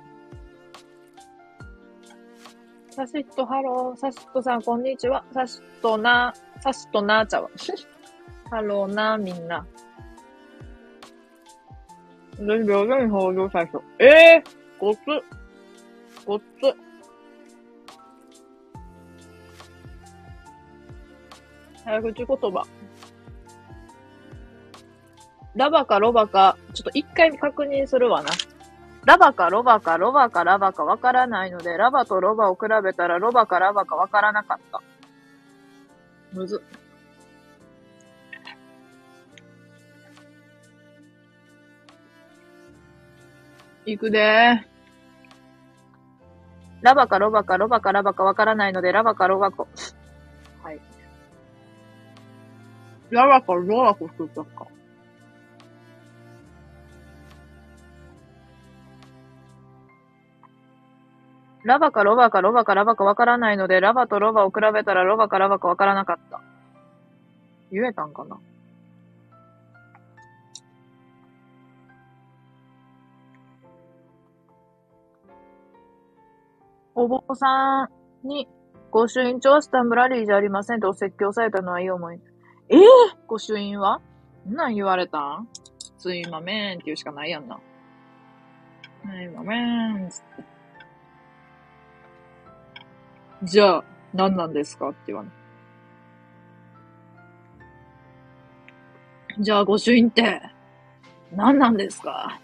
[2.95, 3.99] サシット、ハロー。
[3.99, 5.25] サシットさん、こんにちは。
[5.33, 7.51] サシットな、サシットなーちゃわ。
[8.51, 9.67] ハローな、みんな。
[12.39, 13.83] 私、秒々に登場最初。
[13.99, 15.01] ええー、ごつ。
[16.25, 16.43] ごつ。
[21.85, 22.63] 早口言葉。
[25.57, 28.31] ラバかロバか、ちょっと一回確認するわな。
[29.07, 34.81] ラバかロバかロバかラバかわからないので、ラバとロバを比べたらロバかラバかわからなかった。
[36.33, 36.63] むず。
[43.87, 44.75] いくでー。
[46.81, 49.67] ラバかロバかロバかラバかわからないので、ラバかロバか。
[50.63, 50.81] はい。
[53.11, 54.67] ラバかロバかするか。
[61.65, 66.43] ラバかロバかロバかラバかわからないので、ラバとロバを比べたらロバかラバかわからなかった。
[67.73, 68.39] 言えたんかな？
[76.95, 77.89] お坊さ
[78.25, 78.47] んに、
[78.91, 82.21] 御朱印帳はスタンブラリーじゃありませんとお説教されたのはいい思い。
[82.69, 82.83] ええー、
[83.27, 84.01] 御朱印は？
[84.47, 85.49] 何言われたん？
[85.97, 87.59] すいまめんって言うしかないやんな。
[89.03, 89.59] すいまめ
[89.95, 90.15] んって。
[93.45, 93.85] じゃあ、
[94.15, 94.89] 何なんですか？
[94.89, 95.31] って言わな
[99.39, 99.43] い。
[99.43, 100.41] じゃあ、御朱印って、
[101.33, 102.41] 何なんですか？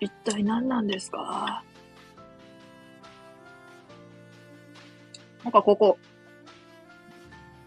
[0.00, 1.62] 一体何なんですか？
[5.42, 5.98] なんかここ、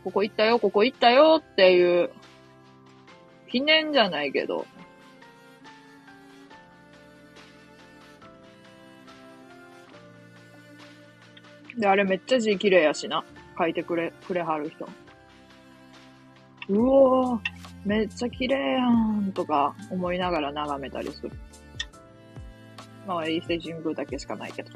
[0.03, 2.09] ここ行ったよ、ここ行ったよっていう、
[3.49, 4.65] 記念じゃないけど、
[11.77, 13.23] で、あれめっちゃ字綺麗やしな。
[13.57, 14.85] 書いてくれ、くれはる人。
[16.69, 17.39] うおー、
[17.85, 21.31] めっちゃ綺麗やんとか思いながら眺めたりする。
[23.07, 24.69] まあ、伊勢神宮だけしかないけど。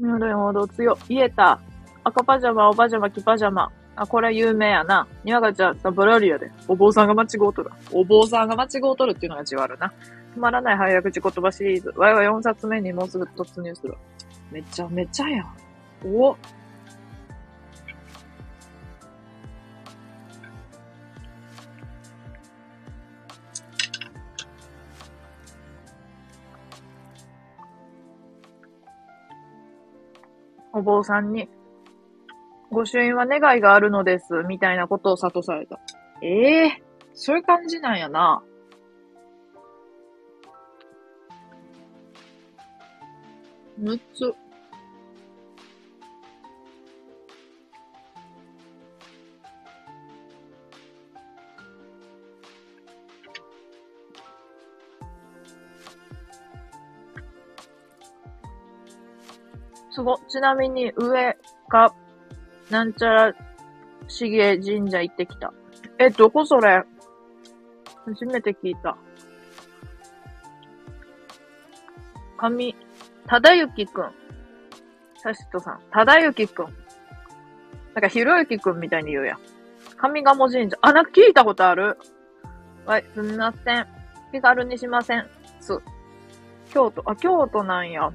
[0.00, 0.96] なるほど、強。
[1.08, 1.60] 言えた。
[2.02, 3.70] 赤パジャマ、おパジャマ、黄パジャマ。
[3.94, 5.06] あ、これ有名やな。
[5.22, 6.50] にわがちゃん、サブラリアで。
[6.66, 7.70] お坊さんが間違うとる。
[7.92, 9.92] お坊さんが間違うとるっていうのがじわるな。
[10.34, 11.92] 止まらない早口言葉シリーズ。
[11.96, 13.96] わいは4冊目にもうすぐ突入する。
[14.50, 15.46] めちゃめちゃやん。
[16.04, 16.36] お
[30.74, 31.48] お坊さんに、
[32.70, 35.78] 御朱印は願いがあるのです、みたいなことを諭された。
[36.22, 36.82] ええー、
[37.12, 38.42] そういう感じなんやな。
[43.82, 44.34] 6つ。
[59.90, 60.18] すご。
[60.28, 61.36] ちなみに上
[61.68, 61.94] か、
[62.70, 63.34] なんちゃら、
[64.08, 65.52] しげ神社行ってきた。
[65.98, 66.84] え、どこそれ？
[68.06, 68.96] 初めて聞いた。
[72.38, 72.74] 神、
[73.32, 74.10] ただゆきくん。
[75.16, 75.80] サシトさん。
[75.90, 76.66] ただゆきくん。
[76.66, 79.38] なんか、ひろゆきくんみたいに言うやん。
[79.96, 80.76] 上賀茂神社。
[80.82, 81.96] あ、なんか聞いたことある。
[82.84, 83.86] はい、すみません。
[84.32, 85.26] 気軽にしません。
[85.60, 85.80] す。
[86.74, 87.02] 京都。
[87.06, 88.12] あ、京都なんや。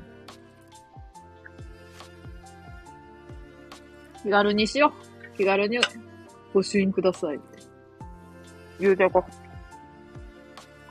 [4.22, 4.94] 気軽にしよ
[5.34, 5.36] う。
[5.36, 5.80] 気軽に
[6.54, 7.40] ご朱印ください。
[8.80, 9.26] 言うてこ。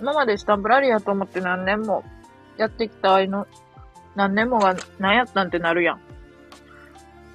[0.00, 2.02] 今までスタンプラリーやと思って何年も
[2.56, 3.46] やってきた愛の
[4.16, 6.00] 何年もが何やったんってなるやん。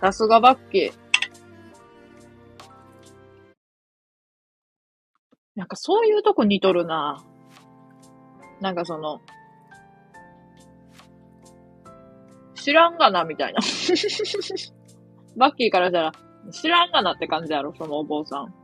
[0.01, 0.93] さすがバッキー。
[5.55, 7.23] なんかそういうとこ似とるな
[8.61, 9.21] なんかその、
[12.55, 13.59] 知らんがな、みたいな。
[15.37, 16.11] バッキーからしたら、
[16.51, 18.60] 知らんがなって感じやろ、そのお坊さん。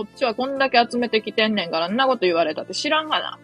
[0.00, 3.38] こっちはこんだけ集めてきてんねんから、んなこと言われたって知らんがな。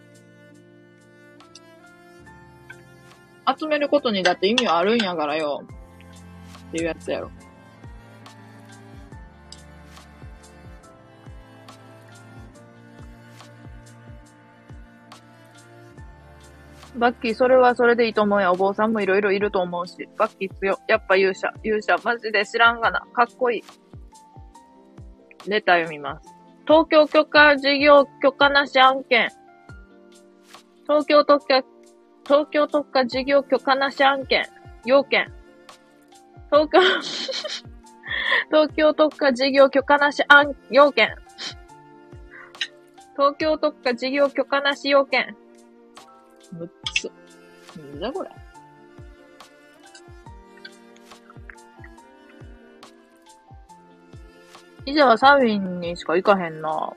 [3.58, 5.64] 集めることにだって意味はあるんやからよ。
[6.68, 7.30] っていうやつやろ。
[16.96, 18.50] バッキー、それはそれでいいと思うや。
[18.50, 20.08] お坊さんもいろいろいると思うし。
[20.16, 20.78] バッキー強。
[20.88, 21.52] やっぱ勇者。
[21.62, 21.96] 勇者。
[22.02, 23.00] マジで知らんがな。
[23.12, 23.64] かっこいい。
[25.50, 26.35] レター読みます。
[26.66, 29.30] 東京許可事業許可なし案件。
[30.82, 31.64] 東京特許、
[32.24, 34.44] 東京特化事業許可なし案件。
[34.84, 35.32] 要件。
[36.50, 36.80] 東京
[38.50, 41.14] 東京特化事業許可なし案、要件。
[43.16, 45.36] 東京特化事業許可なし要件。
[46.52, 47.10] むっつ。
[47.78, 48.30] なんだこれ。
[54.86, 56.92] 以前はサーフィンにしか行かへんな。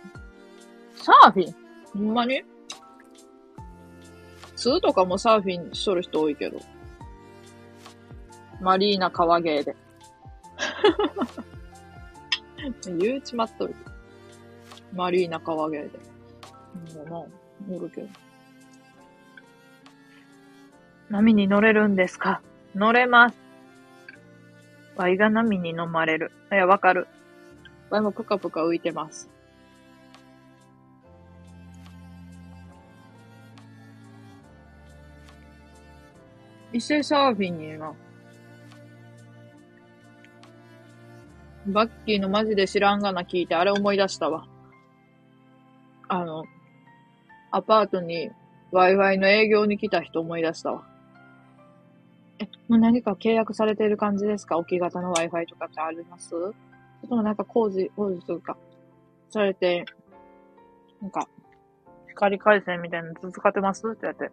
[0.96, 1.56] サーフィン？
[1.94, 2.44] ほんまに
[4.56, 6.60] ？2とかもサーフィンしとる人多いけど。
[8.62, 9.76] マリーナ川芸で。
[13.00, 13.76] 言うちまっとる。
[14.94, 16.00] マリーナ川芸で。
[16.96, 17.10] もう
[17.72, 18.08] な、おるけど。
[21.10, 22.42] 波に乗れるんですか？
[22.76, 23.38] 乗れます。
[24.96, 26.32] ワイが波に飲まれる。
[26.52, 27.08] いや、わかる。
[27.90, 29.30] ワイもぷかぷか浮いてます。
[36.72, 37.94] 伊勢サーフィンにな。
[41.68, 44.48] バッキーのマジで知らんがな聞いて、あれ思い出したわ。
[46.08, 46.44] あの、
[47.52, 48.30] アパートに
[48.72, 50.88] Wi-Fi の営業に来た人思い出したわ。
[52.38, 54.58] え、もう何か契約されている感じですか？
[54.58, 56.34] 置き型の Wi-Fi とかってあります？
[57.00, 58.58] それともなんか工事、工事とか、
[59.30, 59.86] されて、
[61.02, 61.28] なんか、
[62.10, 64.32] 光回線みたいなの使ってますって言って。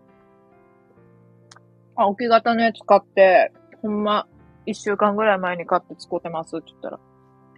[1.95, 3.53] あ、置き型のやつ買って、
[3.83, 4.27] ほんま、
[4.65, 6.99] 一週間ぐらい前に買って使ってますって言ったら、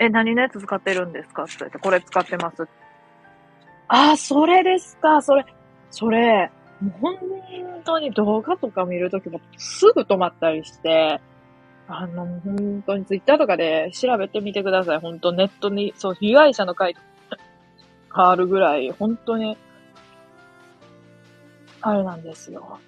[0.00, 1.44] え、何のやつ使ってるんですか？
[1.44, 2.68] って言って、これ使ってます。
[3.88, 5.46] あ、それですか、それ、
[5.90, 7.16] それ、もう本
[7.84, 11.20] 当に動画とか見るときもすぐ止まったりして、
[11.88, 14.98] あの、本当にツイッターとかで調べてみてください。
[15.00, 16.94] 本当ネットに、そう、被害者の会
[18.14, 19.56] 変わるぐらい、本当に、
[21.80, 22.78] あれなんですよ。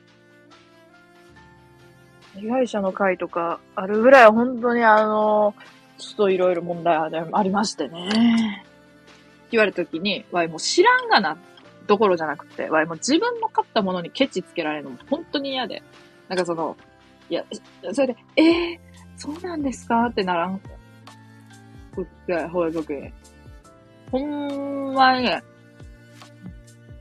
[2.37, 5.55] 被害者の会とかあるぐらい、本当にあの、
[5.99, 8.65] ちょっといろいろ問題ありましてね。
[9.51, 11.37] 言われたときに、わいもう知らんがな
[11.87, 15.83] どころじゃなくて、わいもう自分の買ったものにケチつけられるのも本当に嫌で。
[16.29, 16.77] なんかその、
[17.29, 17.45] いや、
[17.93, 18.79] それで、えー、
[19.21, 20.07] そうなんですか？
[20.07, 20.59] ってならん。
[21.95, 22.89] こっちが、ほうとき。
[24.11, 25.43] ほんまにね、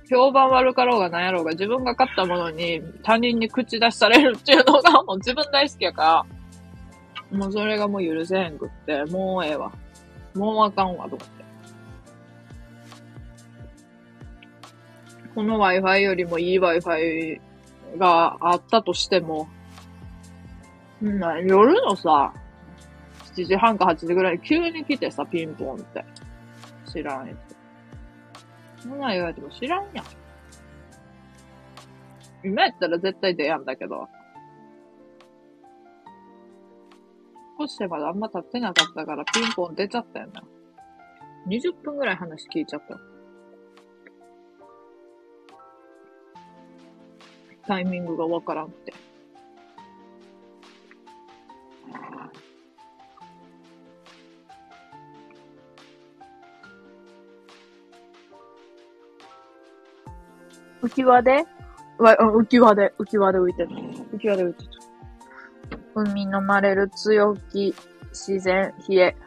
[0.10, 6.26] 評判悪かろうがなんやろうが自分が買ったものに他人に口出しされるっていうのがもう自分大好きやか
[7.32, 9.72] ら、もうそれがもう許せへんくって、もうええわ。
[10.36, 11.40] もうあかんわ、と思って。
[15.36, 17.40] この Wi-Fi よりもいい Wi-Fi
[17.98, 19.48] があったとしても、
[21.06, 22.34] ん夜のさ、
[23.36, 26.04] 7時半か8時ぐらい急に来てさ、ピンポンって。
[26.92, 27.34] 知らんや
[28.78, 28.84] つ。
[28.84, 30.06] そんな言われても知らんやん。
[32.44, 34.08] 今やったら絶対出やんだけど。
[37.60, 40.44] 少してまだあんま経ってなかったからピンポン出ちゃったよな。
[41.48, 42.98] 20分ぐらい話聞いちゃった。
[47.68, 48.94] タイミングがわからんくて。
[60.82, 61.46] 浮き輪で？
[61.98, 63.70] わ、浮き輪で、浮き輪で浮いてる。
[64.14, 64.70] 浮き輪で浮いてる。
[65.96, 67.76] 海飲まれる強気、
[68.12, 69.18] 自然、冷え。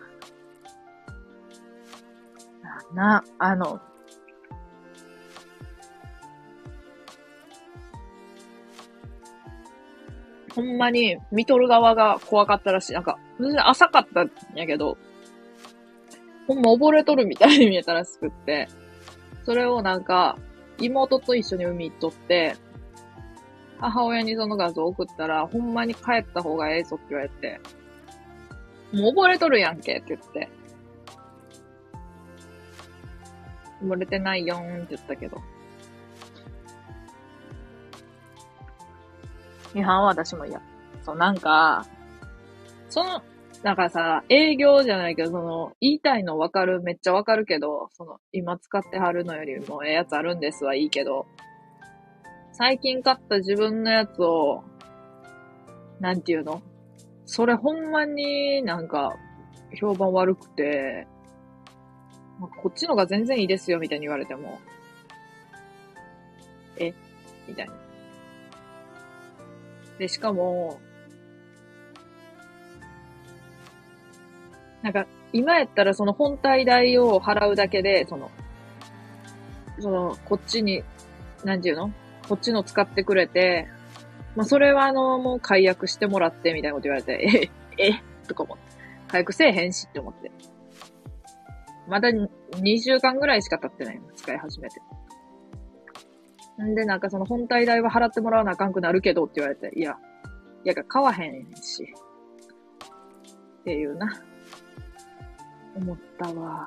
[2.95, 3.81] な、あの、
[10.55, 12.93] ほんまに、見とる側が怖かったらしい。
[12.93, 14.99] なんか、全然浅かったんやけど、
[16.47, 18.69] ほんま溺れとるみたいに見えたらしくって、
[19.45, 20.37] それをなんか、
[20.79, 22.57] 妹と一緒に海行っとって、
[23.79, 27.61] 母親にその画像送ったら、ほんまに帰った方がええぞって言われて、
[28.93, 30.49] もう溺れとるやんけって言って。
[33.83, 35.39] 溺れてないよーんって言ったけど。
[39.75, 40.61] 違反は私も嫌。
[41.03, 41.87] そう、なんか、
[42.89, 43.23] その、
[43.63, 51.27] なんかさ、営業じゃないけど、その、言いたいのわかる、めっちゃわかるけど、その、今使ってはるのよりもええやつあるんですはいいけど、
[52.53, 54.63] 最近買った自分のやつを、
[56.01, 56.61] なんていうの？
[57.25, 59.17] それほんまになんか、
[59.81, 61.07] 評判悪くて、
[62.41, 64.59] まこっちのが全然いいですよ、みたいに言われても、
[66.79, 66.93] え？
[67.49, 67.73] みたいな。
[70.03, 70.81] で、しかも、
[74.83, 78.33] なんか、今やったらその本体代を払うだけで、その、
[79.79, 80.83] その、こっちに、
[81.45, 81.93] なんていうの
[82.29, 83.69] こっちの使ってくれて、
[84.35, 88.65] まあ、それはあの、もう解約してもらって、みたいなこと言われて、え、え、とか思って。
[89.07, 90.33] 解約せえへんしって思って。
[91.87, 94.81] まだ2週間ぐらいしか経ってない使い始めて。
[96.63, 99.99] んで、なんかその本体代は払ってもらわなあかんくなるけどって言われて、いや、
[100.65, 101.95] いや、買わへんし。
[103.61, 104.23] っていうな。
[105.75, 106.67] 思ったわ。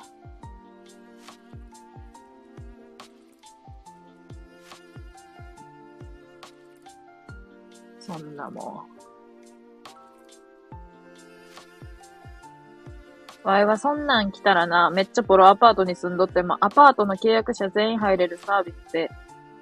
[8.00, 8.96] そんなもん。
[13.46, 19.12] わいはそんなん来たらな、めっちゃボロアパートに住んどっても、アパートの契約者全員入れるサービスで、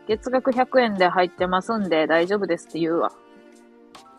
[0.08, 3.12] 月額100円で入ってますんで大丈夫ですって言うわ。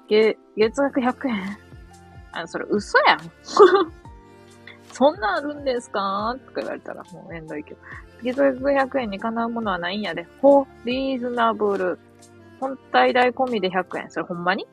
[0.08, 1.58] 月、月額100円？
[2.32, 3.18] あ、それ嘘やん。
[4.92, 6.34] そんなんあるんですか？
[6.46, 7.80] とか言われたらもうめんどいけど。
[8.22, 10.26] 月額500円にかなうものはないんやで。
[10.40, 11.98] ほ、リーズナブル。
[12.60, 14.10] 本体代込みで100円。
[14.10, 14.66] それほんまに？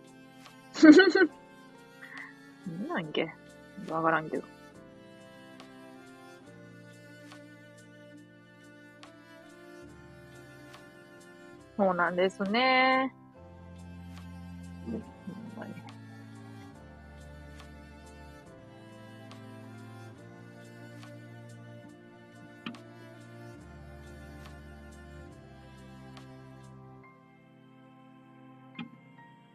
[2.68, 3.34] 何なんけ？
[3.90, 4.44] わからんけど。
[11.82, 13.12] そうなんですね。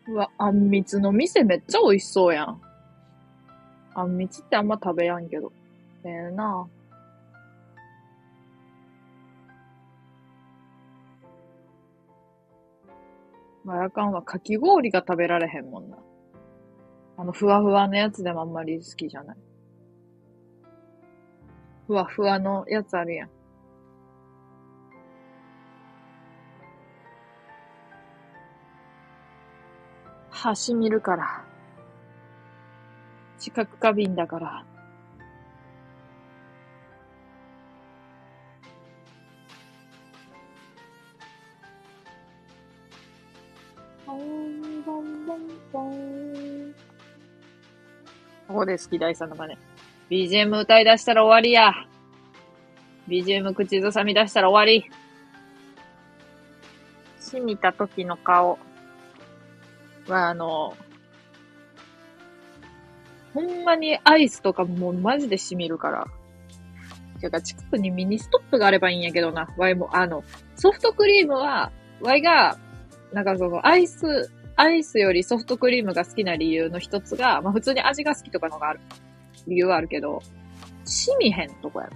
[0.09, 2.61] うわ、あんみつの店めっちゃ美味しそうやん。
[3.94, 5.53] あんみつってあんま食べやんけど。
[6.03, 6.76] ええー、なま
[13.74, 15.98] あ、やかんはかき氷が食べられへんもんな。
[17.16, 19.36] あの、ふわふわのやつでもあんまり好きじゃない。
[21.86, 23.30] ふわふわのやつあるやん。
[30.30, 31.44] 歯しみるから。
[33.38, 34.76] 知覚過敏だから。
[48.48, 49.59] ここで好き大さんの真似。
[50.28, 51.73] BGM 歌い出したら終わりや。
[53.09, 54.90] BGM 口ずさみ出したら終わり。
[57.20, 58.59] しみた時の顔。
[60.06, 60.77] は、あの、
[63.35, 66.06] ほんまにアイスとかもうマジで染みるから。
[67.20, 69.48] てか、近くにミニストップがあればいいんやけどな。
[69.56, 70.23] ワイも、あの、
[70.55, 72.59] ソフトクリームは、ワイが、
[73.12, 78.80] なんかその、アイス、アイスよりソフトクリームが好きな理由の一つが、まあ普通に味が好きとかのがある。
[79.46, 80.22] 理由はあるけど、
[80.84, 81.90] 染みへんとこや。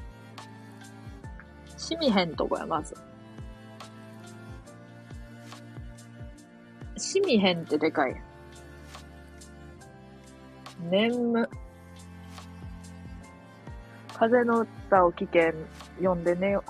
[1.79, 2.95] 染みへんとこや、まず。
[6.99, 8.23] しみへんってでかい。
[10.91, 11.49] 眠。
[14.15, 15.55] 風の歌を聞け、
[15.97, 16.63] 読んで寝よ。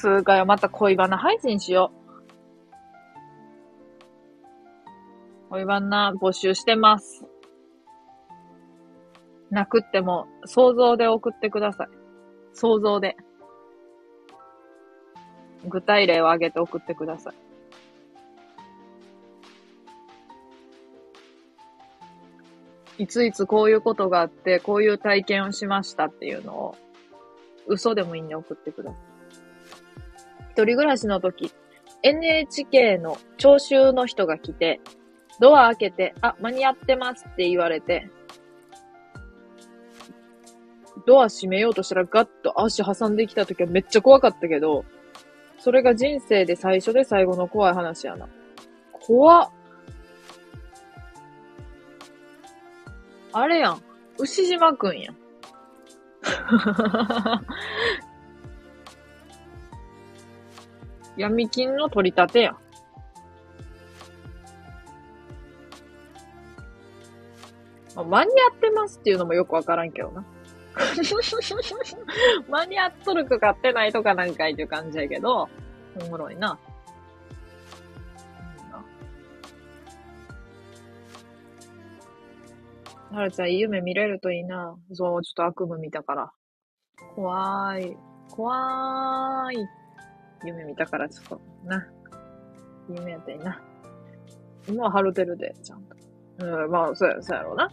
[0.00, 2.00] つうかよ、また恋バナ配信しよう。
[5.50, 7.26] 恋バナ募集してます。
[9.50, 11.88] なくっても想像で送ってください。
[12.54, 13.16] 想像で。
[15.68, 17.34] 具体例を挙げて送ってください。
[23.02, 26.76] いついつこういうことがあって、こういう体験をしましたっていうのを、
[27.66, 29.09] 嘘でもいいんで送ってください。
[30.52, 31.52] 一人暮らしの時、
[32.02, 34.80] NHK の聴衆の人が来て、
[35.40, 38.10] ドア開けて、あ、間に合ってますって言われて、
[41.06, 44.84] ドア閉めようとしたらガッと足挟んできた時はめっちゃ怖かったけど、
[45.58, 48.28] それが人生で最初で最後の怖い話やな。
[48.92, 49.50] 怖っ。
[53.32, 53.82] あれやん。
[54.18, 55.16] 牛島くんやん。
[61.16, 62.56] 闇金の取り立てや。
[67.96, 70.24] あ、間に合ってますっていうのもよくわからんけどな。
[72.48, 75.48] 間に合っとるか買ってないとかなんかいっていう感じやけど、
[76.00, 76.58] おもろいな。
[83.12, 84.76] はるちゃん、いい夢見れるといいな。
[84.92, 86.32] そう、ちょっと悪夢見たから。
[87.16, 87.96] 怖い。
[88.30, 89.79] 怖い。
[90.44, 91.86] 夢見たからちょっと、な。
[92.88, 93.60] 夢やったいな。
[94.68, 95.96] 今は春てるで、ちゃんと。
[96.38, 97.70] うん、まあ、そうや、そうやろうな。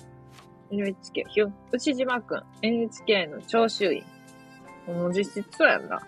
[0.71, 4.03] NHK、ひゅ、内島くん、NHK の聴衆員。
[4.87, 6.01] もう実質そうやんな。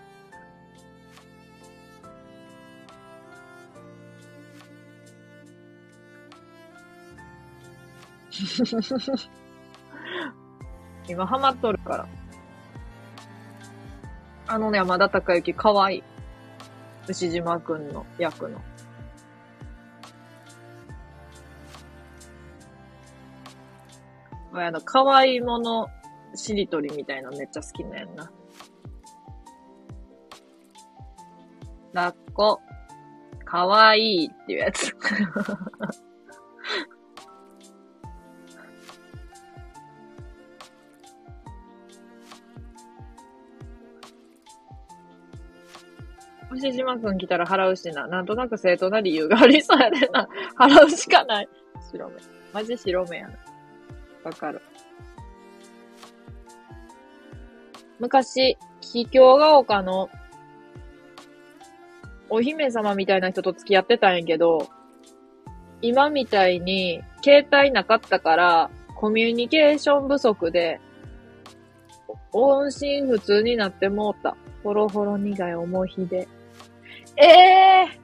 [11.08, 12.06] 今ハマっとるから。
[14.46, 16.02] あのね、山田孝之かわいい。
[17.10, 18.60] 牛島くんの役の。
[24.52, 25.88] あの、可愛いもの
[26.36, 28.30] しりとりみたいなのめっちゃ好きなんやんな。
[31.92, 32.60] ラッコ、
[33.44, 34.94] かわいいっていうやつ。
[46.52, 48.06] 牛島くん来たら払うしな。
[48.08, 50.28] なんとなく正当な理由がありそうやでな。
[50.58, 51.48] 払うしかない。
[51.90, 52.14] 白目。
[52.52, 53.34] マジ白目やな。
[54.24, 54.60] わかる。
[58.00, 60.10] 昔、桔梗が丘の
[62.28, 64.68] お姫様みたいな人と付き合ってたんやけど、
[65.82, 70.80] 今みたいに携帯なかったから、コミュニケーション不足で、
[72.32, 74.36] 音信不通になってもうた。
[74.62, 76.28] ほろほろ苦い思いひで。
[77.22, 78.00] ええ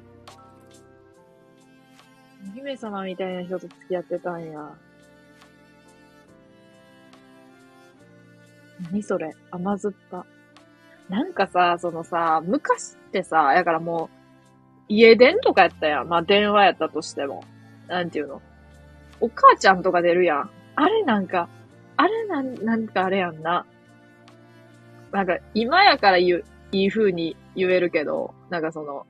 [2.44, 4.70] ー、姫様みたいな人と付き合ってたんや。
[8.92, 10.26] 何それ甘酸っぱ。
[11.08, 16.08] なんかさ、そのさ、昔ってさ、やからもう、家電とかやったやん。
[16.08, 17.42] まあ電話やったとしても。
[17.88, 18.42] なんていうの
[19.20, 20.50] お母ちゃんとか出るやん。
[20.74, 21.48] あれなんか、
[21.96, 23.64] あれなん、なんかあれやんな。
[25.12, 29.06] なんか、今やから言う、いい風に言えるけど、なんかその、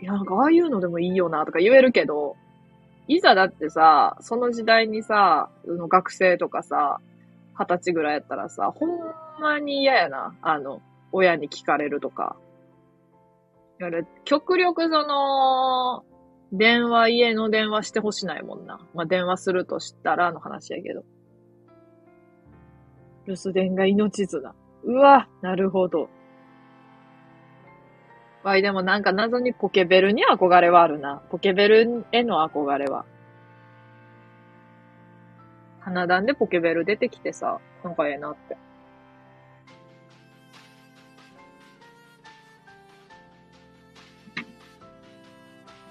[0.00, 2.36] いや、なんかああいうのでもいいよなとか言えるけど、
[3.08, 7.00] いざだってさ、その時代にさ、の学生とかさ、
[7.58, 8.90] 二十歳ぐらいやったらさ、ほん
[9.40, 10.34] まに嫌やな。
[10.40, 10.80] あの、
[11.12, 12.36] 親に聞かれるとか。
[13.78, 16.04] やれ、極力その、
[16.52, 18.80] 電話、家の電話してほしないもんな。
[18.94, 21.02] まあ、電話するとしたらの話やけど。
[23.26, 24.54] 留守電が命綱。
[24.84, 26.08] うわ、なるほど。
[28.42, 31.22] わい、でもなんか謎にポケベルに憧れはあるな。
[31.30, 33.04] ポケベルへの憧れは。
[35.80, 38.56] 花壇でポケベル出てきてさ、なんかええなって。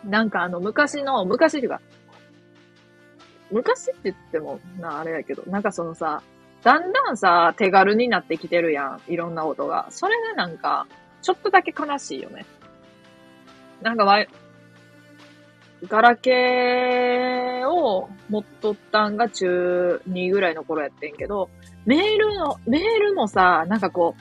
[0.05, 1.81] なんかあの、昔の、昔っていうか、
[3.51, 6.23] 昔って言っても、な、あれやけど、なんかそのさ、
[6.63, 9.11] だんだんさ、手軽になってきてるやん。
[9.11, 9.87] いろんなことが。
[9.89, 10.87] それがなんか、
[11.21, 12.45] ちょっとだけ悲しいよね。
[13.81, 14.25] なんかわ、
[15.87, 21.49] ガラケーを持っとったんが中2ぐらいの頃やってんけど、
[21.85, 24.15] メールの、メールもさ、なんかこ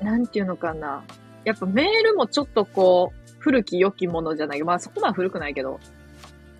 [0.00, 1.04] う、なんていうのかな。
[1.44, 4.62] やっぱメールもちょっとこう、古き良きものじゃない。
[4.62, 5.80] まあそこまで古くないけど、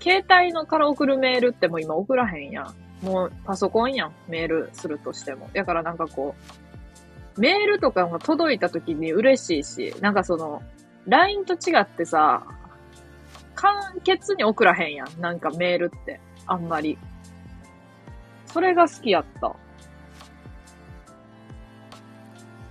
[0.00, 2.74] 携帯のから送るメールってもう今送らへんやん。
[3.04, 4.12] もうパソコンやん。
[4.28, 5.50] メールするとしても。
[5.52, 6.61] だからなんかこう、
[7.38, 10.62] メールとかが届いた時に嬉しいし、なんかその、
[11.06, 12.46] LINE と違ってさ、
[13.54, 15.20] 簡潔に送らへんやん。
[15.20, 16.20] なんかメールって。
[16.46, 16.98] あんまり。
[18.46, 19.54] それが好きやった。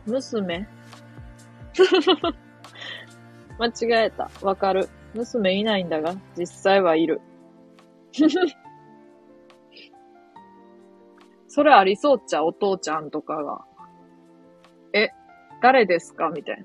[0.06, 0.68] 娘
[3.58, 4.30] 間違えた。
[4.42, 4.90] わかる。
[5.14, 7.22] 娘いないんだが、実際はいる。
[11.48, 13.66] それありそうっちゃ、お父ちゃんとかが。
[15.62, 16.30] 誰ですか？
[16.30, 16.64] みたいな。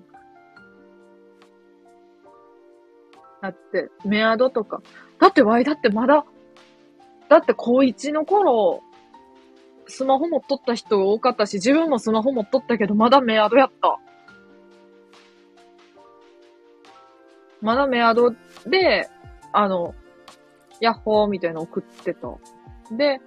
[3.42, 4.82] だって、メアドとか。
[5.18, 6.24] だってワイだってまだ、
[7.28, 8.82] だって高一の頃、
[9.86, 13.98] スマホ持っとった人多かったし、自分もスマホ持っとったけど、まだメアドやった。
[17.60, 18.30] まだメアド
[18.66, 19.08] で、
[19.52, 19.94] あの、
[20.80, 22.28] ヤッホーみたいなの送ってた。
[22.90, 23.20] で、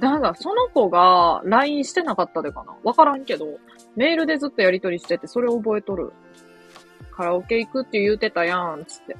[0.00, 2.76] なんか、その子が LINE してなかったでかな？
[2.82, 3.46] わからんけど、
[3.96, 6.12] メールでずっとやりとりしてて、それ覚えとる。
[7.12, 9.16] カラオケ行くって言うてたやん、つって。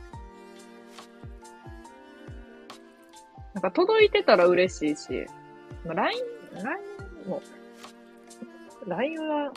[3.55, 5.26] なんか届いてたら嬉しいし、
[5.86, 6.18] まあ、LINE、
[6.55, 6.80] LINE
[7.28, 7.42] も、
[8.86, 9.52] LINE は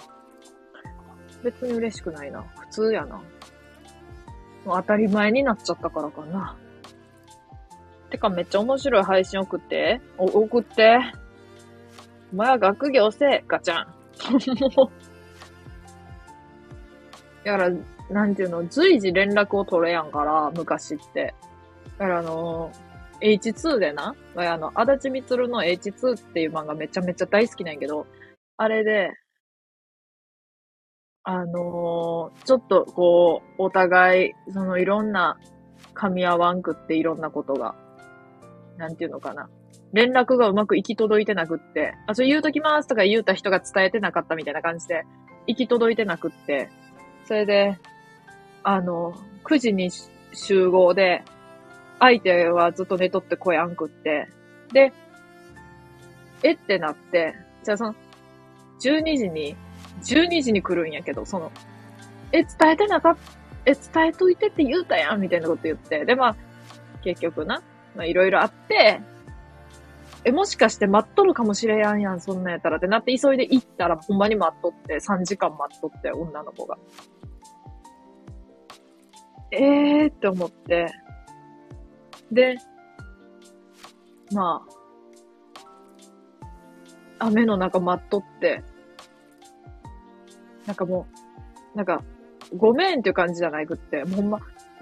[1.44, 2.44] 別に嬉しくないな。
[2.60, 3.16] 普通やな。
[4.66, 6.56] もう当たり前になっちゃったからかな。
[8.10, 10.02] てかめっちゃ面白い配信送って。
[10.18, 11.00] お、送って。
[12.34, 13.88] お前は学業せガチャン。
[17.44, 17.70] だから、
[18.10, 21.34] なんていうの、随時連絡を取れやんから、昔って。
[21.98, 28.06] だからあのー、H2 でな、あの、足立みつるの H2 っていう漫画めちゃめちゃ大好きなんやけど、
[28.58, 29.12] あれで、
[31.24, 35.38] あのー、ちょっとこう、お互い、そのいろんな
[35.94, 37.76] 噛み合わんくっていろんなことが。
[38.78, 39.50] なんていうのかな。
[39.94, 45.06] 連絡がうまく行き届いてなくって、あ、それ言うときますとか言うた人が伝えてなかったみたいな感じで、
[45.48, 46.70] 行き届いてなくって、
[47.26, 47.78] それで、
[48.64, 49.14] あの、
[49.46, 49.90] 9時に
[50.34, 51.24] 集合で、
[52.00, 54.28] 相手はずっと寝とってこやんくって、
[54.72, 54.94] で、
[56.44, 57.34] えってなって、
[57.64, 57.96] じゃあその、
[58.82, 59.56] 12時に、
[60.04, 61.52] 12時に来るんやけど、その、
[62.32, 63.18] え、伝えてなかっ、
[63.66, 66.36] え、伝えといてって言うたやんみたいなこと言って、で、まあ、
[67.04, 67.62] 結局な、
[67.98, 69.02] まあ、いろいろあって、
[70.24, 76.78] え、もしかして待っとるかもしれやんやん、そんなんやったらってなって急いで行ったらほんまに待っとって、3時間待っとって、女の子が。
[79.52, 80.94] えーって思って。
[82.32, 82.58] で、
[84.32, 84.66] ま
[87.20, 88.64] あ、雨の中待っとって、
[90.66, 91.08] なんかも
[91.74, 92.04] う、なんか、
[92.56, 94.40] ごめんっていう感じじゃないくって、もうほんま、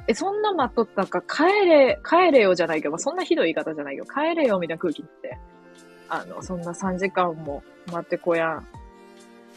[0.08, 4.06] え、そんな待っとったか、帰れ、帰れよじゃないけど、まあ、そんなひどい言い方じゃないよ。
[4.06, 5.38] 帰れよみたいな空気って。
[6.10, 8.54] あの、そんな3時間も待ってこやん。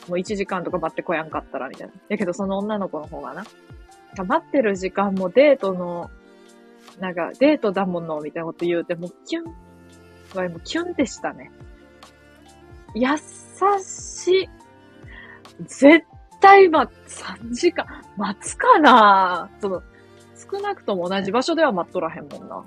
[0.09, 1.93] もう1時間とか待ってこやんかったら、みたいな。
[2.09, 3.45] やけど、その女の子の方がな。
[4.17, 6.11] 待ってる時間もデートの、
[6.99, 9.45] なんか、デートだもの、みたいなこと言うて、もうキュン。
[10.35, 11.51] わもうキュンでしたね。
[12.95, 13.07] 優
[13.83, 14.49] しい。
[15.67, 16.05] 絶
[16.41, 19.51] 対待、3時間、待つかな？
[19.61, 19.83] その、
[20.39, 22.65] 少なくとも同じ場所では待っとらへんもんな。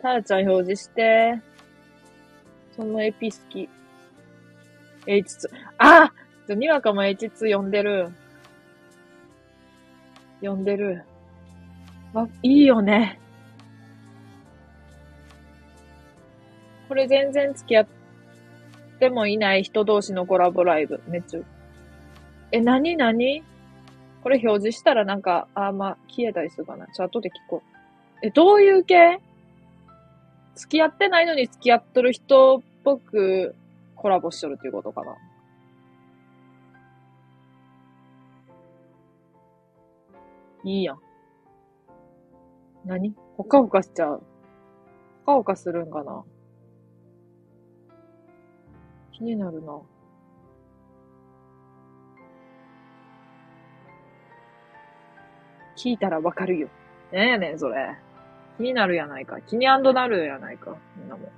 [0.00, 1.40] タラちゃん表示して。
[2.76, 3.68] そのエピ好き。
[5.06, 5.48] H2。
[5.78, 6.12] あ
[6.48, 8.10] にわかも H2 読んでる。
[10.40, 11.04] 読んでる。
[12.12, 13.18] わ、いいよね。
[16.88, 17.86] これ全然付き合っ
[18.98, 21.00] てもいない人同士のコラボライブ。
[21.08, 21.40] めっちゃ。
[22.50, 23.42] え、なになに
[24.22, 26.86] これ表示したらなんか、あー、まあ、消えたりするかな。
[26.86, 27.62] ちょ、後で聞こ
[28.22, 28.26] う。
[28.26, 29.20] え、どういう系？
[30.54, 33.56] 付き合ってないのに付き合っとる人っぽく
[33.96, 35.16] コラボしとるっていうことかな。
[40.64, 40.98] いいやん。
[42.84, 43.14] 何？
[43.36, 44.22] ほかほかしちゃう。
[45.24, 46.22] ほかほかするんかな
[49.12, 49.80] 気になるな。
[55.76, 56.68] 聞いたらわかるよ。
[57.12, 57.96] なんやねん、それ。
[58.58, 59.40] 気になるやないか。
[59.40, 59.78] 気にな
[60.08, 60.76] るやないか。
[60.96, 61.30] みんなも。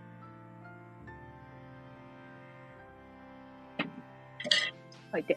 [5.13, 5.37] 書いて。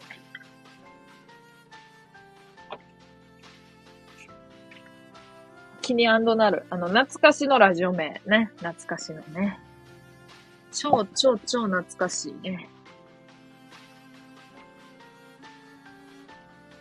[5.80, 6.66] 気になる。
[6.68, 8.50] あの、懐かしのラジオ名ね。
[8.56, 9.58] 懐かしのね。
[10.70, 12.68] 超超超懐かしいね。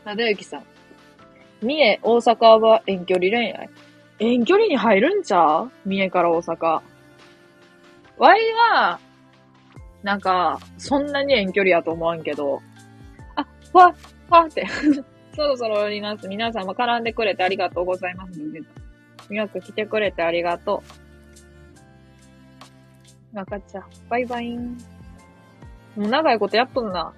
[0.03, 0.76] なだゆきさん。
[1.61, 3.69] 三重、大阪は遠距離恋愛？
[4.19, 5.71] 遠距離に入るんちゃう？
[5.85, 6.81] 三重から大阪。
[8.17, 8.41] ワイ
[8.73, 8.99] は、
[10.03, 12.61] なんか、そんなに遠距離やと思わんけど、
[13.35, 13.93] あ、わ、
[14.29, 14.65] わって
[15.35, 16.27] そろそろ降ります。
[16.27, 18.39] 皆さんも絡んでくれてありがとうございます。
[19.33, 20.83] よく来てくれてありがと
[23.35, 23.39] う。
[23.39, 24.77] 赤ちゃん、バイバイン。
[25.95, 27.13] もう長いことやっとんな。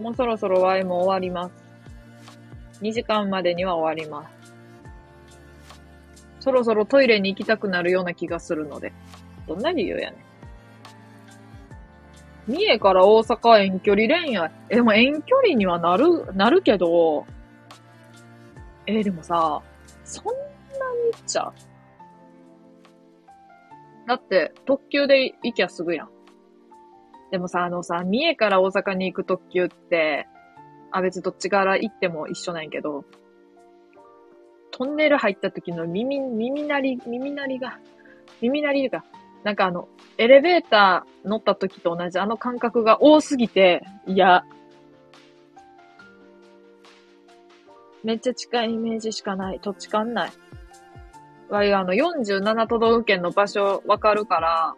[0.00, 1.65] もうそろそろワイも終わります。
[2.80, 4.54] 2時間までには終わります。
[6.40, 8.92] そろそろトイレに行きたくなるような気がするので。
[9.46, 10.16] どんな理由やね
[12.48, 12.52] ん。
[12.52, 14.50] 三重から大阪遠距離恋愛。
[14.68, 17.26] え、でも遠距離にはなる、なるけど、
[18.86, 19.60] えでもさ、
[20.04, 20.40] そんなに
[21.10, 21.52] っちゃ
[24.06, 26.08] だって、特急で行きゃすぐやん。
[27.32, 30.28] でもさ、あのさ、三重から大阪に行く特急って、
[30.96, 33.04] あ、別にどっちから行っても一緒なんやけど、
[34.70, 37.78] トンネル入った時の耳、耳鳴り、耳鳴りが、
[38.40, 39.04] 耳鳴りか。
[39.44, 44.44] なんかあの、エレベーター乗った時と同じあの感覚が多すぎて、いや、
[48.02, 49.60] めっちゃ近いイメージしかない。
[49.60, 50.30] 土地勘ない。
[51.50, 54.74] わい、あの、47都道府県の場所わかるから、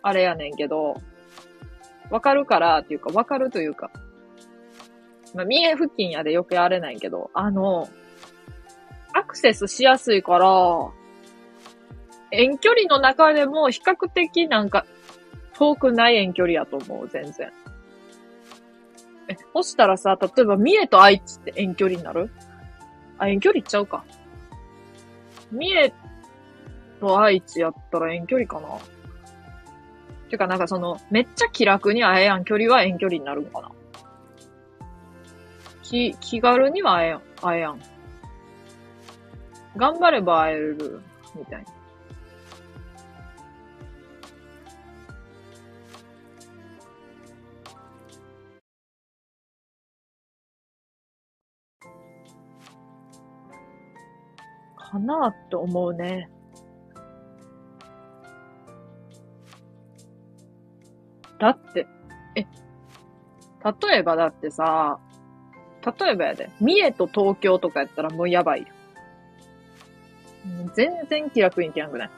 [0.00, 0.94] あれやねんけど、
[2.10, 3.90] わかるからっていうか、わかるというか、
[5.34, 7.88] まあ、三重付近やでよくやれないけど、あの、
[9.12, 10.48] アクセスしやすいから、
[12.32, 14.86] 遠距離の中でも比較的なんか
[15.54, 17.52] 遠くない遠距離やと思う、全然。
[19.28, 22.30] え、そしたらさ、例えば三重と愛知って遠距離になる？
[23.18, 24.04] あ、遠距離行っちゃうか。
[25.52, 25.92] 三重
[27.00, 28.68] と愛知やったら遠距離かな。
[30.30, 33.70] てかなんかその、めっちゃ気楽に会えやん距離は遠距離になるんかな。
[35.90, 37.80] 気、気軽には会え、会えやん。
[39.76, 41.00] 頑張れば会える、
[41.34, 41.70] みたいな。
[54.76, 56.30] かなって思うね。
[61.40, 61.86] だって、
[62.36, 62.46] え、
[63.88, 65.00] 例えばだってさ、
[65.84, 68.66] 例えばやで、三重と東京とかやったらもうやばいよ。
[70.74, 72.10] 全然気楽に行けなくない？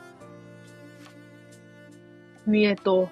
[2.47, 3.09] 三重と、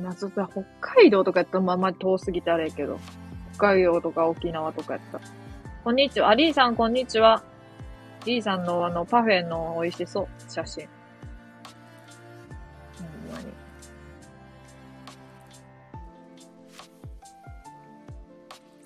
[0.00, 0.46] まあ、そ北
[0.80, 3.00] 海道とかやったらまあまあ遠すぎてあれやけど、
[3.54, 5.24] 北海道とか沖縄とかやったら。
[5.82, 6.30] こんにちは。
[6.30, 7.42] あ、リーさん、こんにちは。
[8.26, 10.88] リーさんのあの、パフェの美味しそう、写真。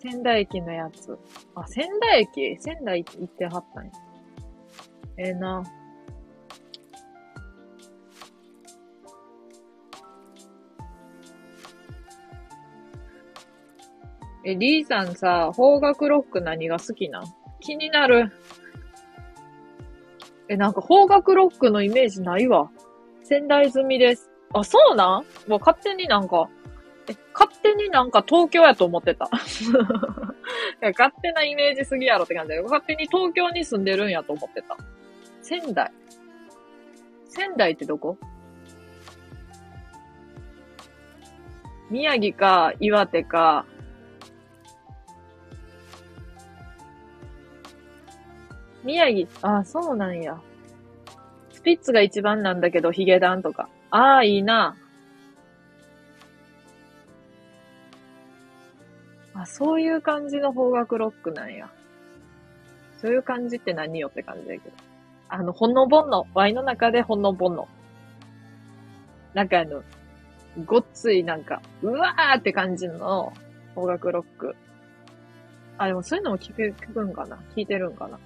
[0.03, 1.16] 仙台駅のやつ。
[1.55, 2.57] あ、仙台駅？
[2.59, 3.93] 仙台行ってはったんや。
[5.16, 5.62] ええー、な。
[14.45, 17.23] え、リーさんさ、邦楽ロック何が好きなん？
[17.61, 18.33] 気になる。
[20.49, 22.73] え、なんか邦楽ロックのイメージないわ。
[23.23, 24.33] 仙台済みです。
[24.53, 25.49] あ、そうなん？
[25.49, 26.49] もう勝手になんか、
[27.09, 29.29] え、勝手になんか東京やと思ってた。
[30.81, 34.77] 勝手なイメージすぎやろって感じで、勝手に東京に住んでるんやと思ってた。
[35.41, 35.93] 仙台。
[37.29, 38.19] 仙台ってどこ？
[41.91, 43.66] 宮城か岩手か、
[48.83, 50.41] 宮城、あ、そうなんや。
[51.53, 53.69] スピッツが一番なんだけど、ヒゲダンとか。
[53.91, 54.77] ああ、いいな。
[59.34, 61.70] あ、そういう感じの邦楽ロックなんや。
[63.00, 64.76] そういう感じって何よって感じだけど。
[65.28, 66.26] あの、ほんのぼんの。
[66.34, 67.66] ワイの中でほんのぼんの。
[69.34, 69.82] なんかあの、
[70.66, 73.32] ごっついなんか、うわーって感じの
[73.74, 74.54] 邦楽ロック。
[75.78, 78.18] あ、でもそういうのも聞く、聞くんかな聞いてるんかな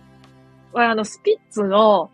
[0.75, 2.11] あの、スピッツの、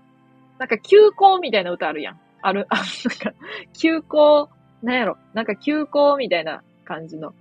[0.59, 2.21] なんか休校みたいな歌あるやん。
[2.43, 2.85] ある、あ、なん
[3.19, 3.33] か、
[3.73, 4.51] 休校、
[4.83, 7.35] なんやろ、なんか休校みたいな感じの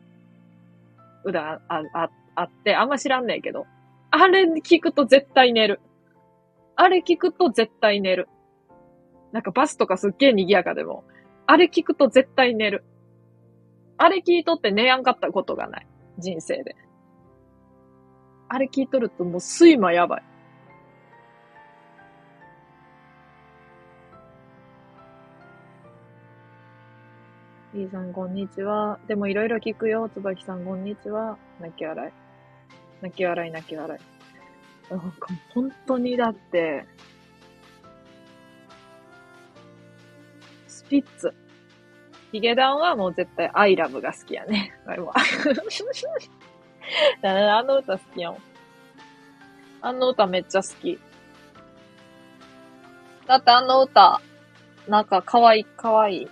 [1.23, 1.61] 歌あ、
[1.93, 3.65] あ、あって、あんま知らんねんけど。
[4.11, 5.79] あれ聞くと絶対寝る。
[6.75, 8.27] あれ聞くと絶対寝る。
[9.31, 11.03] なんかバスとかすっげえ賑やかでも、
[11.47, 12.83] あれ聞くと絶対寝る。
[13.97, 15.87] あれ聞いとって寝やんかったことがない。
[16.17, 16.75] 人生で。
[18.49, 20.23] あれ聞いとるともう睡魔やばい。
[27.79, 28.99] ーさん、こんにちは。
[29.07, 30.09] でもいろいろ聞くよ。
[30.13, 31.37] つばきさん、こんにちは。
[31.61, 32.11] 泣き笑い。
[33.01, 33.99] 泣き笑い、泣き笑
[34.89, 34.93] い。
[34.93, 36.85] なんか、本当にだって、
[40.67, 41.33] スピッツ。
[42.33, 44.73] ヒゲダンはもう絶対アイラブが好きやね。
[44.85, 45.13] あれは。
[47.23, 48.37] あの歌好きやん。
[49.81, 50.99] あの歌めっちゃ好き。
[53.27, 54.21] だってあの歌、
[54.87, 56.29] なんか可愛い、可愛い。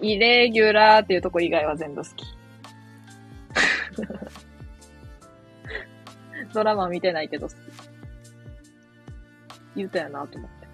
[0.00, 2.26] イレギュラーっていうとこ以外は全部好き。
[6.52, 7.56] ドラマ見てないけど好き。
[9.76, 10.66] 言うたやなと思って。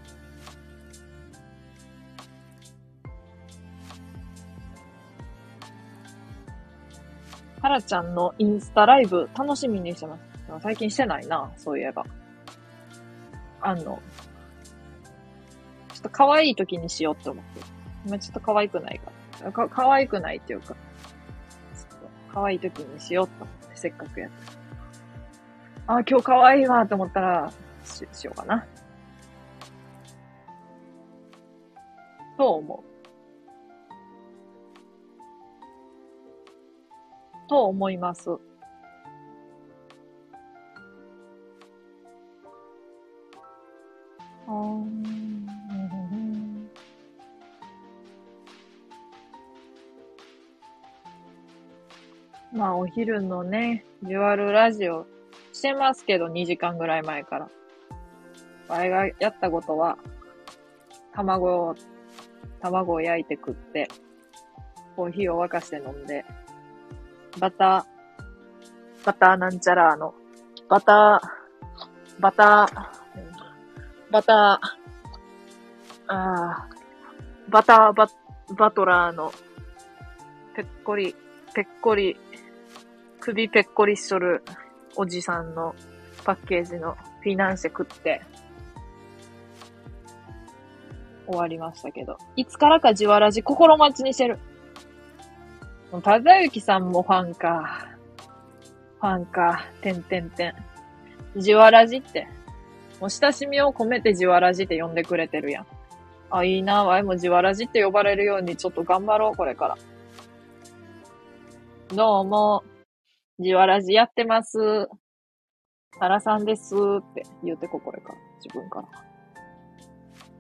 [7.61, 10.23] はらちゃんのインスタライブ楽しみにしてます。
[10.63, 12.05] 最近してないな、そういえば。
[13.61, 14.01] あの、ちょ
[15.99, 17.67] っと可愛い時にしようって思ってる。
[18.05, 19.51] 今ちょっと可愛くないか。
[19.51, 20.77] か、可愛くないっていうか、ちょっ
[22.01, 24.31] と可愛い時にしようと思って、せっかくやっ
[25.87, 25.95] た。
[25.95, 27.53] あ、今日可愛いわと思ったら、
[27.85, 28.67] ししようかな。
[32.37, 32.93] と思う。
[37.49, 38.31] と思います。
[44.47, 45.42] あー
[52.53, 55.07] まあ、お昼のね、デュアルラジオ
[55.53, 57.49] してますけど、2時間ぐらい前から。
[58.69, 59.97] あれがやったことは、
[61.15, 61.75] 卵を、
[62.61, 63.89] 卵を焼いて食って、
[64.97, 66.25] コーヒーを沸かして飲んで、
[67.39, 70.15] バター、バターなんちゃらの、
[70.69, 74.83] バター、バター、バター、
[76.09, 78.09] あーバターバ、
[78.57, 79.33] バトラーの、
[80.55, 81.17] ぺっこり、
[81.55, 82.17] ぺっこり、
[83.25, 84.43] 首ぺっこりしとる
[84.97, 85.77] おじさんの
[86.25, 88.21] パッケージのフィナンシェ食って、
[91.29, 92.19] 終わりましたけど。
[92.35, 94.41] いつからか自腹じ心待ちにしてる。
[96.03, 97.87] ただゆきさんもファンか。
[99.01, 99.67] ファンか。
[99.83, 100.55] てんてんてん。
[101.37, 102.27] 自腹じって。
[103.01, 105.67] もう親しみを込めて自腹じって呼んでくれてるやん。
[106.29, 106.83] あ、いいな。
[106.83, 109.79] わいも自腹じって呼ばれるようにちょっと頑張ろう、これから。
[111.95, 112.65] どうも。
[113.39, 114.89] 自腹じやってます。
[115.99, 118.15] タラさんですって言うてこ、これから。
[118.43, 118.89] 自分から。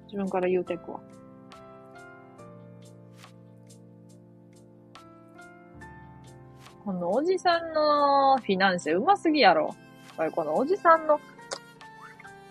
[0.06, 1.01] 自分から言うてくわ。
[6.85, 9.74] このおじさんのフィナンシェうますぎやろ。
[10.16, 11.20] これこのおじさんの、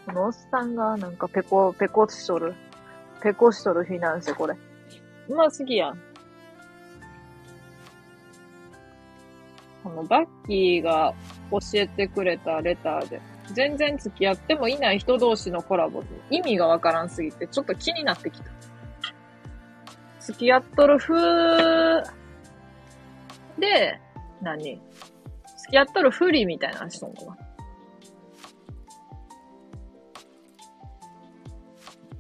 [0.06, 2.56] このおっさんがなんかペコ、ペコしとる。
[3.22, 4.56] ペコしとるフィナンシェこれ。
[5.28, 6.11] うますぎやん。
[9.84, 11.14] このバッキーが
[11.50, 13.22] 教えてくれたレターで、
[13.54, 18.46] 全然付き合ってもいない人同士のコラボで意味がわからんすぎて、ちょっと気になってきた。
[20.20, 22.04] 付き合っとる風
[23.60, 24.00] で、
[24.42, 24.80] 何？
[25.58, 27.38] 付き合っとるふりみたいな人もな。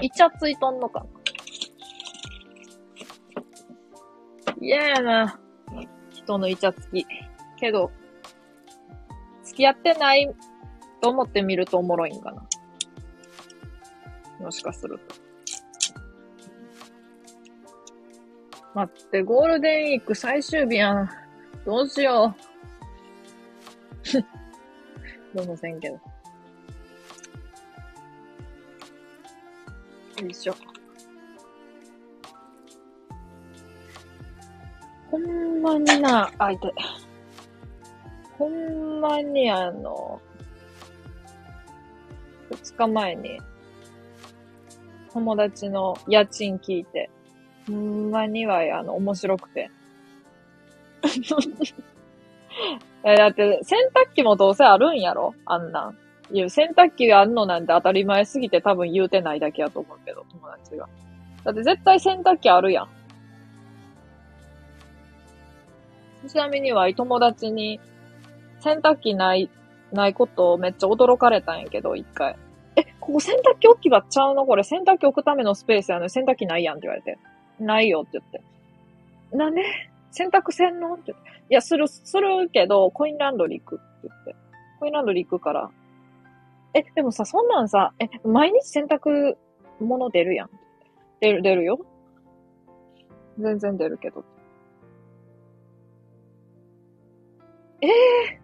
[0.01, 1.05] イチャついとんのかな
[4.59, 5.39] 嫌やな。
[6.11, 7.05] 人のイチャつき。
[7.61, 7.91] けど、
[9.43, 10.35] 付き合ってない
[10.99, 12.43] と思ってみるとおもろいんかな。
[14.39, 15.15] もしかすると。
[18.73, 21.09] 待って、ゴールデンウィーク最終日やん。
[21.65, 22.35] どうしよ
[25.33, 25.37] う。
[25.37, 25.95] どうもせんけど。
[25.95, 26.01] よ
[30.27, 30.55] いしょ。
[35.11, 36.71] ほんまにな、あ、痛い。
[38.41, 40.19] ほんまにあの、
[42.49, 43.39] 二日前に、
[45.13, 47.11] 友達の家賃聞いて、
[47.67, 49.69] ほんまには、あの、面白くて。
[53.05, 55.35] え、だって、洗濯機もどうせあるんやろ？
[55.45, 55.97] あんなん。
[56.31, 60.89] いや、洗濯機があんのなんて当たり前すぎて多分言うてないだけやと思うけど、友達が。
[61.43, 62.89] だって絶対洗濯機あるやん。
[66.27, 67.79] ちなみには、友達に、
[68.61, 69.49] 洗濯機ない、
[69.91, 72.37] ないことをめっちゃ驚かれたんやけど、一回。
[72.77, 74.45] え、ここ洗濯機置き場ちゃうの？
[74.45, 77.17] これ洗濯機置くためのスペースやのに洗濯機ないやんって言われて。
[77.59, 79.35] ないよって言って。
[79.35, 79.63] なんで？
[80.11, 80.93] 洗濯せんの？
[80.93, 81.21] ってって。
[81.49, 84.35] いや、する、するけど、コインランドリー行くって言って。
[84.79, 85.69] コインランドリー行くから。
[86.73, 89.35] え、でもさ、そんなんさ、え、毎日洗濯
[89.79, 90.49] 物出るやん。
[91.19, 91.79] 出る、出るよ。
[93.37, 94.23] 全然出るけど。
[97.81, 98.40] ええ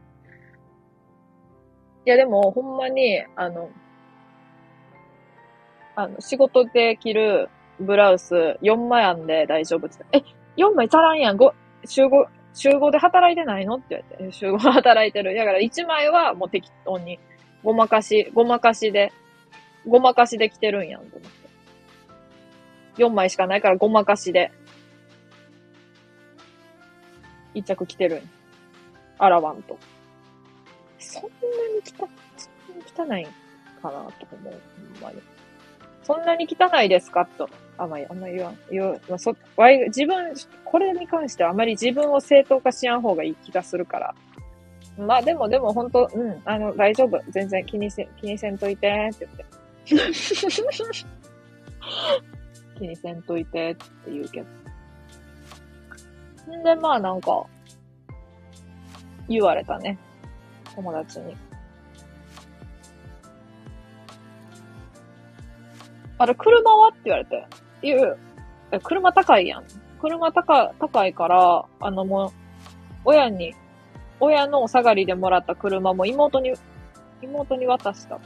[2.08, 3.70] いや、でも、ほんまに、あの、
[5.94, 7.50] あの、仕事で着る
[7.82, 10.32] ブラウス4枚あんで大丈夫って言って。
[10.58, 11.36] え、4枚足らんやん。
[11.36, 11.54] ご、
[11.84, 13.76] 週5、週5で働いてないの？
[13.76, 14.32] って言われて。
[14.32, 15.36] 週5働いてる。
[15.36, 17.20] だから1枚はもう適当に、
[17.62, 19.12] ごまかし、ごまかしで、
[19.86, 21.30] ごまかしで着てるんやんと思っ
[22.96, 23.04] て。
[23.04, 24.50] 4枚しかないからごまかしで、
[27.54, 28.24] 1着着てるんや。
[29.18, 29.78] 洗わんと。
[31.22, 32.08] そんなに汚、
[33.04, 33.28] 汚い
[33.82, 33.98] かなと
[34.32, 34.54] 思う。
[35.00, 35.22] ほんまに。
[36.04, 37.50] そんなに汚いですかと。
[37.78, 38.58] あん、まあ、あんまり言わん。
[38.72, 40.34] 言う、まあ、そ、わい、自分、
[40.64, 44.16] これに関してはあまり自分を正当化しやん方がいい気がするから。
[44.98, 47.22] まあ、でも、でも、本当うん、あの、大丈夫。
[47.30, 49.46] 全然気にせ、気にせんといて、って言って。
[52.80, 54.48] 気にせんといて、って言うけど。
[56.58, 57.46] んで、まあ、なんか、
[59.28, 59.98] 言われたね。
[60.78, 61.36] 友達に。
[66.20, 66.90] あれ、車は？
[66.90, 67.46] って言われて。
[67.82, 68.16] いや
[68.72, 69.64] え、車高いやん。
[70.00, 72.30] 車高、高いから、あのもう、
[73.06, 73.56] 親に、
[74.20, 76.54] 親のお下がりでもらった車も妹に、
[77.24, 78.16] 妹に渡した。
[78.16, 78.22] も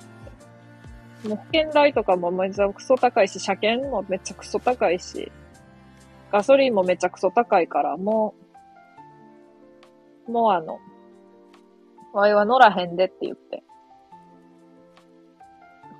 [1.25, 5.31] う保険代とかもめちゃくそ高いし、車検もめちゃくそ高いし、
[6.31, 8.33] ガソリンもめちゃくそ高いから、も
[10.27, 10.79] う、もうあの、
[12.13, 13.63] わいは乗らへんでって言って。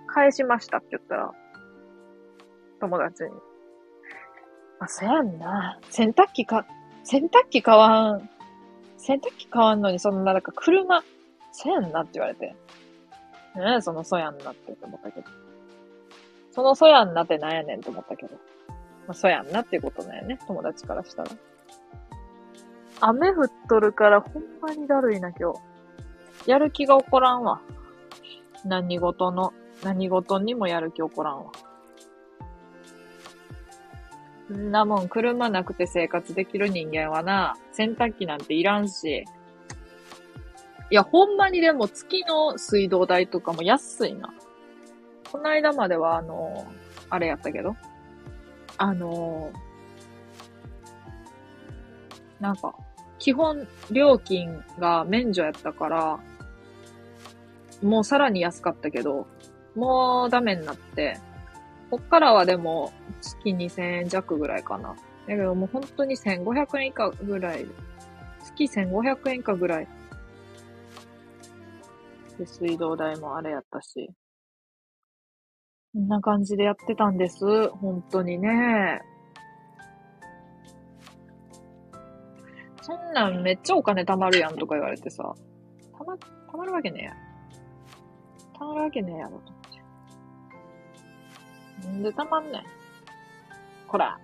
[0.08, 1.32] 返しましたって言ったら、
[2.80, 3.30] 友達に。
[4.80, 5.80] あ、そやんな。
[5.90, 6.66] 洗濯機か、
[7.04, 8.30] 洗濯機買わん。
[8.98, 11.04] 洗濯機買わんのに、そんな、なんか車、
[11.52, 12.56] そやんなって言われて。
[13.56, 15.28] ねえ、そのそやんなって思ったけど。
[16.52, 18.36] そのそやんなってなんやねんと思ったけど。
[19.08, 20.40] まあ、そやんなっていうことだよね。
[20.48, 21.32] 友達からしたら。
[23.02, 25.71] 雨降っとるからほんまにだるいな、今日。
[26.46, 27.62] やる気が起こらんわ。
[28.66, 29.54] 何事の、
[29.84, 31.52] 何事にもやる気起こらんわ。
[34.52, 39.26] んなもん、車なくて生活できる人間はな、洗濯機なんていらんし。
[40.90, 44.34] いや、ほんまにでも月の水道代とかも安いな。
[45.32, 46.68] この間までは、あの、
[47.10, 47.76] あれやったけど。
[48.78, 49.52] あの、
[52.40, 52.76] なんか、
[53.20, 56.20] 基本料金が免除やったから、
[57.82, 59.28] もうさらに安かったけど、
[59.76, 61.18] もうダメになって、
[61.90, 62.92] こっからはでも、
[63.22, 64.90] 月2000円弱ぐらいかな。
[64.90, 64.96] だ
[65.28, 67.66] けどもう本当に1500円以下ぐらい。
[68.44, 69.88] 月1500円以下ぐらい。
[72.38, 74.10] で、水道代もあれやったし。
[75.94, 77.70] こんな感じでやってたんです。
[77.70, 79.02] 本当にね。
[82.82, 85.36] そんなんめっちゃお金貯まるやんとか言われてさ。
[85.98, 87.31] たま、たまるわけねえや。
[88.62, 89.42] たまるわけねえやろ
[91.82, 91.88] と。
[91.88, 92.64] なんでたまんねん。
[93.88, 94.20] こら。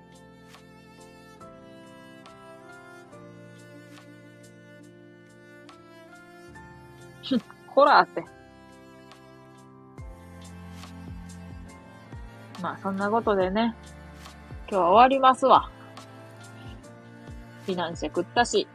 [7.73, 8.23] こらって。
[12.61, 13.75] まあ、そんなことでね、
[14.69, 15.71] 今日は終わりますわ。
[17.65, 18.67] フィナンシェ食ったし、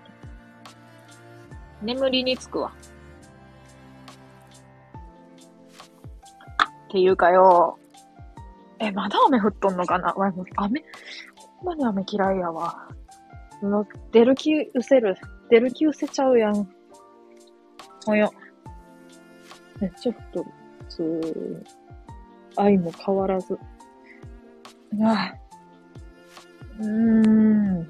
[1.81, 2.73] 眠りにつくわ。
[6.93, 7.78] ていうかよ、
[8.78, 10.12] え、まだ雨降っとんのかな？
[10.12, 10.85] わ、雨、
[11.56, 12.86] ほんまに雨嫌いやわ。
[13.62, 15.16] の、出る気失せる。
[15.48, 16.69] 出る気失せちゃうやん。
[18.05, 18.32] ほよ。
[19.81, 20.51] めっちゃ降っとる。
[20.81, 21.64] 普通。
[22.56, 23.59] 愛も変わらず。
[25.02, 25.35] ああ
[26.81, 27.89] うーん。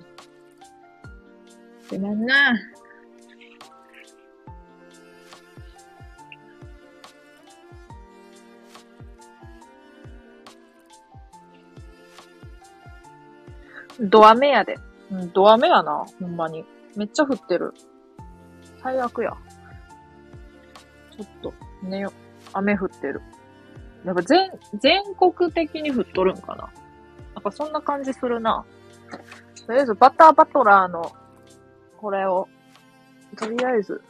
[1.90, 2.52] でもな。
[14.02, 14.78] ドアメやで。
[15.10, 16.64] うん、ドアメやな、ほんまに。
[16.96, 17.72] めっちゃ降ってる。
[18.82, 19.36] 最悪や。
[21.10, 22.12] ちょっと、寝よ。
[22.52, 23.22] 雨降ってる。
[24.04, 24.50] やっぱ全、
[24.80, 26.68] 全国的に降っとるんかな。
[27.34, 28.64] なんかそんな感じするな。
[29.66, 31.12] とりあえず、バターバトラーの、
[31.98, 32.48] これを、
[33.36, 34.02] とりあえず、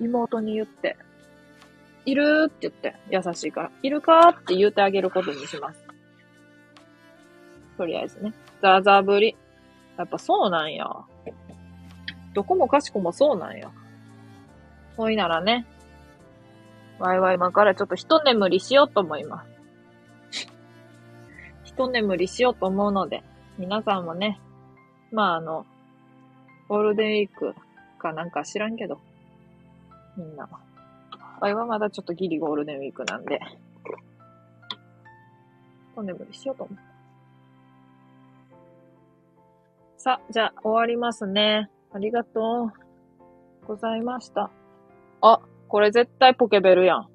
[0.00, 0.96] 妹に言って、
[2.04, 5.86] いるって言って、優しいから、いるかって言ってあげることにします。
[7.76, 8.32] とりあえずね。
[8.66, 9.36] ザーザーぶり。
[9.96, 10.90] やっぱそうなんや。
[12.34, 13.70] どこもかしこもそうなんや。
[14.96, 15.66] ほいならね、
[16.98, 19.44] ワイワイ今からちょっと一眠りしようと思いま
[20.32, 20.48] す。
[21.64, 23.22] 一眠りしようと思うので、
[23.56, 24.40] 皆さんもね、
[25.12, 25.64] まああの、
[26.68, 27.54] ゴールデンウィーク
[27.98, 28.98] かなんか知らんけど、
[30.16, 30.48] みんな。
[31.40, 33.40] ワイはまだちょっとギリゴールデンウィークなんで、
[35.94, 36.95] 一眠りしようと思う。
[40.06, 41.68] さ、じゃあ終わりますね。
[41.92, 42.72] ありがとう
[43.66, 44.52] ございました。
[45.20, 47.08] あ、これ絶対ポケベルやん。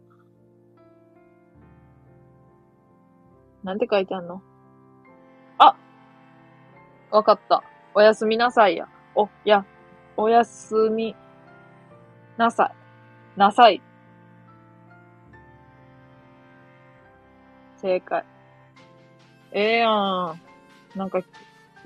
[3.64, 4.42] なんて書いてあんの？
[5.58, 5.78] あ
[7.12, 7.64] わかった。
[7.94, 8.90] おやすみなさいや。
[9.16, 9.66] お、や、
[10.18, 11.16] おやすみ
[12.36, 13.40] なさい。
[13.40, 13.82] なさい。
[17.78, 18.26] 正解。
[19.54, 19.90] ええー、や
[20.34, 20.42] ん。
[20.98, 21.22] なんか、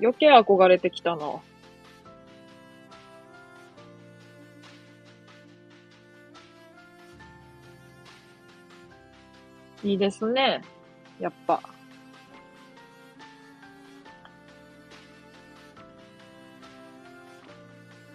[0.00, 1.40] 余計憧れてきたな。
[9.82, 10.62] いいですね。
[11.20, 11.60] やっぱ。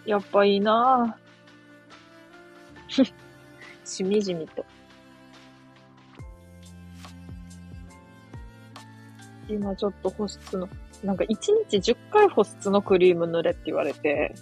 [0.05, 1.21] やっぱいいなぁ。
[3.85, 4.65] しみじみと。
[9.47, 10.67] 今ちょっと保湿の、
[11.03, 11.27] なんか1
[11.69, 14.33] 日10回保湿のクリーム塗れって言われて、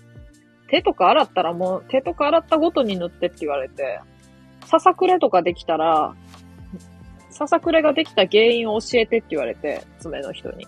[0.69, 3.99] 手とか洗ったらもう、手とか洗ったごとに塗ってって言われて、
[4.65, 6.15] ささくれとかできたら、
[7.29, 10.67] ささくれができた原因を教えてって言われて、爪の人に。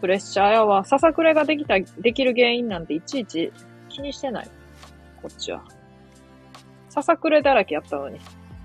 [0.00, 0.84] プレッシャーやわ。
[0.84, 3.52] ささくれができた、できる原因なんていちいち
[3.88, 4.48] 気にしてない。
[5.20, 5.62] こっちは。
[6.88, 8.18] ささくれだらけやったのに。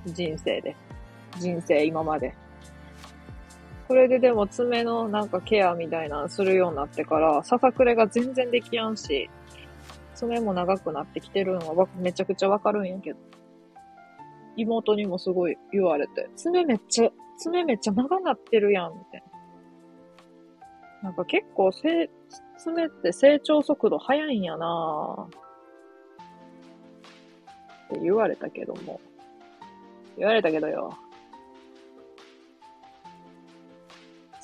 [0.05, 0.75] 人生で。
[1.37, 2.33] 人生今まで。
[3.87, 9.29] これででも爪のなんかケアみたいなのするようになってから、ささくれが全然できやんし、
[10.15, 13.19] 爪も長くなってきてるのはめちゃくちゃわかるんやけど。
[14.57, 19.23] 妹にもすごい言われて、爪めっちゃ、爪めっちゃ長なってるやん、みたい
[21.03, 21.09] な。
[21.09, 22.09] なんか結構せ、
[22.57, 25.29] 爪って成長速度速いんやなっ
[27.89, 28.99] て言われたけども。
[30.17, 30.97] 言われたけどよ。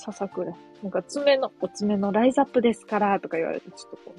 [0.01, 0.51] ささくれ。
[0.81, 4.15] なんか爪の、お爪のライズアップですから、とか言われて、ちょっとこ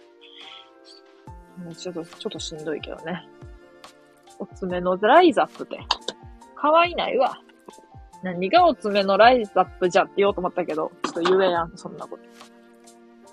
[1.69, 1.75] う。
[1.75, 3.27] ちょっと、ちょっとしんどいけどね。
[4.39, 5.81] お爪のライズアップって。
[6.55, 7.37] 可愛いないわ。
[8.23, 12.23] 何がお爪のライズアップじゃって言おうと思ったけど、ちょっと言えやん、そんなこと。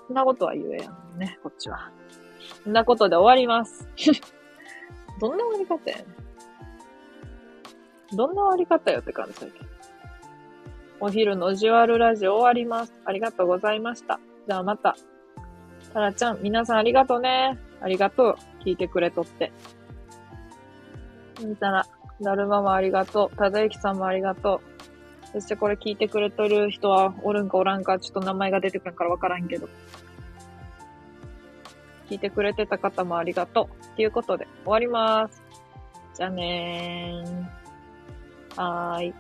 [0.08, 1.92] そんなことは言えやんね、こっちは。
[2.64, 3.88] そんなことで終わります。
[5.22, 6.04] どんな終わり方やね
[8.12, 8.18] ん。
[8.18, 9.69] どんな終わり方よって感じだけど。
[11.02, 12.94] お昼のじわるラジオ終わります。
[13.06, 14.20] ありがとうございました。
[14.48, 14.96] じゃあまた。
[15.94, 17.58] タラちゃん、皆さんありがとうね。
[17.82, 18.36] ありがとう。
[18.66, 19.54] 聞いてくれとって。
[21.42, 21.86] みたら、
[22.22, 23.38] だるまもありがとう。
[23.38, 24.62] ただゆきさんもありがと
[25.26, 25.32] う。
[25.32, 29.70] そしてこれ聞いてくれてる人はおるんかおらんか、ちょっと名前が出てくるからわからんけど。
[32.10, 33.96] 聞いてくれてた方もありがとう。
[33.96, 35.42] ということで、終わります。
[36.16, 38.62] じゃあねー。
[38.62, 39.14] はーい。